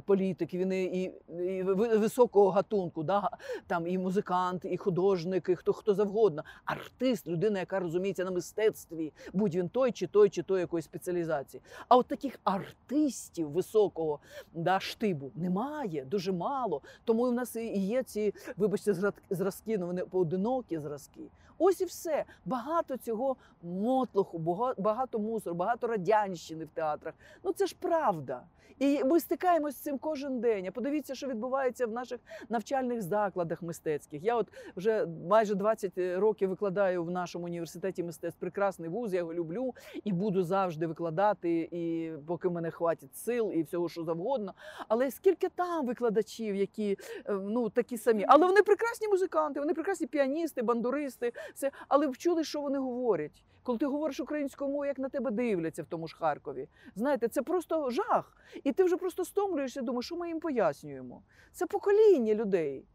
політик, 0.06 0.54
він 0.54 0.74
і, 0.74 0.84
і, 0.86 1.14
і 1.40 1.64
ви- 1.64 1.98
високого 1.98 2.50
гатунку, 2.50 3.04
да? 3.04 3.30
там 3.68 3.88
і 3.88 3.98
музикант, 3.98 4.66
і 4.66 4.78
художник, 4.78 5.50
і 5.50 5.56
хто 5.56 5.74
хто 5.74 5.94
завгодно. 5.94 6.44
Артист, 6.66 7.28
людина, 7.28 7.60
яка 7.60 7.80
розуміється 7.80 8.26
на 8.26 8.32
мистецтві, 8.32 9.14
будь 9.34 9.56
він 9.56 9.70
той 9.70 9.92
чи 9.92 10.08
той, 10.08 10.30
чи 10.30 10.44
той 10.44 10.60
якоїсь 10.60 10.86
спеціалізації. 10.86 11.62
А 11.90 11.98
от 11.98 12.08
таких 12.08 12.40
артистів 12.44 13.50
високого 13.50 14.20
да, 14.54 14.80
штибу 14.80 15.32
немає, 15.36 16.06
дуже 16.06 16.32
мало. 16.32 16.82
Тому 17.04 17.24
в 17.24 17.32
нас 17.32 17.56
і 17.56 17.78
є 17.78 18.04
ці, 18.04 18.34
вибачте, 18.58 19.14
зразки, 19.30 19.78
ну 19.78 19.88
вони 19.88 20.06
поодинокі 20.06 20.80
зразки. 20.80 21.22
Ось 21.58 21.82
і 21.82 21.86
все. 21.86 22.26
Багато 22.46 22.98
цього 22.98 23.36
мотлоху, 23.64 24.38
бага- 24.38 24.82
багато 24.82 25.20
мусору, 25.20 25.56
багато 25.56 25.88
радянщини 25.88 26.66
в 26.66 26.70
театрах. 26.70 27.14
Ну 27.44 27.54
це 27.54 27.68
ж 27.68 27.76
правда. 27.80 28.42
І 28.80 29.04
ми 29.04 29.20
стикаємось 29.20 29.76
з 29.76 29.80
цим 29.80 29.98
кожен 29.98 30.40
день. 30.40 30.68
А 30.68 30.72
подивіться, 30.72 31.16
що 31.16 31.28
відбувається 31.28 31.88
в 31.88 31.92
наших 31.92 32.20
навчальних 32.50 33.02
закладах 33.02 33.62
мистецьких. 33.62 34.24
Я 34.24 34.36
от 34.36 34.48
вже 34.76 35.06
майже 35.30 35.56
20 35.56 35.94
років 35.98 36.50
викладаю 36.50 37.04
в 37.04 37.12
нашому 37.12 37.46
університеті 37.46 38.04
мистецтв. 38.04 38.40
Прекрасний 38.40 38.90
вуз, 38.90 39.14
я 39.14 39.20
його 39.20 39.34
люблю 39.34 39.74
і 40.04 40.14
буду 40.14 40.44
завжди 40.44 40.88
викладати, 40.88 41.70
і 41.72 42.12
поки 42.28 42.50
мене 42.50 42.72
хватить 42.72 43.16
сил 43.16 43.52
і 43.56 43.64
всього, 43.64 43.90
що 43.90 44.04
завгодно. 44.04 44.54
Але 44.88 45.12
скільки 45.12 45.50
там 45.50 45.86
викладачів, 45.86 46.56
які 46.56 46.98
е, 47.26 47.34
ну 47.34 47.70
такі 47.70 47.98
самі, 47.98 48.26
але 48.28 48.48
вони 48.48 48.62
прекрасні 48.62 49.08
музиканти, 49.08 49.60
вони 49.60 49.74
прекрасні 49.74 50.08
піаністи, 50.08 50.62
бандуристи, 50.62 51.32
все. 51.54 51.72
Але 51.88 52.08
ви 52.08 52.14
чули, 52.14 52.44
що 52.44 52.62
вони 52.62 52.80
говорять. 52.80 53.44
Коли 53.66 53.78
ти 53.78 53.86
говориш 53.86 54.20
українською 54.20 54.70
мовою, 54.72 54.88
як 54.88 55.00
на 55.00 55.10
тебе 55.10 55.32
дивляться 55.32 55.84
в 55.84 55.86
тому 55.86 56.08
ж 56.08 56.16
Харкові. 56.16 56.68
Знаєте, 56.96 57.28
це 57.28 57.42
просто 57.42 57.90
жах. 57.90 58.38
І 58.64 58.72
ти 58.72 58.84
вже 58.84 58.98
просто 58.98 59.26
стомлюєшся, 59.26 59.82
думаєш, 59.82 60.06
що 60.06 60.16
ми 60.16 60.28
їм 60.28 60.40
пояснюємо. 60.40 61.22
Це 61.52 61.66
покоління 61.66 62.36
людей. 62.36 62.86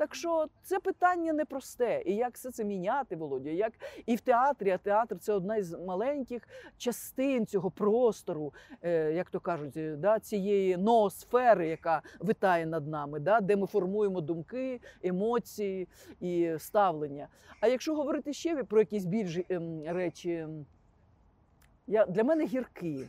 Так 0.00 0.14
що 0.14 0.46
це 0.62 0.78
питання 0.78 1.32
непросте. 1.32 2.02
І 2.06 2.14
як 2.14 2.34
все 2.34 2.50
це 2.50 2.64
міняти, 2.64 3.16
Володя? 3.16 3.50
Як 3.50 3.72
і 4.06 4.16
в 4.16 4.20
театрі, 4.20 4.70
а 4.70 4.78
театр 4.78 5.18
це 5.18 5.32
одна 5.32 5.56
із 5.56 5.72
маленьких 5.72 6.48
частин 6.78 7.46
цього 7.46 7.70
простору, 7.70 8.52
е, 8.82 9.12
як 9.12 9.30
то 9.30 9.40
кажуть, 9.40 9.76
е, 9.76 9.96
да, 9.96 10.20
цієї 10.20 10.76
ноосфери, 10.76 11.68
яка 11.68 12.02
витає 12.20 12.66
над 12.66 12.88
нами, 12.88 13.20
да, 13.20 13.40
де 13.40 13.56
ми 13.56 13.66
формуємо 13.66 14.20
думки, 14.20 14.80
емоції 15.02 15.88
і 16.20 16.54
ставлення. 16.58 17.28
А 17.60 17.66
якщо 17.66 17.94
говорити 17.94 18.32
ще 18.32 18.64
про 18.64 18.80
якісь 18.80 19.04
більш 19.04 19.38
ем, 19.48 19.82
речі, 19.86 20.32
ем, 20.32 20.66
я, 21.86 22.06
для 22.06 22.24
мене 22.24 22.44
гіркі. 22.46 23.06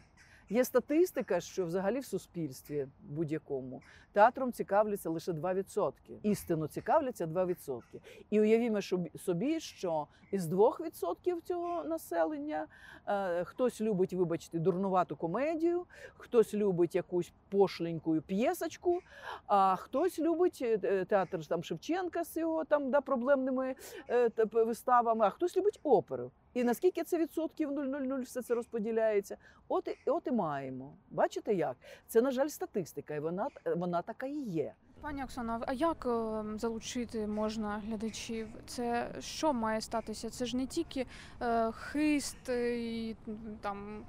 Є 0.52 0.66
статистика, 0.66 1.40
що 1.40 1.66
взагалі 1.66 2.00
в 2.00 2.06
суспільстві 2.06 2.88
будь-якому 3.02 3.82
театром 4.12 4.52
цікавляться 4.52 5.10
лише 5.10 5.32
2%. 5.32 5.92
Істинно 6.24 6.68
цікавляться 6.68 7.26
2%. 7.28 7.82
І 8.30 8.42
уявімо 8.42 8.80
собі, 9.26 9.60
що 9.60 10.08
із 10.32 10.48
2% 10.48 11.42
цього 11.44 11.84
населення 11.84 12.68
е, 13.08 13.44
хтось 13.44 13.82
любить, 13.82 14.14
вибачте, 14.14 14.60
дурнувату 14.60 15.16
комедію, 15.16 15.86
хтось 16.18 16.54
любить 16.54 16.96
якусь 16.96 17.34
пошленьку 17.50 18.22
п'єсочку, 18.22 19.00
а 19.48 19.76
хтось 19.76 20.20
любить 20.20 20.60
е, 20.62 20.80
е, 20.84 21.06
театр 21.06 21.46
там 21.46 21.64
Шевченка 21.64 22.24
з 22.24 22.38
його 22.38 22.66
там 22.66 22.92
да, 22.92 23.02
проблемними 23.02 23.76
е, 24.08 24.30
та- 24.30 24.64
виставами, 24.64 25.26
а 25.26 25.30
хтось 25.30 25.58
любить 25.58 25.80
оперу. 25.84 26.32
І 26.54 26.64
наскільки 26.64 27.04
це 27.04 27.18
відсотків 27.18 27.72
0,00 27.72 28.22
все 28.22 28.42
це 28.42 28.56
розподіляється? 28.56 29.38
От 29.68 29.88
і, 29.88 30.10
от 30.10 30.28
і 30.28 30.32
маємо. 30.32 30.94
Бачите 31.10 31.54
як? 31.54 31.78
Це, 32.08 32.22
на 32.22 32.32
жаль, 32.32 32.48
статистика, 32.48 33.16
і 33.16 33.20
вона, 33.20 33.48
вона 33.66 34.02
така 34.02 34.26
і 34.26 34.42
є. 34.42 34.74
Пані 35.02 35.24
Оксана, 35.24 35.62
а 35.68 35.74
як 35.74 36.06
е, 36.06 36.44
залучити 36.58 37.28
можна 37.28 37.82
глядачів? 37.88 38.48
Це 38.68 39.12
що 39.20 39.54
має 39.54 39.82
статися? 39.82 40.30
Це 40.30 40.46
ж 40.46 40.58
не 40.58 40.68
тільки 40.68 41.06
е, 41.42 41.72
хист 41.72 42.50
і 42.50 43.16
там 43.62 44.06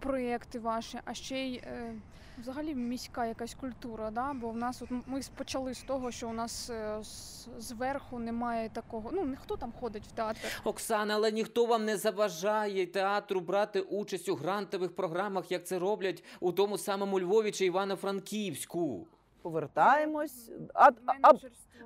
проєкти 0.00 0.58
ваші, 0.58 0.98
а 1.04 1.14
ще 1.14 1.38
й 1.38 1.56
е, 1.56 1.94
взагалі 2.38 2.74
міська 2.74 3.26
якась 3.26 3.54
культура. 3.54 4.10
Да? 4.10 4.32
Бо 4.32 4.48
в 4.48 4.56
нас 4.56 4.82
от 4.82 4.88
ми 5.06 5.20
почали 5.36 5.74
з 5.74 5.82
того, 5.82 6.10
що 6.10 6.28
у 6.28 6.32
нас 6.32 6.70
е, 6.70 6.98
з- 7.02 7.48
зверху 7.58 8.18
немає 8.18 8.68
такого. 8.68 9.10
Ну 9.12 9.34
хто 9.42 9.56
там 9.56 9.72
ходить 9.80 10.06
в 10.06 10.12
театр? 10.12 10.40
Оксана, 10.64 11.14
але 11.14 11.32
ніхто 11.32 11.66
вам 11.66 11.84
не 11.84 11.96
заважає 11.96 12.86
театру 12.86 13.40
брати 13.40 13.80
участь 13.80 14.28
у 14.28 14.34
грантових 14.34 14.94
програмах, 14.96 15.50
як 15.52 15.66
це 15.66 15.78
роблять 15.78 16.24
у 16.40 16.52
тому 16.52 16.78
самому 16.78 17.20
Львові 17.20 17.50
чи 17.50 17.64
Івано-Франківську. 17.66 19.06
Повертаємось. 19.42 20.50
А, 20.74 20.88
а, 21.06 21.12
а, 21.22 21.32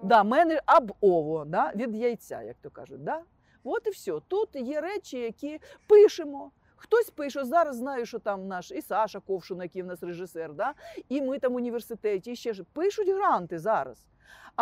Да, 0.03 0.23
мене 0.25 0.61
аб 0.67 0.93
ово, 1.01 1.45
да, 1.45 1.73
від 1.75 1.95
яйця, 1.95 2.43
як 2.43 2.57
то 2.63 2.71
кажуть. 2.71 3.05
Да? 3.05 3.23
От 3.65 3.87
і 3.87 3.91
все. 3.91 4.13
Тут 4.29 4.49
є 4.57 4.81
речі, 4.81 5.19
які 5.19 5.61
пишемо. 5.87 6.51
Хтось 6.83 7.11
пише, 7.11 7.45
зараз 7.45 7.77
знаю, 7.77 8.07
що 8.07 8.19
там 8.19 8.49
наш 8.49 8.71
і 8.71 8.83
Саша 8.83 9.21
Ковшун, 9.21 9.63
який 9.63 9.83
в 9.83 9.87
нас 9.87 10.03
режисер, 10.03 10.53
да? 10.55 10.75
і 11.09 11.23
ми 11.23 11.39
там 11.39 11.53
в 11.53 11.57
університеті, 11.57 12.33
і 12.33 12.37
ще 12.37 12.55
ж 12.55 12.65
пишуть 12.73 13.09
гранти 13.09 13.59
зараз. 13.59 14.07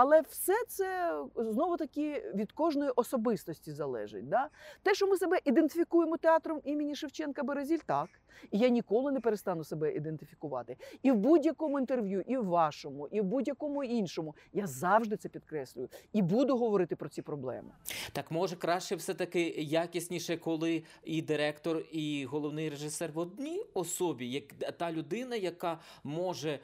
Але 0.00 0.20
все 0.20 0.64
це 0.68 1.18
знову 1.36 1.76
таки 1.76 2.32
від 2.34 2.52
кожної 2.52 2.90
особистості 2.96 3.72
залежить. 3.72 4.28
Да? 4.28 4.48
Те, 4.82 4.94
що 4.94 5.06
ми 5.06 5.16
себе 5.16 5.38
ідентифікуємо 5.44 6.16
театром 6.16 6.60
імені 6.64 6.94
Шевченка 6.94 7.42
Березіль, 7.42 7.78
так. 7.86 8.08
І 8.50 8.58
я 8.58 8.68
ніколи 8.68 9.12
не 9.12 9.20
перестану 9.20 9.64
себе 9.64 9.94
ідентифікувати. 9.94 10.76
І 11.02 11.10
в 11.10 11.16
будь-якому 11.16 11.78
інтерв'ю, 11.78 12.24
і 12.26 12.36
в 12.36 12.44
вашому, 12.44 13.08
і 13.08 13.20
в 13.20 13.24
будь-якому 13.24 13.84
іншому. 13.84 14.34
Я 14.52 14.66
завжди 14.66 15.16
це 15.16 15.28
підкреслюю 15.28 15.88
і 16.12 16.22
буду 16.22 16.56
говорити 16.56 16.96
про 16.96 17.08
ці 17.08 17.22
проблеми. 17.22 17.70
Так 18.12 18.30
може 18.30 18.56
краще 18.56 18.96
все-таки 18.96 19.42
якісніше, 19.58 20.36
коли 20.36 20.82
і 21.04 21.22
директор, 21.22 21.82
і 21.92 22.24
головний 22.24 22.68
режисер 22.68 23.12
в 23.12 23.18
одній 23.18 23.64
особі, 23.74 24.30
як 24.30 24.44
та 24.54 24.92
людина, 24.92 25.36
яка 25.36 25.78
може 26.04 26.60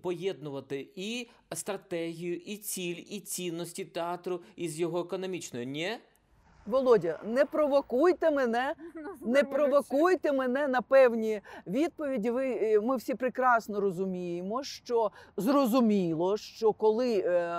поєднувати 0.00 0.88
і 0.96 1.28
стратегію, 1.52 2.36
і 2.36 2.56
ціль, 2.72 3.04
і 3.08 3.20
цінності 3.20 3.84
театру 3.84 4.42
із 4.56 4.80
його 4.80 5.00
економічною. 5.00 5.66
Ні? 5.66 5.98
Володя, 6.66 7.18
не 7.24 7.44
провокуйте 7.44 8.30
мене, 8.30 8.74
не 9.20 9.44
провокуйте 9.44 10.32
мене 10.32 10.68
на 10.68 10.82
певні 10.82 11.40
відповіді. 11.66 12.30
Ви 12.30 12.58
е, 12.62 12.80
ми 12.80 12.96
всі 12.96 13.14
прекрасно 13.14 13.80
розуміємо, 13.80 14.62
що 14.62 15.10
зрозуміло, 15.36 16.36
що 16.36 16.72
коли 16.72 17.18
е, 17.18 17.52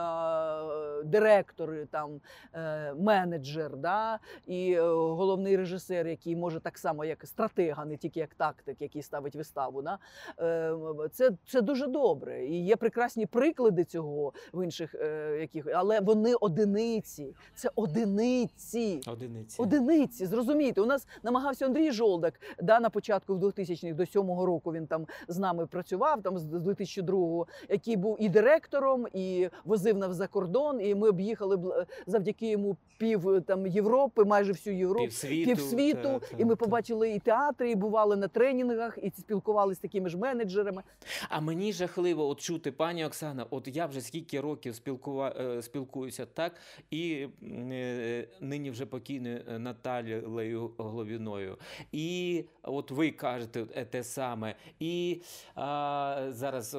директор, 1.03 1.87
там 1.91 2.21
е, 2.53 2.93
менеджер, 2.93 3.77
да, 3.77 4.19
і 4.47 4.73
е, 4.73 4.81
головний 4.91 5.57
режисер, 5.57 6.07
який 6.07 6.35
може 6.35 6.59
так 6.59 6.77
само, 6.77 7.05
як 7.05 7.27
стратег, 7.27 7.75
а 7.77 7.85
не 7.85 7.97
тільки 7.97 8.19
як 8.19 8.33
тактик, 8.33 8.81
який 8.81 9.01
ставить 9.01 9.35
виставу, 9.35 9.81
да, 9.81 9.97
е, 10.39 10.75
це, 11.11 11.31
це 11.47 11.61
дуже 11.61 11.87
добре. 11.87 12.45
І 12.45 12.65
є 12.65 12.75
прекрасні 12.75 13.25
приклади 13.25 13.83
цього 13.83 14.33
в 14.53 14.63
інших 14.63 14.95
е, 14.95 15.37
яких, 15.41 15.67
але 15.75 15.99
вони 15.99 16.35
одиниці. 16.35 17.35
Це 17.55 17.69
одиниці. 17.75 18.92
Одиниці. 19.07 19.61
Одиниці, 19.61 20.25
зрозумієте, 20.25 20.81
у 20.81 20.85
нас 20.85 21.07
намагався 21.23 21.65
Андрій 21.65 21.91
Жолдак 21.91 22.39
да, 22.63 22.79
на 22.79 22.89
початку 22.89 23.35
в 23.35 23.43
2000-х 23.43 23.93
до 23.93 24.03
7-го 24.03 24.45
року 24.45 24.73
він 24.73 24.87
там 24.87 25.07
з 25.27 25.37
нами 25.37 25.67
працював, 25.67 26.21
там 26.21 26.37
з 26.37 26.45
2002-го, 26.45 27.47
який 27.69 27.95
був 27.97 28.17
і 28.19 28.29
директором, 28.29 29.07
і 29.13 29.49
возив 29.65 29.97
нас 29.97 30.15
за 30.15 30.27
кордон. 30.27 30.81
І 30.81 30.95
ми 30.95 31.09
об'їхали 31.09 31.85
завдяки 32.07 32.49
йому 32.49 32.77
пів 32.97 33.41
там 33.47 33.67
Європи, 33.67 34.23
майже 34.25 34.51
всю 34.51 34.77
Європу. 34.77 35.03
Півсвіту. 35.05 35.45
Півсвіту, 35.49 36.01
та- 36.03 36.19
та- 36.19 36.37
і 36.37 36.45
ми 36.45 36.55
та. 36.55 36.55
побачили 36.55 37.11
і 37.11 37.19
театри, 37.19 37.71
і 37.71 37.75
бували 37.75 38.15
на 38.15 38.27
тренінгах, 38.27 38.97
і 39.03 39.09
спілкувалися 39.19 39.79
з 39.79 39.81
такими 39.81 40.09
ж 40.09 40.17
менеджерами. 40.17 40.83
А 41.29 41.39
мені 41.39 41.73
жахливо 41.73 42.27
от 42.27 42.39
чути, 42.39 42.71
пані 42.71 43.05
Оксана, 43.05 43.45
от 43.49 43.67
я 43.67 43.85
вже 43.85 44.01
скільки 44.01 44.41
років 44.41 44.75
спілкува... 44.75 45.33
е, 45.39 45.61
спілкуюся 45.61 46.25
так, 46.25 46.53
і 46.91 47.27
е, 47.71 48.27
нині 48.41 48.71
вже 48.71 48.82
покійною 48.85 49.43
е, 49.47 49.59
Наталією 49.59 50.71
Головіною. 50.77 51.57
І 51.91 52.45
от 52.63 52.91
ви 52.91 53.11
кажете 53.11 53.65
е, 53.75 53.85
те 53.85 54.03
саме. 54.03 54.55
І 54.79 55.21
а, 55.55 56.27
зараз 56.29 56.77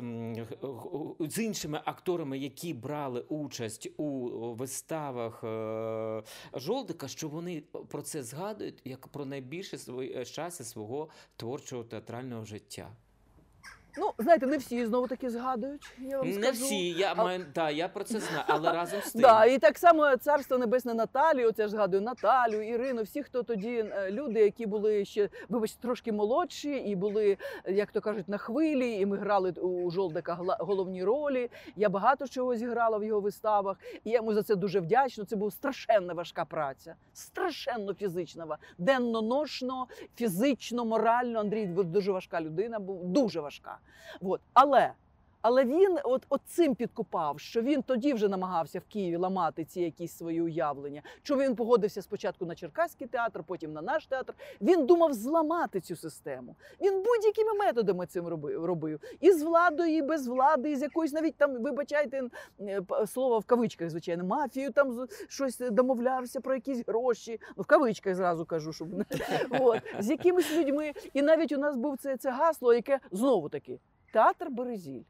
з 1.20 1.38
іншими 1.38 1.80
акторами, 1.84 2.38
які 2.38 2.74
брали 2.74 3.20
участь 3.20 3.90
у 3.96 4.28
виставах 4.55 5.44
е, 5.44 6.22
Жолдика, 6.55 7.09
що 7.09 7.28
вони 7.28 7.62
про 7.88 8.02
це 8.02 8.22
згадують 8.22 8.82
як 8.84 9.09
про 9.09 9.24
найбільше 9.24 9.78
свої 9.78 10.24
часи 10.24 10.64
свого 10.64 11.09
творчого 11.36 11.84
театрального 11.84 12.44
життя. 12.44 12.90
Ну, 13.99 14.11
знаєте, 14.18 14.47
не 14.47 14.57
всі 14.57 14.86
знову 14.86 15.07
таки 15.09 15.30
згадують. 15.30 15.92
Я 15.99 16.18
вам 16.18 16.28
Не 16.28 16.34
скажу. 16.34 16.64
всі, 16.64 16.88
я 16.90 17.12
А- 17.16 17.24
маю, 17.24 17.47
да, 17.55 17.70
я 17.70 17.88
про 17.88 18.05
це 18.05 18.20
знаю, 18.20 18.45
але 18.47 18.72
разом 18.72 19.01
з 19.01 19.12
тим. 19.12 19.20
Да, 19.22 19.45
і 19.45 19.59
так 19.59 19.78
само 19.78 20.16
царство 20.16 20.59
небесне 20.59 20.95
Наталію, 20.95 21.49
оце 21.49 21.62
ж 21.62 21.68
згадую 21.68 22.03
Наталю, 22.03 22.62
Ірину, 22.62 23.03
всі, 23.03 23.22
хто 23.22 23.42
тоді 23.42 23.70
е, 23.92 24.11
люди, 24.11 24.40
які 24.40 24.66
були 24.66 25.05
ще, 25.05 25.28
вибачте, 25.49 25.82
трошки 25.82 26.12
молодші, 26.12 26.70
і 26.76 26.97
були, 26.97 27.36
е, 27.64 27.72
як 27.72 27.90
то 27.92 28.01
кажуть, 28.01 28.28
на 28.28 28.38
хвилі, 28.38 28.92
і 28.99 29.07
ми 29.07 29.16
грали 29.16 29.51
у 29.51 29.90
Жолдика 29.90 30.34
гла- 30.34 30.57
головні 30.61 31.05
ролі. 31.05 31.51
Я 31.76 31.88
багато 31.88 32.28
чого 32.28 32.57
зіграла 32.57 32.99
в 32.99 33.05
його 33.05 33.20
виставах, 33.20 33.76
і 34.05 34.11
я 34.11 34.16
йому 34.16 34.34
за 34.34 34.42
це 34.42 34.55
дуже 34.57 34.80
вдячна. 34.80 35.24
Це 35.24 35.36
була 35.36 35.51
страшенно 35.51 36.14
важка 36.14 36.45
праця, 36.45 36.95
страшенно 37.12 37.95
фізична, 37.95 38.47
денно-ношно, 38.78 39.86
фізично, 40.16 40.84
морально. 40.84 41.40
Андрій 41.40 41.66
був 41.66 41.84
дуже 41.84 42.12
важка 42.12 42.40
людина, 42.40 42.78
був 42.78 43.05
дуже 43.05 43.40
важка. 43.40 43.78
От. 44.20 44.41
Але 44.55 44.93
але 45.45 45.64
він 45.64 45.99
от, 46.05 46.26
от 46.28 46.40
цим 46.47 46.74
підкупав, 46.74 47.40
що 47.40 47.62
він 47.62 47.82
тоді 47.82 48.12
вже 48.12 48.28
намагався 48.28 48.78
в 48.78 48.84
Києві 48.84 49.16
ламати 49.16 49.64
ці 49.64 49.80
якісь 49.80 50.16
свої 50.16 50.42
уявлення. 50.42 51.03
Що 51.22 51.36
він 51.36 51.57
погодився 51.57 52.03
спочатку 52.03 52.47
на 52.47 52.55
Черкаський 52.55 53.07
театр, 53.07 53.45
потім 53.47 53.72
на 53.72 53.82
наш 53.82 54.07
театр. 54.07 54.34
Він 54.61 54.86
думав 54.86 55.12
зламати 55.12 55.80
цю 55.80 55.97
систему. 55.97 56.57
Він 56.80 57.03
будь-якими 57.03 57.55
методами 57.55 58.07
цим 58.07 58.28
робив. 58.28 59.01
І 59.20 59.32
з 59.32 59.42
владою, 59.42 59.97
і 59.97 60.03
без 60.03 60.26
влади, 60.26 60.70
і 60.70 60.76
з 60.76 60.82
якоюсь 60.82 61.12
навіть 61.12 61.36
там, 61.36 61.62
вибачайте, 61.62 62.22
е, 62.61 62.82
слово 63.07 63.38
в 63.38 63.45
кавичках, 63.45 63.90
звичайно, 63.90 64.24
мафію 64.24 64.72
там 64.72 65.07
щось 65.28 65.59
домовлявся 65.59 66.40
про 66.40 66.55
якісь 66.55 66.86
гроші. 66.86 67.40
Ну, 67.57 67.62
в 67.62 67.66
кавичках 67.66 68.14
зразу 68.14 68.45
кажу, 68.45 68.72
щоб 68.72 68.88
от, 69.51 69.82
з 69.99 70.11
якимись 70.11 70.57
людьми. 70.57 70.92
І 71.12 71.22
навіть 71.22 71.53
у 71.53 71.59
нас 71.59 71.76
був 71.76 71.99
це, 71.99 72.16
це 72.16 72.30
гасло, 72.30 72.74
яке 72.74 73.01
знову 73.11 73.49
таки 73.49 73.78
театр 74.12 74.51
Березіль. 74.51 75.03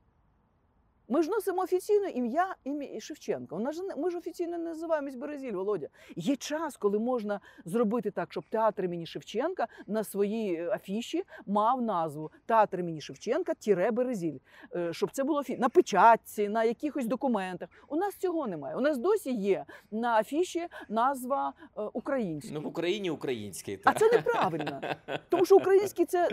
Ми 1.14 1.22
ж 1.22 1.30
носимо 1.30 1.62
офіційно 1.62 2.08
ім'я 2.08 2.54
ім'я 2.64 3.00
Шевченка. 3.00 3.56
У 3.56 3.58
нас 3.58 3.76
же 3.76 3.82
Ми 3.96 4.10
ж 4.10 4.18
офіційно 4.18 4.58
не 4.58 4.64
називаємось 4.64 5.14
Березіль, 5.14 5.52
Володя. 5.52 5.88
Є 6.16 6.36
час, 6.36 6.76
коли 6.76 6.98
можна 6.98 7.40
зробити 7.64 8.10
так, 8.10 8.32
щоб 8.32 8.44
театр 8.48 8.84
імені 8.84 9.06
Шевченка 9.06 9.66
на 9.86 10.04
своїй 10.04 10.54
е, 10.54 10.70
афіші 10.70 11.22
мав 11.46 11.82
назву 11.82 12.30
Театр 12.46 12.80
імені 12.80 13.00
Шевченка 13.00 13.54
тіре 13.54 13.90
Березіль. 13.90 14.38
Е, 14.74 14.92
Щоб 14.92 15.10
це 15.12 15.24
було 15.24 15.42
на 15.58 15.68
печатці, 15.68 16.48
на 16.48 16.64
якихось 16.64 17.06
документах. 17.06 17.68
У 17.88 17.96
нас 17.96 18.16
цього 18.16 18.46
немає. 18.46 18.76
У 18.76 18.80
нас 18.80 18.98
досі 18.98 19.32
є 19.32 19.64
на 19.90 20.18
афіші 20.18 20.66
назва 20.88 21.52
е, 21.78 21.82
українська. 21.92 22.54
Ну, 22.54 22.60
в 22.60 22.66
Україні 22.66 23.10
український. 23.10 23.78
А 23.84 23.94
це 23.94 24.12
неправильно. 24.12 24.80
Тому 25.28 25.44
що 25.46 25.56
український 25.56 26.06
це. 26.06 26.28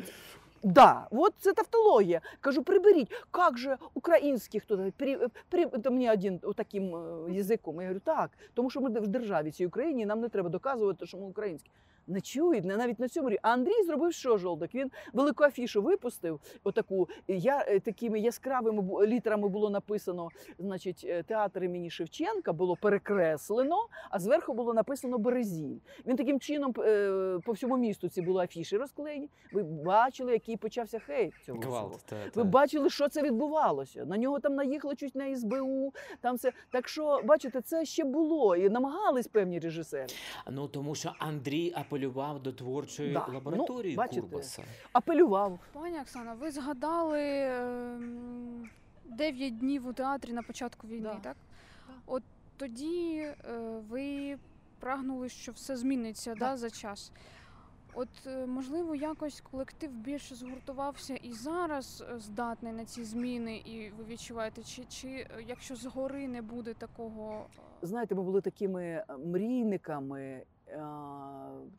Да, 0.64 1.08
от 1.12 1.34
це 1.38 1.54
тавтологія. 1.54 2.22
Кажу, 2.40 2.64
приберіть. 2.64 3.12
Як 3.38 3.58
же 3.58 3.78
українські 3.94 4.60
хто 4.60 4.78
то 4.78 4.92
при, 4.98 5.28
при, 5.50 5.68
мені 5.92 6.12
один 6.12 6.40
таким 6.56 6.96
е, 6.96 7.32
язиком. 7.32 7.76
Я 7.76 7.82
говорю, 7.82 8.02
так, 8.06 8.32
тому 8.54 8.70
що 8.70 8.82
ми 8.82 9.00
в 9.00 9.08
державі 9.08 9.52
цій 9.52 9.66
Україні, 9.66 10.06
нам 10.06 10.20
не 10.22 10.30
треба 10.30 10.50
доказувати, 10.50 11.06
що 11.06 11.18
ми 11.18 11.24
українські. 11.24 11.72
Не 12.08 12.22
чують, 12.22 12.66
не 12.66 12.78
навіть 12.78 13.00
на 13.00 13.10
цьому 13.10 13.30
рівні. 13.30 13.40
А 13.42 13.50
Андрій 13.50 13.84
зробив 13.86 14.14
що 14.14 14.38
жолдок? 14.38 14.76
Він 14.76 14.92
велику 15.14 15.44
афішу 15.44 15.82
випустив. 15.82 16.40
Отаку 16.64 17.10
я 17.28 17.66
е, 17.68 17.80
такими 17.80 18.20
яскравими 18.20 19.08
літерами 19.08 19.48
було 19.50 19.70
написано, 19.70 20.30
значить, 20.60 21.06
е, 21.10 21.24
театр 21.24 21.64
імені 21.64 21.90
Шевченка 21.90 22.54
було 22.54 22.76
перекреслено, 22.76 23.76
а 24.10 24.20
зверху 24.20 24.54
було 24.54 24.74
написано 24.74 25.18
Березіль. 25.18 25.78
Він 26.08 26.16
таким 26.16 26.40
чином 26.40 26.74
е, 26.80 27.40
по 27.46 27.52
всьому 27.52 27.78
місту 27.78 28.10
ці 28.10 28.22
були 28.22 28.44
афіші 28.44 28.78
розклеєні. 28.78 29.30
Ви 29.54 29.64
бачили, 29.64 30.32
який 30.32 30.58
почався 30.58 31.00
хейт 31.00 31.34
цього. 31.46 31.60
Гвалт. 31.60 32.06
Та, 32.06 32.16
Ви 32.36 32.44
бачили, 32.44 32.90
що 32.90 33.10
це 33.10 33.22
відбувалося. 33.22 34.06
На 34.06 34.18
нього 34.18 34.40
там 34.40 34.56
наїхали 34.56 34.96
чуть 34.96 35.16
на 35.16 35.36
СБУ. 35.36 35.94
Там 36.22 36.36
все 36.36 36.52
так 36.70 36.88
що, 36.88 37.22
бачите, 37.26 37.62
це 37.62 37.86
ще 37.86 38.04
було 38.04 38.56
і 38.56 38.70
намагались 38.70 39.28
певні 39.28 39.60
режисери. 39.60 40.08
Ну 40.52 40.68
тому 40.68 40.96
що 40.96 41.14
Андрій 41.20 41.74
апелював 41.96 42.42
до 42.44 42.52
творчої 42.52 43.14
Да, 43.14 43.26
ну, 43.28 43.34
лабораторії 43.34 43.96
бачите. 43.96 44.22
Курбаса. 44.22 44.64
Апелював. 44.94 45.60
Пані 45.74 46.00
Оксана, 46.02 46.34
ви 46.34 46.52
згадали 46.52 47.20
ем, 47.22 48.70
9 49.06 49.58
днів 49.58 49.88
у 49.88 49.94
театрі 49.94 50.34
на 50.34 50.42
початку 50.44 50.88
війни, 50.88 51.02
Да. 51.14 51.16
так? 51.22 51.38
От 52.06 52.24
тоді 52.58 53.16
е, 53.18 53.36
ви 53.90 54.38
прагнули, 54.80 55.30
що 55.30 55.52
все 55.52 55.78
зміниться 55.78 56.34
да, 56.36 56.40
Так. 56.50 56.58
за 56.58 56.70
час. 56.70 57.12
От, 57.94 58.08
е, 58.28 58.46
можливо, 58.46 58.96
якось 58.96 59.42
колектив 59.52 59.92
більше 59.92 60.36
згуртувався 60.36 61.16
і 61.16 61.34
зараз 61.34 62.04
е, 62.16 62.20
здатний 62.20 62.74
на 62.74 62.86
ці 62.86 63.04
зміни, 63.04 63.58
і 63.58 63.90
ви 63.98 64.04
відчуваєте, 64.04 64.64
чи, 64.64 64.84
чи 64.86 65.08
е, 65.08 65.28
якщо 65.48 65.76
згори 65.76 66.28
не 66.28 66.42
буде 66.42 66.74
такого. 66.74 67.46
е, 67.58 67.88
Знаєте, 67.88 68.16
ми 68.16 68.24
були 68.24 68.42
такими 68.42 69.04
мрійниками. 69.26 70.44
Е, 70.72 70.82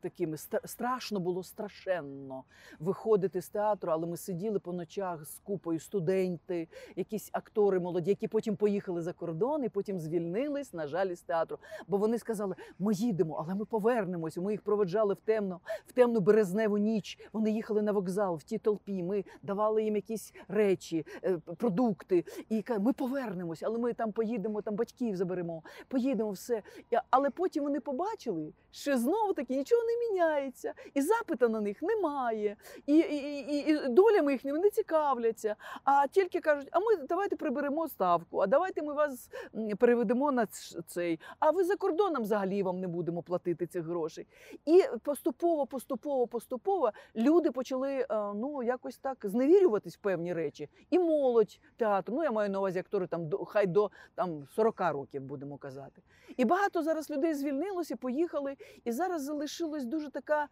Такими 0.00 0.36
страшно 0.64 1.20
було 1.20 1.42
страшенно 1.42 2.44
виходити 2.80 3.42
з 3.42 3.48
театру, 3.48 3.92
але 3.92 4.06
ми 4.06 4.16
сиділи 4.16 4.58
по 4.58 4.72
ночах 4.72 5.24
з 5.24 5.38
купою 5.38 5.80
студенти, 5.80 6.68
якісь 6.96 7.30
актори 7.32 7.80
молоді, 7.80 8.10
які 8.10 8.28
потім 8.28 8.56
поїхали 8.56 9.02
за 9.02 9.12
кордон 9.12 9.64
і 9.64 9.68
потім 9.68 10.00
звільнились, 10.00 10.72
на 10.72 10.86
жаль, 10.86 11.06
із 11.06 11.20
театру. 11.20 11.58
Бо 11.88 11.96
вони 11.96 12.18
сказали: 12.18 12.54
ми 12.78 12.94
їдемо, 12.94 13.44
але 13.44 13.54
ми 13.54 13.64
повернемося. 13.64 14.40
Ми 14.40 14.52
їх 14.52 14.62
проведжали 14.62 15.14
в 15.14 15.20
темну, 15.20 15.60
в 15.86 15.92
темну 15.92 16.20
березневу 16.20 16.78
ніч. 16.78 17.18
Вони 17.32 17.50
їхали 17.50 17.82
на 17.82 17.92
вокзал 17.92 18.36
в 18.36 18.42
тій 18.42 18.58
толпі. 18.58 19.02
Ми 19.02 19.24
давали 19.42 19.84
їм 19.84 19.96
якісь 19.96 20.34
речі, 20.48 21.06
е, 21.24 21.38
продукти. 21.38 22.24
І 22.48 22.64
ми 22.80 22.92
повернемось, 22.92 23.62
але 23.62 23.78
ми 23.78 23.92
там 23.92 24.12
поїдемо, 24.12 24.62
там 24.62 24.76
батьків 24.76 25.16
заберемо, 25.16 25.62
поїдемо 25.88 26.30
все. 26.30 26.62
Але 27.10 27.30
потім 27.30 27.64
вони 27.64 27.80
побачили, 27.80 28.52
що 28.82 28.98
знову 28.98 29.32
таки 29.32 29.56
нічого 29.56 29.82
не 29.82 30.08
міняється, 30.08 30.74
і 30.94 31.02
запита 31.02 31.48
на 31.48 31.60
них 31.60 31.82
немає, 31.82 32.56
і, 32.86 32.96
і, 32.96 33.16
і, 33.54 33.70
і 33.70 33.88
долями 33.88 34.32
їхніми 34.32 34.58
не 34.58 34.70
цікавляться. 34.70 35.56
А 35.84 36.06
тільки 36.06 36.40
кажуть, 36.40 36.68
а 36.72 36.80
ми 36.80 36.96
давайте 37.08 37.36
приберемо 37.36 37.88
ставку, 37.88 38.38
а 38.38 38.46
давайте 38.46 38.82
ми 38.82 38.92
вас 38.92 39.30
переведемо 39.78 40.32
на 40.32 40.46
цей. 40.86 41.20
А 41.38 41.50
ви 41.50 41.64
за 41.64 41.76
кордоном 41.76 42.22
взагалі 42.22 42.62
вам 42.62 42.80
не 42.80 42.88
будемо 42.88 43.22
платити 43.22 43.66
цих 43.66 43.84
грошей. 43.84 44.26
І 44.66 44.84
поступово, 45.02 45.66
поступово, 45.66 46.26
поступово 46.26 46.90
люди 47.16 47.50
почали 47.50 47.92
е, 47.92 48.06
ну 48.34 48.62
якось 48.62 48.98
так 48.98 49.18
зневірюватись 49.22 49.96
в 49.96 50.00
певні 50.00 50.32
речі. 50.32 50.68
І 50.90 50.98
молодь 50.98 51.60
театру. 51.76 52.14
Ну 52.16 52.24
я 52.24 52.30
маю 52.30 52.50
на 52.50 52.58
увазі 52.58 52.78
актори 52.78 53.06
там 53.06 53.30
хай 53.46 53.66
до 53.66 53.90
там 54.14 54.46
40 54.56 54.80
років 54.80 55.22
будемо 55.22 55.58
казати. 55.58 56.02
І 56.36 56.44
багато 56.44 56.82
зараз 56.82 57.10
людей 57.10 57.34
звільнилося, 57.34 57.96
поїхали, 57.96 58.56
і 58.84 58.92
зараз 58.92 59.22
залишилась 59.22 59.84
дуже 59.84 60.10
така. 60.10 60.48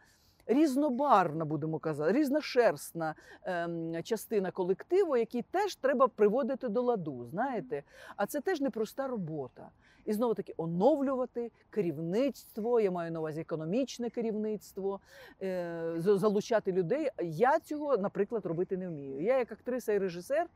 Різнобарвна, 0.47 1.45
будемо 1.45 1.79
казати, 1.79 2.13
різношерстна 2.13 3.15
ем, 3.43 4.03
частина 4.03 4.51
колективу, 4.51 5.17
який 5.17 5.43
теж 5.43 5.77
треба 5.77 6.09
приводити 6.09 6.69
до 6.69 6.83
ладу. 6.83 7.25
Знаєте, 7.25 7.83
а 8.17 8.27
це 8.27 8.41
теж 8.41 8.61
непроста 8.61 9.09
робота. 9.09 9.71
І 10.05 10.13
знову 10.13 10.35
таки 10.35 10.55
оновлювати 10.57 11.51
керівництво. 11.71 12.81
Я 12.81 12.91
маю 12.91 13.13
на 13.13 13.21
увазі 13.21 13.41
економічне 13.41 14.11
керівництво, 14.11 15.01
е, 15.43 15.95
залучати 15.97 16.73
людей. 16.73 17.09
Я 17.23 17.59
цього, 17.59 17.97
наприклад, 17.97 18.47
робити 18.47 18.77
не 18.77 18.89
вмію. 18.89 19.21
Я 19.21 19.39
як 19.39 19.53
актриса 19.53 19.93
і 19.93 19.99
режисер. 19.99 20.47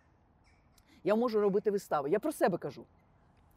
Я 1.05 1.15
можу 1.15 1.41
робити 1.41 1.71
вистави. 1.71 2.11
Я 2.11 2.19
про 2.19 2.33
себе 2.33 2.59
кажу. 2.59 2.85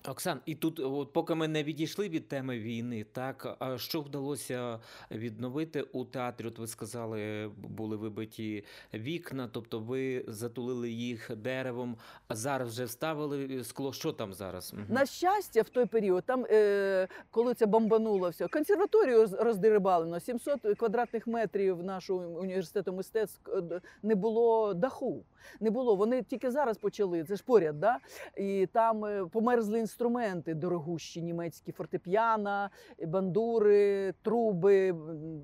Оксан, 0.05 0.39
і 0.45 0.55
тут, 0.55 0.79
от 0.79 1.13
поки 1.13 1.35
ми 1.35 1.47
не 1.47 1.63
відійшли 1.63 2.09
від 2.09 2.27
теми 2.27 2.59
війни, 2.59 3.05
так 3.11 3.55
а 3.59 3.77
що 3.77 4.01
вдалося 4.01 4.79
відновити 5.11 5.81
у 5.81 6.05
театрі? 6.05 6.47
От 6.47 6.59
ви 6.59 6.67
сказали, 6.67 7.51
були 7.57 7.97
вибиті 7.97 8.63
вікна, 8.93 9.49
тобто 9.51 9.79
ви 9.79 10.25
затулили 10.27 10.89
їх 10.89 11.35
деревом, 11.35 11.97
а 12.27 12.35
зараз 12.35 12.69
вже 12.69 12.85
вставили 12.85 13.63
скло. 13.63 13.93
Що 13.93 14.11
там 14.13 14.33
зараз? 14.33 14.73
На 14.89 15.05
щастя, 15.05 15.61
в 15.61 15.69
той 15.69 15.85
період, 15.85 16.23
там, 16.25 16.45
е, 16.49 17.07
коли 17.31 17.53
це 17.53 17.65
бомбануло 17.65 18.29
все, 18.29 18.47
консерваторію 18.47 19.21
роз- 19.25 19.43
роздерибалено, 19.43 20.19
700 20.19 20.61
квадратних 20.77 21.27
метрів 21.27 21.83
нашого 21.83 22.25
університету 22.39 22.93
мистецтв 22.93 23.51
е, 23.51 23.81
не 24.03 24.15
було 24.15 24.73
даху. 24.73 25.25
Не 25.59 25.69
було. 25.69 25.95
Вони 25.95 26.23
тільки 26.23 26.51
зараз 26.51 26.77
почали, 26.77 27.23
це 27.23 27.35
ж 27.35 27.43
поряд, 27.43 27.79
да? 27.79 27.97
і 28.37 28.67
там 28.73 29.05
е, 29.05 29.25
померзли 29.25 29.79
інструменти. 29.79 29.96
Інструменти 29.97 30.53
дорогущі, 30.53 31.21
німецькі 31.21 31.71
фортепіана, 31.71 32.69
бандури, 33.07 34.13
труби, 34.21 34.95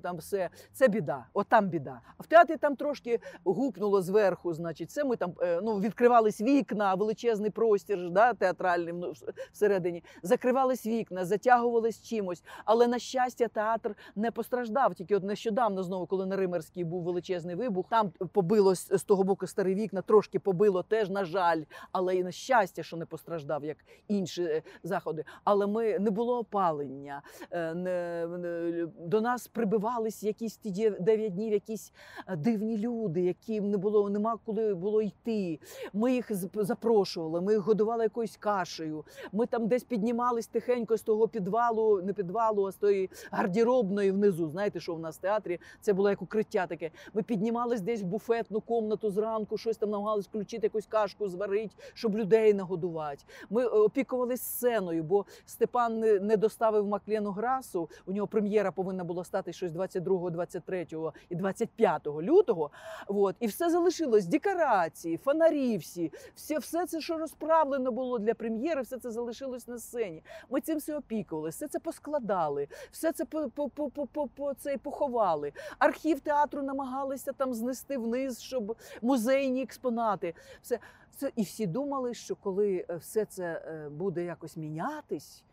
там 0.02 0.16
все. 0.16 0.50
Це 0.72 0.88
біда. 0.88 1.26
От 1.32 1.46
там 1.48 1.68
біда. 1.68 2.00
А 2.18 2.22
в 2.22 2.26
театрі 2.26 2.56
там 2.56 2.76
трошки 2.76 3.20
гупнуло 3.44 4.02
зверху. 4.02 4.52
Значить, 4.52 4.90
це 4.90 5.04
ми 5.04 5.16
там 5.16 5.34
е, 5.40 5.60
ну, 5.62 5.80
відкривались 5.80 6.40
вікна, 6.40 6.94
величезний 6.94 7.50
простір 7.50 8.10
да, 8.10 8.34
театральний 8.34 8.92
ну, 8.92 9.12
всередині. 9.52 10.04
Закривались 10.22 10.86
вікна, 10.86 11.24
затягувались 11.24 12.02
чимось. 12.02 12.42
Але 12.64 12.86
на 12.86 12.98
щастя, 12.98 13.48
театр 13.48 13.96
не 14.16 14.30
постраждав. 14.30 14.94
Тільки 14.94 15.16
от 15.16 15.24
нещодавно 15.24 15.82
знову, 15.82 16.06
коли 16.06 16.26
на 16.26 16.36
Римерській 16.36 16.84
був 16.84 17.02
величезний 17.02 17.56
вибух, 17.56 17.86
там 17.90 18.10
побило 18.10 18.74
з 18.74 18.98
з 18.98 19.04
того 19.04 19.24
боку 19.24 19.46
старі 19.46 19.74
вікна, 19.74 20.02
трошки 20.02 20.38
побило 20.38 20.82
теж, 20.82 21.10
на 21.10 21.24
жаль. 21.24 21.62
Але 21.92 22.16
і 22.16 22.24
на 22.24 22.32
щастя, 22.32 22.82
що 22.82 22.96
не 22.96 23.06
постраждав, 23.06 23.64
як 23.64 23.76
інші 24.08 24.33
е, 24.38 24.62
заходи. 24.82 25.24
Але 25.44 25.66
ми 25.66 25.98
не 25.98 26.10
було 26.10 26.38
опалення. 26.38 27.22
е, 27.52 28.88
до 28.98 29.20
нас 29.20 29.48
прибивались 29.48 30.22
якісь 30.22 30.56
ті 30.56 30.70
дє- 30.70 31.00
дев'ять 31.00 31.34
днів, 31.34 31.52
якісь 31.52 31.92
е, 32.28 32.36
дивні 32.36 32.78
люди, 32.78 33.20
яким 33.20 33.70
не 33.70 33.76
було, 33.76 34.10
нема 34.10 34.38
коли 34.44 34.74
було 34.74 35.02
йти. 35.02 35.58
Ми 35.92 36.12
їх 36.12 36.30
запрошували, 36.54 37.40
ми 37.40 37.52
їх 37.52 37.62
годували 37.62 38.02
якоюсь 38.04 38.36
кашею. 38.36 39.04
Ми 39.32 39.46
там 39.46 39.66
десь 39.66 39.84
піднімались 39.84 40.46
тихенько 40.46 40.96
з 40.96 41.02
того 41.02 41.28
підвалу, 41.28 42.02
не 42.02 42.12
підвалу, 42.12 42.66
а 42.66 42.72
з 42.72 42.76
тої 42.76 43.10
гардеробної 43.30 44.10
внизу. 44.10 44.48
Знаєте, 44.48 44.80
що 44.80 44.94
в 44.94 45.00
нас 45.00 45.16
в 45.16 45.20
театрі 45.20 45.60
це 45.80 45.92
було 45.92 46.10
як 46.10 46.22
укриття 46.22 46.66
таке. 46.66 46.90
Ми 47.14 47.22
піднімались 47.22 47.80
десь 47.80 48.02
в 48.02 48.04
буфетну 48.04 48.60
комнату 48.60 49.10
зранку, 49.10 49.58
щось 49.58 49.76
там 49.76 49.90
намагались 49.90 50.26
включити, 50.26 50.66
якусь 50.66 50.86
кашку 50.86 51.28
зварити, 51.28 51.74
щоб 51.94 52.16
людей 52.16 52.54
нагодувати. 52.54 53.24
Ми 53.50 53.66
е, 53.66 53.88
опікувались 54.24 54.42
сценою, 54.42 55.02
бо 55.02 55.24
Степан 55.46 56.00
не, 56.00 56.36
доставив 56.36 56.86
Маклену 56.86 57.30
Грасу. 57.30 57.88
У 58.06 58.12
нього 58.12 58.26
прем'єра 58.26 58.72
повинна 58.72 59.04
була 59.04 59.24
стати 59.24 59.52
щось 59.52 59.72
22, 59.72 60.30
23 60.30 60.86
і 61.30 61.34
25 61.34 62.06
лютого. 62.06 62.70
От, 63.06 63.36
і 63.40 63.46
все 63.46 63.70
залишилось 63.70 64.26
декорації, 64.26 65.16
фонарі 65.16 65.76
всі, 65.76 66.12
все, 66.34 66.58
все 66.58 66.86
це, 66.86 67.00
що 67.00 67.18
розправлено 67.18 67.92
було 67.92 68.18
для 68.18 68.34
прем'єри, 68.34 68.82
все 68.82 68.98
це 68.98 69.10
залишилось 69.10 69.68
на 69.68 69.78
сцені. 69.78 70.22
Ми 70.50 70.60
цим 70.60 70.78
все 70.78 70.96
опікувалися, 70.96 71.56
все 71.56 71.68
це 71.68 71.78
поскладали, 71.78 72.68
все 72.90 73.12
це 73.12 73.24
по 73.24 74.54
це 74.58 74.78
поховали. 74.78 75.52
Архів 75.78 76.20
театру 76.20 76.62
намагалися 76.62 77.32
там 77.32 77.54
знести 77.54 77.98
вниз, 77.98 78.42
щоб 78.42 78.76
музейні 79.02 79.62
експонати. 79.62 80.34
Все 80.62 80.78
це 81.14 81.32
і 81.36 81.42
всі 81.42 81.66
думали, 81.66 82.14
що 82.14 82.36
коли 82.36 82.86
е, 82.90 82.96
все 82.96 83.24
це 83.24 83.62
е, 83.66 83.88
буде 83.88 84.24
якось 84.24 84.56
мінятись, 84.56 85.44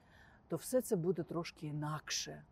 то 0.48 0.56
все 0.56 0.82
це 0.82 0.96
буде 0.96 1.24
трошки 1.24 1.68
інакше. 1.68 2.44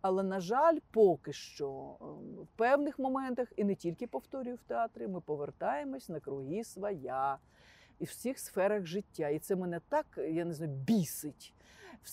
Але, 0.00 0.22
на 0.22 0.40
жаль, 0.40 0.78
поки 0.90 1.32
що 1.32 1.96
е, 2.00 2.04
в 2.42 2.46
певних 2.56 2.98
моментах, 2.98 3.48
і 3.56 3.64
не 3.64 3.74
тільки 3.74 4.06
повторюю 4.06 4.56
в 4.56 4.62
театрі, 4.62 5.08
ми 5.08 5.20
повертаємось 5.20 6.08
на 6.08 6.20
круги 6.20 6.64
своя 6.64 7.38
і 7.98 8.04
в 8.04 8.08
всіх 8.08 8.38
сферах 8.38 8.86
життя. 8.86 9.28
І 9.28 9.38
це 9.38 9.56
мене 9.56 9.80
так, 9.88 10.06
я 10.30 10.44
не 10.44 10.52
знаю, 10.54 10.72
бісить. 10.72 11.52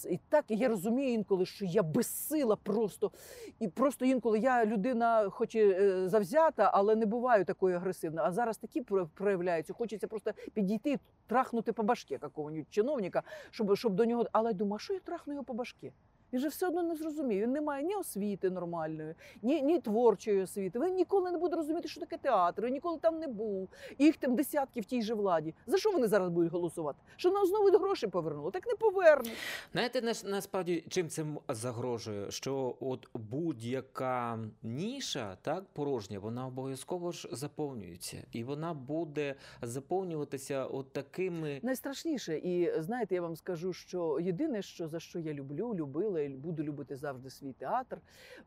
І 0.09 0.19
так 0.29 0.45
і 0.47 0.55
я 0.55 0.67
розумію 0.67 1.13
інколи, 1.13 1.45
що 1.45 1.65
я 1.65 1.83
безсила 1.83 2.55
просто. 2.55 3.11
І 3.59 3.67
просто 3.67 4.05
інколи 4.05 4.39
я 4.39 4.65
людина, 4.65 5.29
хоч 5.29 5.55
і 5.55 5.59
е, 5.59 6.09
завзята, 6.09 6.71
але 6.73 6.95
не 6.95 7.05
буваю 7.05 7.45
такою 7.45 7.75
агресивною. 7.77 8.27
А 8.27 8.31
зараз 8.31 8.57
такі 8.57 8.81
про- 8.81 9.07
проявляються. 9.07 9.73
Хочеться 9.73 10.07
просто 10.07 10.31
підійти, 10.53 10.99
трахнути 11.27 11.73
по 11.73 11.83
башке 11.83 12.17
какого-нибудь 12.17 12.67
чиновника, 12.73 13.23
щоб, 13.51 13.75
щоб 13.77 13.93
до 13.93 14.05
нього. 14.05 14.25
Але 14.31 14.49
я 14.49 14.53
думаю, 14.53 14.75
а 14.75 14.79
що 14.79 14.93
я 14.93 14.99
трахну 14.99 15.33
його 15.33 15.43
по 15.43 15.53
башке? 15.53 15.91
Він 16.33 16.39
же 16.39 16.47
все 16.47 16.67
одно 16.67 16.83
не 16.83 16.95
зрозумів. 16.95 17.41
Він 17.43 17.51
не 17.51 17.61
має 17.61 17.83
ні 17.83 17.95
освіти 17.95 18.49
нормальної, 18.49 19.15
ні, 19.41 19.61
ні 19.61 19.79
творчої 19.79 20.41
освіти. 20.41 20.79
Він 20.79 20.95
ніколи 20.95 21.31
не 21.31 21.37
буде 21.37 21.55
розуміти, 21.55 21.87
що 21.87 21.99
таке 21.99 22.17
театр, 22.17 22.65
він 22.65 22.73
ніколи 22.73 22.97
там 23.01 23.19
не 23.19 23.27
був. 23.27 23.69
І 23.97 24.03
їх 24.05 24.17
там 24.17 24.35
десятки 24.35 24.81
в 24.81 24.85
тій 24.85 25.01
же 25.01 25.13
владі. 25.13 25.53
За 25.67 25.77
що 25.77 25.91
вони 25.91 26.07
зараз 26.07 26.29
будуть 26.29 26.51
голосувати? 26.51 26.99
Що 27.15 27.31
нам 27.31 27.45
знову 27.45 27.77
гроші 27.77 28.07
повернули? 28.07 28.51
Так 28.51 28.67
не 28.67 28.73
повернуть. 28.75 29.33
Знаєте, 29.71 30.01
нас- 30.01 30.23
насправді 30.23 30.83
чим 30.89 31.09
це 31.09 31.25
загрожує? 31.49 32.31
Що 32.31 32.75
от 32.79 33.07
будь-яка 33.13 34.39
ніша, 34.63 35.37
так, 35.41 35.63
порожня, 35.73 36.19
вона 36.19 36.47
обов'язково 36.47 37.11
ж 37.11 37.29
заповнюється. 37.31 38.17
І 38.31 38.43
вона 38.43 38.73
буде 38.73 39.35
заповнюватися 39.61 40.65
от 40.65 40.93
такими. 40.93 41.59
Найстрашніше, 41.63 42.37
і 42.37 42.81
знаєте, 42.81 43.15
я 43.15 43.21
вам 43.21 43.35
скажу, 43.35 43.73
що 43.73 44.19
єдине, 44.21 44.61
що 44.61 44.87
за 44.87 44.99
що 44.99 45.19
я 45.19 45.33
люблю, 45.33 45.73
любила 45.75 46.22
буду 46.29 46.63
любити 46.63 46.95
завжди 46.95 47.29
свій 47.29 47.53
театр 47.53 47.97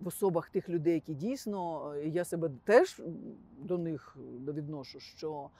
в 0.00 0.08
особах 0.08 0.48
тих 0.50 0.68
людей, 0.68 0.94
які 0.94 1.14
дійсно 1.14 1.92
е, 1.94 2.08
я 2.08 2.24
себе 2.24 2.50
теж 2.64 3.02
до 3.58 3.78
них 3.78 4.16
відношу, 4.46 5.00
що. 5.00 5.50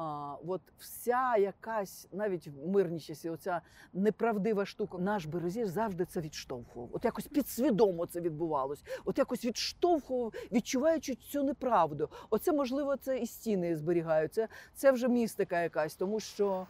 А, 0.00 0.36
от 0.46 0.60
вся 0.78 1.36
якась, 1.36 2.08
навіть 2.12 2.46
в 2.46 2.68
мирні 2.68 3.00
часи, 3.00 3.30
оця 3.30 3.60
неправдива 3.92 4.66
штука, 4.66 4.98
наш 4.98 5.24
березір 5.24 5.68
завжди 5.68 6.04
це 6.04 6.20
відштовхував. 6.20 6.88
От 6.92 7.04
якось 7.04 7.26
підсвідомо 7.26 8.06
це 8.06 8.20
відбувалось. 8.20 8.82
От 9.04 9.18
якось 9.18 9.44
відштовхував, 9.44 10.32
відчуваючи 10.52 11.14
цю 11.14 11.42
неправду. 11.42 12.08
Оце 12.30 12.52
можливо, 12.52 12.96
це 12.96 13.18
і 13.18 13.26
стіни 13.26 13.76
зберігаються. 13.76 14.48
Це 14.74 14.92
вже 14.92 15.08
містика 15.08 15.62
якась, 15.62 15.94
тому 15.94 16.20
що 16.20 16.66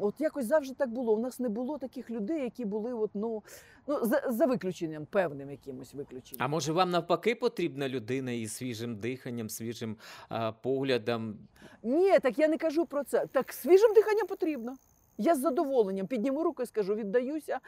от 0.00 0.14
якось 0.18 0.46
завжди 0.46 0.74
так 0.74 0.90
було. 0.90 1.14
У 1.14 1.20
нас 1.20 1.40
не 1.40 1.48
було 1.48 1.78
таких 1.78 2.10
людей, 2.10 2.42
які 2.42 2.64
були 2.64 2.92
от, 2.92 3.10
ну, 3.14 3.42
ну 3.88 3.98
за, 4.06 4.22
за 4.30 4.46
виключенням, 4.46 5.06
певним 5.06 5.50
якимось 5.50 5.94
виключенням. 5.94 6.44
А 6.44 6.48
може 6.48 6.72
вам 6.72 6.90
навпаки 6.90 7.34
потрібна 7.34 7.88
людина 7.88 8.32
із 8.32 8.52
свіжим 8.56 8.96
диханням, 8.96 9.48
свіжим 9.48 9.96
а, 10.28 10.52
поглядом? 10.52 11.38
Ні, 11.82 12.18
так 12.18 12.38
я 12.38 12.48
не 12.48 12.58
кажу 12.58 12.86
про 12.86 13.04
це. 13.04 13.26
Так 13.26 13.52
свіжим 13.52 13.94
диханням 13.94 14.26
потрібно. 14.26 14.76
Я 15.18 15.34
з 15.34 15.40
задоволенням 15.40 16.06
підніму 16.06 16.42
руку 16.42 16.62
і 16.62 16.66
скажу, 16.66 16.94
віддаюся 16.94 17.58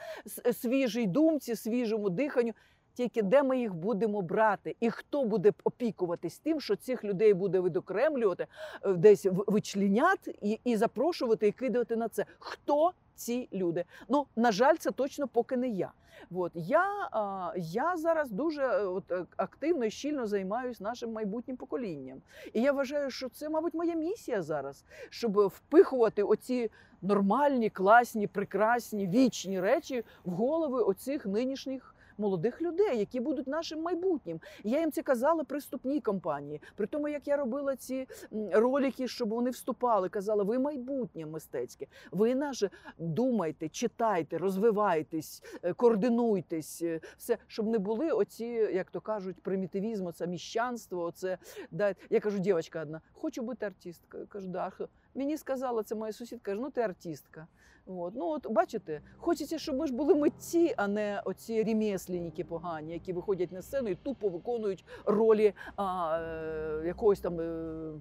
свіжій 0.52 1.06
думці, 1.06 1.56
свіжому 1.56 2.10
диханню. 2.10 2.52
Тільки 2.94 3.22
де 3.22 3.42
ми 3.42 3.58
їх 3.58 3.74
будемо 3.74 4.22
брати, 4.22 4.76
і 4.80 4.90
хто 4.90 5.24
буде 5.24 5.52
опікуватись 5.64 6.38
тим, 6.38 6.60
що 6.60 6.76
цих 6.76 7.04
людей 7.04 7.34
буде 7.34 7.60
видокремлювати, 7.60 8.46
е, 8.84 8.92
десь 8.92 9.26
в- 9.26 9.44
вичленяти 9.46 10.34
і, 10.42 10.60
і 10.64 10.76
запрошувати 10.76 11.46
і 11.46 11.52
кидати 11.52 11.96
на 11.96 12.08
це. 12.08 12.24
Хто 12.38 12.92
ці 13.20 13.48
люди? 13.52 13.84
Ну 14.08 14.26
на 14.36 14.52
жаль, 14.52 14.76
це 14.76 14.90
точно 14.90 15.28
поки 15.28 15.56
не 15.56 15.68
я. 15.68 15.92
От 16.30 16.52
я, 16.54 17.08
а, 17.12 17.52
я 17.56 17.96
зараз 17.96 18.30
дуже 18.30 18.62
е, 18.62 18.84
от, 18.84 19.12
е, 19.12 19.24
активно 19.36 19.84
і 19.84 19.90
щільно 19.90 20.26
займаюся 20.26 20.84
нашим 20.84 21.12
майбутнім 21.12 21.56
поколінням. 21.56 22.22
І 22.52 22.62
я 22.62 22.72
вважаю, 22.72 23.10
що 23.10 23.28
це, 23.28 23.48
мабуть, 23.48 23.74
моя 23.74 23.94
місія 23.94 24.42
зараз, 24.42 24.84
щоб 25.10 25.46
впихувати 25.46 26.22
оці 26.22 26.70
нормальні, 27.02 27.70
класні, 27.70 28.26
прекрасні, 28.26 29.06
вічні 29.06 29.60
речі 29.60 30.04
в 30.24 30.30
голови 30.30 30.82
оцих 30.82 31.26
нинішніх. 31.26 31.94
Молодих 32.20 32.62
людей, 32.62 32.98
які 32.98 33.20
будуть 33.20 33.46
нашим 33.46 33.82
майбутнім, 33.82 34.40
я 34.64 34.80
їм 34.80 34.92
це 34.92 35.02
казала 35.02 35.44
при 35.44 35.58
вступній 35.58 36.00
кампанії. 36.00 36.62
При 36.76 36.86
тому, 36.86 37.08
як 37.08 37.28
я 37.28 37.36
робила 37.36 37.76
ці 37.76 38.06
ролики, 38.52 39.08
щоб 39.08 39.28
вони 39.28 39.50
вступали, 39.50 40.08
казала: 40.08 40.44
ви 40.44 40.58
майбутнє 40.58 41.26
мистецьке, 41.26 41.86
ви 42.10 42.34
наше 42.34 42.70
думайте, 42.98 43.68
читайте, 43.68 44.38
розвивайтесь, 44.38 45.42
е, 45.62 45.72
координуйтесь, 45.72 46.82
е, 46.82 47.00
все, 47.18 47.38
щоб 47.46 47.66
не 47.66 47.78
були 47.78 48.10
оці, 48.10 48.44
як 48.74 48.90
то 48.90 49.00
кажуть, 49.00 49.42
примітивізм, 49.42 50.06
оце 50.06 50.26
міщанство. 50.26 51.02
Оце 51.02 51.38
да. 51.70 51.94
Я 52.10 52.20
кажу, 52.20 52.38
дівчинка 52.38 52.82
одна, 52.82 53.00
хочу 53.12 53.42
бути 53.42 53.66
артисткою. 53.66 54.26
Кажу, 54.26 54.48
да. 54.48 54.72
А 55.10 55.12
хто?» 55.12 55.18
Мені 55.18 55.36
сказала, 55.36 55.82
це 55.82 55.94
моя 55.94 56.12
сусідка, 56.12 56.50
каже, 56.50 56.60
ну 56.60 56.70
ти 56.70 56.80
артистка. 56.80 57.46
От. 57.86 58.14
Ну, 58.14 58.26
от 58.26 58.46
бачите, 58.50 59.00
хочеться, 59.16 59.58
щоб 59.58 59.76
ми 59.76 59.86
ж 59.86 59.94
були 59.94 60.14
митці, 60.14 60.74
а 60.76 60.88
не 60.88 61.22
оці 61.24 61.62
ремесленники 61.62 62.44
погані, 62.44 62.92
які 62.92 63.12
виходять 63.12 63.52
на 63.52 63.62
сцену 63.62 63.88
і 63.88 63.94
тупо 63.94 64.28
виконують 64.28 64.84
ролі 65.04 65.54
а, 65.76 66.18
е, 66.20 66.86
якогось 66.86 67.20
там. 67.20 67.40
Е, 67.40 67.92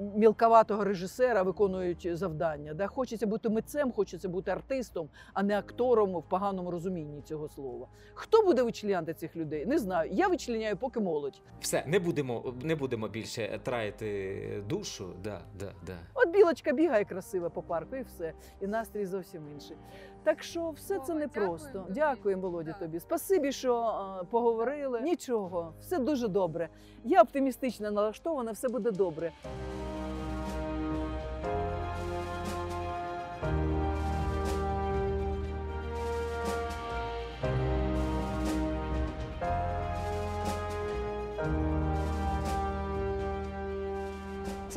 Мілковатого 0.00 0.84
режисера 0.84 1.42
виконують 1.42 2.16
завдання. 2.16 2.74
Да? 2.74 2.86
Хочеться 2.86 3.26
бути 3.26 3.48
митцем, 3.48 3.92
хочеться 3.92 4.28
бути 4.28 4.50
артистом, 4.50 5.08
а 5.32 5.42
не 5.42 5.58
актором 5.58 6.16
в 6.16 6.22
поганому 6.28 6.70
розумінні 6.70 7.22
цього 7.22 7.48
слова. 7.48 7.88
Хто 8.14 8.42
буде 8.42 8.62
вичленяти 8.62 9.14
цих 9.14 9.36
людей? 9.36 9.66
Не 9.66 9.78
знаю. 9.78 10.10
Я 10.12 10.28
вичленяю 10.28 10.76
поки 10.76 11.00
молодь. 11.00 11.40
Все, 11.60 11.84
не 11.86 11.98
будемо, 11.98 12.54
не 12.62 12.74
будемо 12.76 13.08
більше 13.08 13.60
траяти 13.62 14.62
душу. 14.68 15.08
Да, 15.24 15.40
да, 15.60 15.72
да. 15.86 15.96
От 16.14 16.30
білочка 16.30 16.72
бігає 16.72 17.04
красиво 17.04 17.50
по 17.50 17.62
парку, 17.62 17.96
і 17.96 18.02
все. 18.02 18.32
І 18.60 18.66
настрій 18.66 19.06
зовсім 19.06 19.42
інший. 19.54 19.76
Так 20.24 20.42
що 20.42 20.70
все 20.70 20.98
це 20.98 21.14
непросто. 21.14 21.86
дякуємо 21.90 22.42
володі. 22.42 22.70
Володя, 22.70 22.78
тобі. 22.84 23.00
Спасибі, 23.00 23.52
що 23.52 23.94
поговорили. 24.30 25.00
Нічого, 25.00 25.72
все 25.80 25.98
дуже 25.98 26.28
добре. 26.28 26.68
Я 27.04 27.22
оптимістично 27.22 27.90
налаштована, 27.90 28.52
все 28.52 28.68
буде 28.68 28.90
добре. 28.90 29.32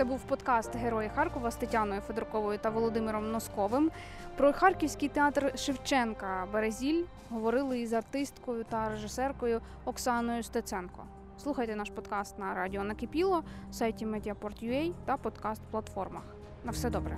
Це 0.02 0.06
був 0.06 0.22
подкаст 0.22 0.76
Герої 0.76 1.10
Харкова 1.10 1.52
з 1.52 1.56
Тетяною 1.56 2.02
Федорковою 2.02 2.58
та 2.58 2.70
Володимиром 2.70 3.32
Носковим. 3.32 3.92
Про 4.38 4.54
харківський 4.54 5.10
театр 5.10 5.54
Шевченка 5.56 6.48
Березіль 6.54 7.04
говорили 7.30 7.80
із 7.80 7.94
артисткою 7.94 8.64
та 8.64 8.90
режисеркою 8.90 9.62
Оксаною 9.86 10.44
Стеценко. 10.44 11.04
Слухайте 11.38 11.76
наш 11.76 11.90
подкаст 11.90 12.40
на 12.40 12.54
радіо 12.54 12.84
Накипіло, 12.84 13.44
сайті 13.72 14.06
Mediaport.ua 14.06 14.94
та 15.06 15.18
подкаст-платформах. 15.18 16.24
На 16.64 16.72
все 16.72 16.90
добре. 16.90 17.18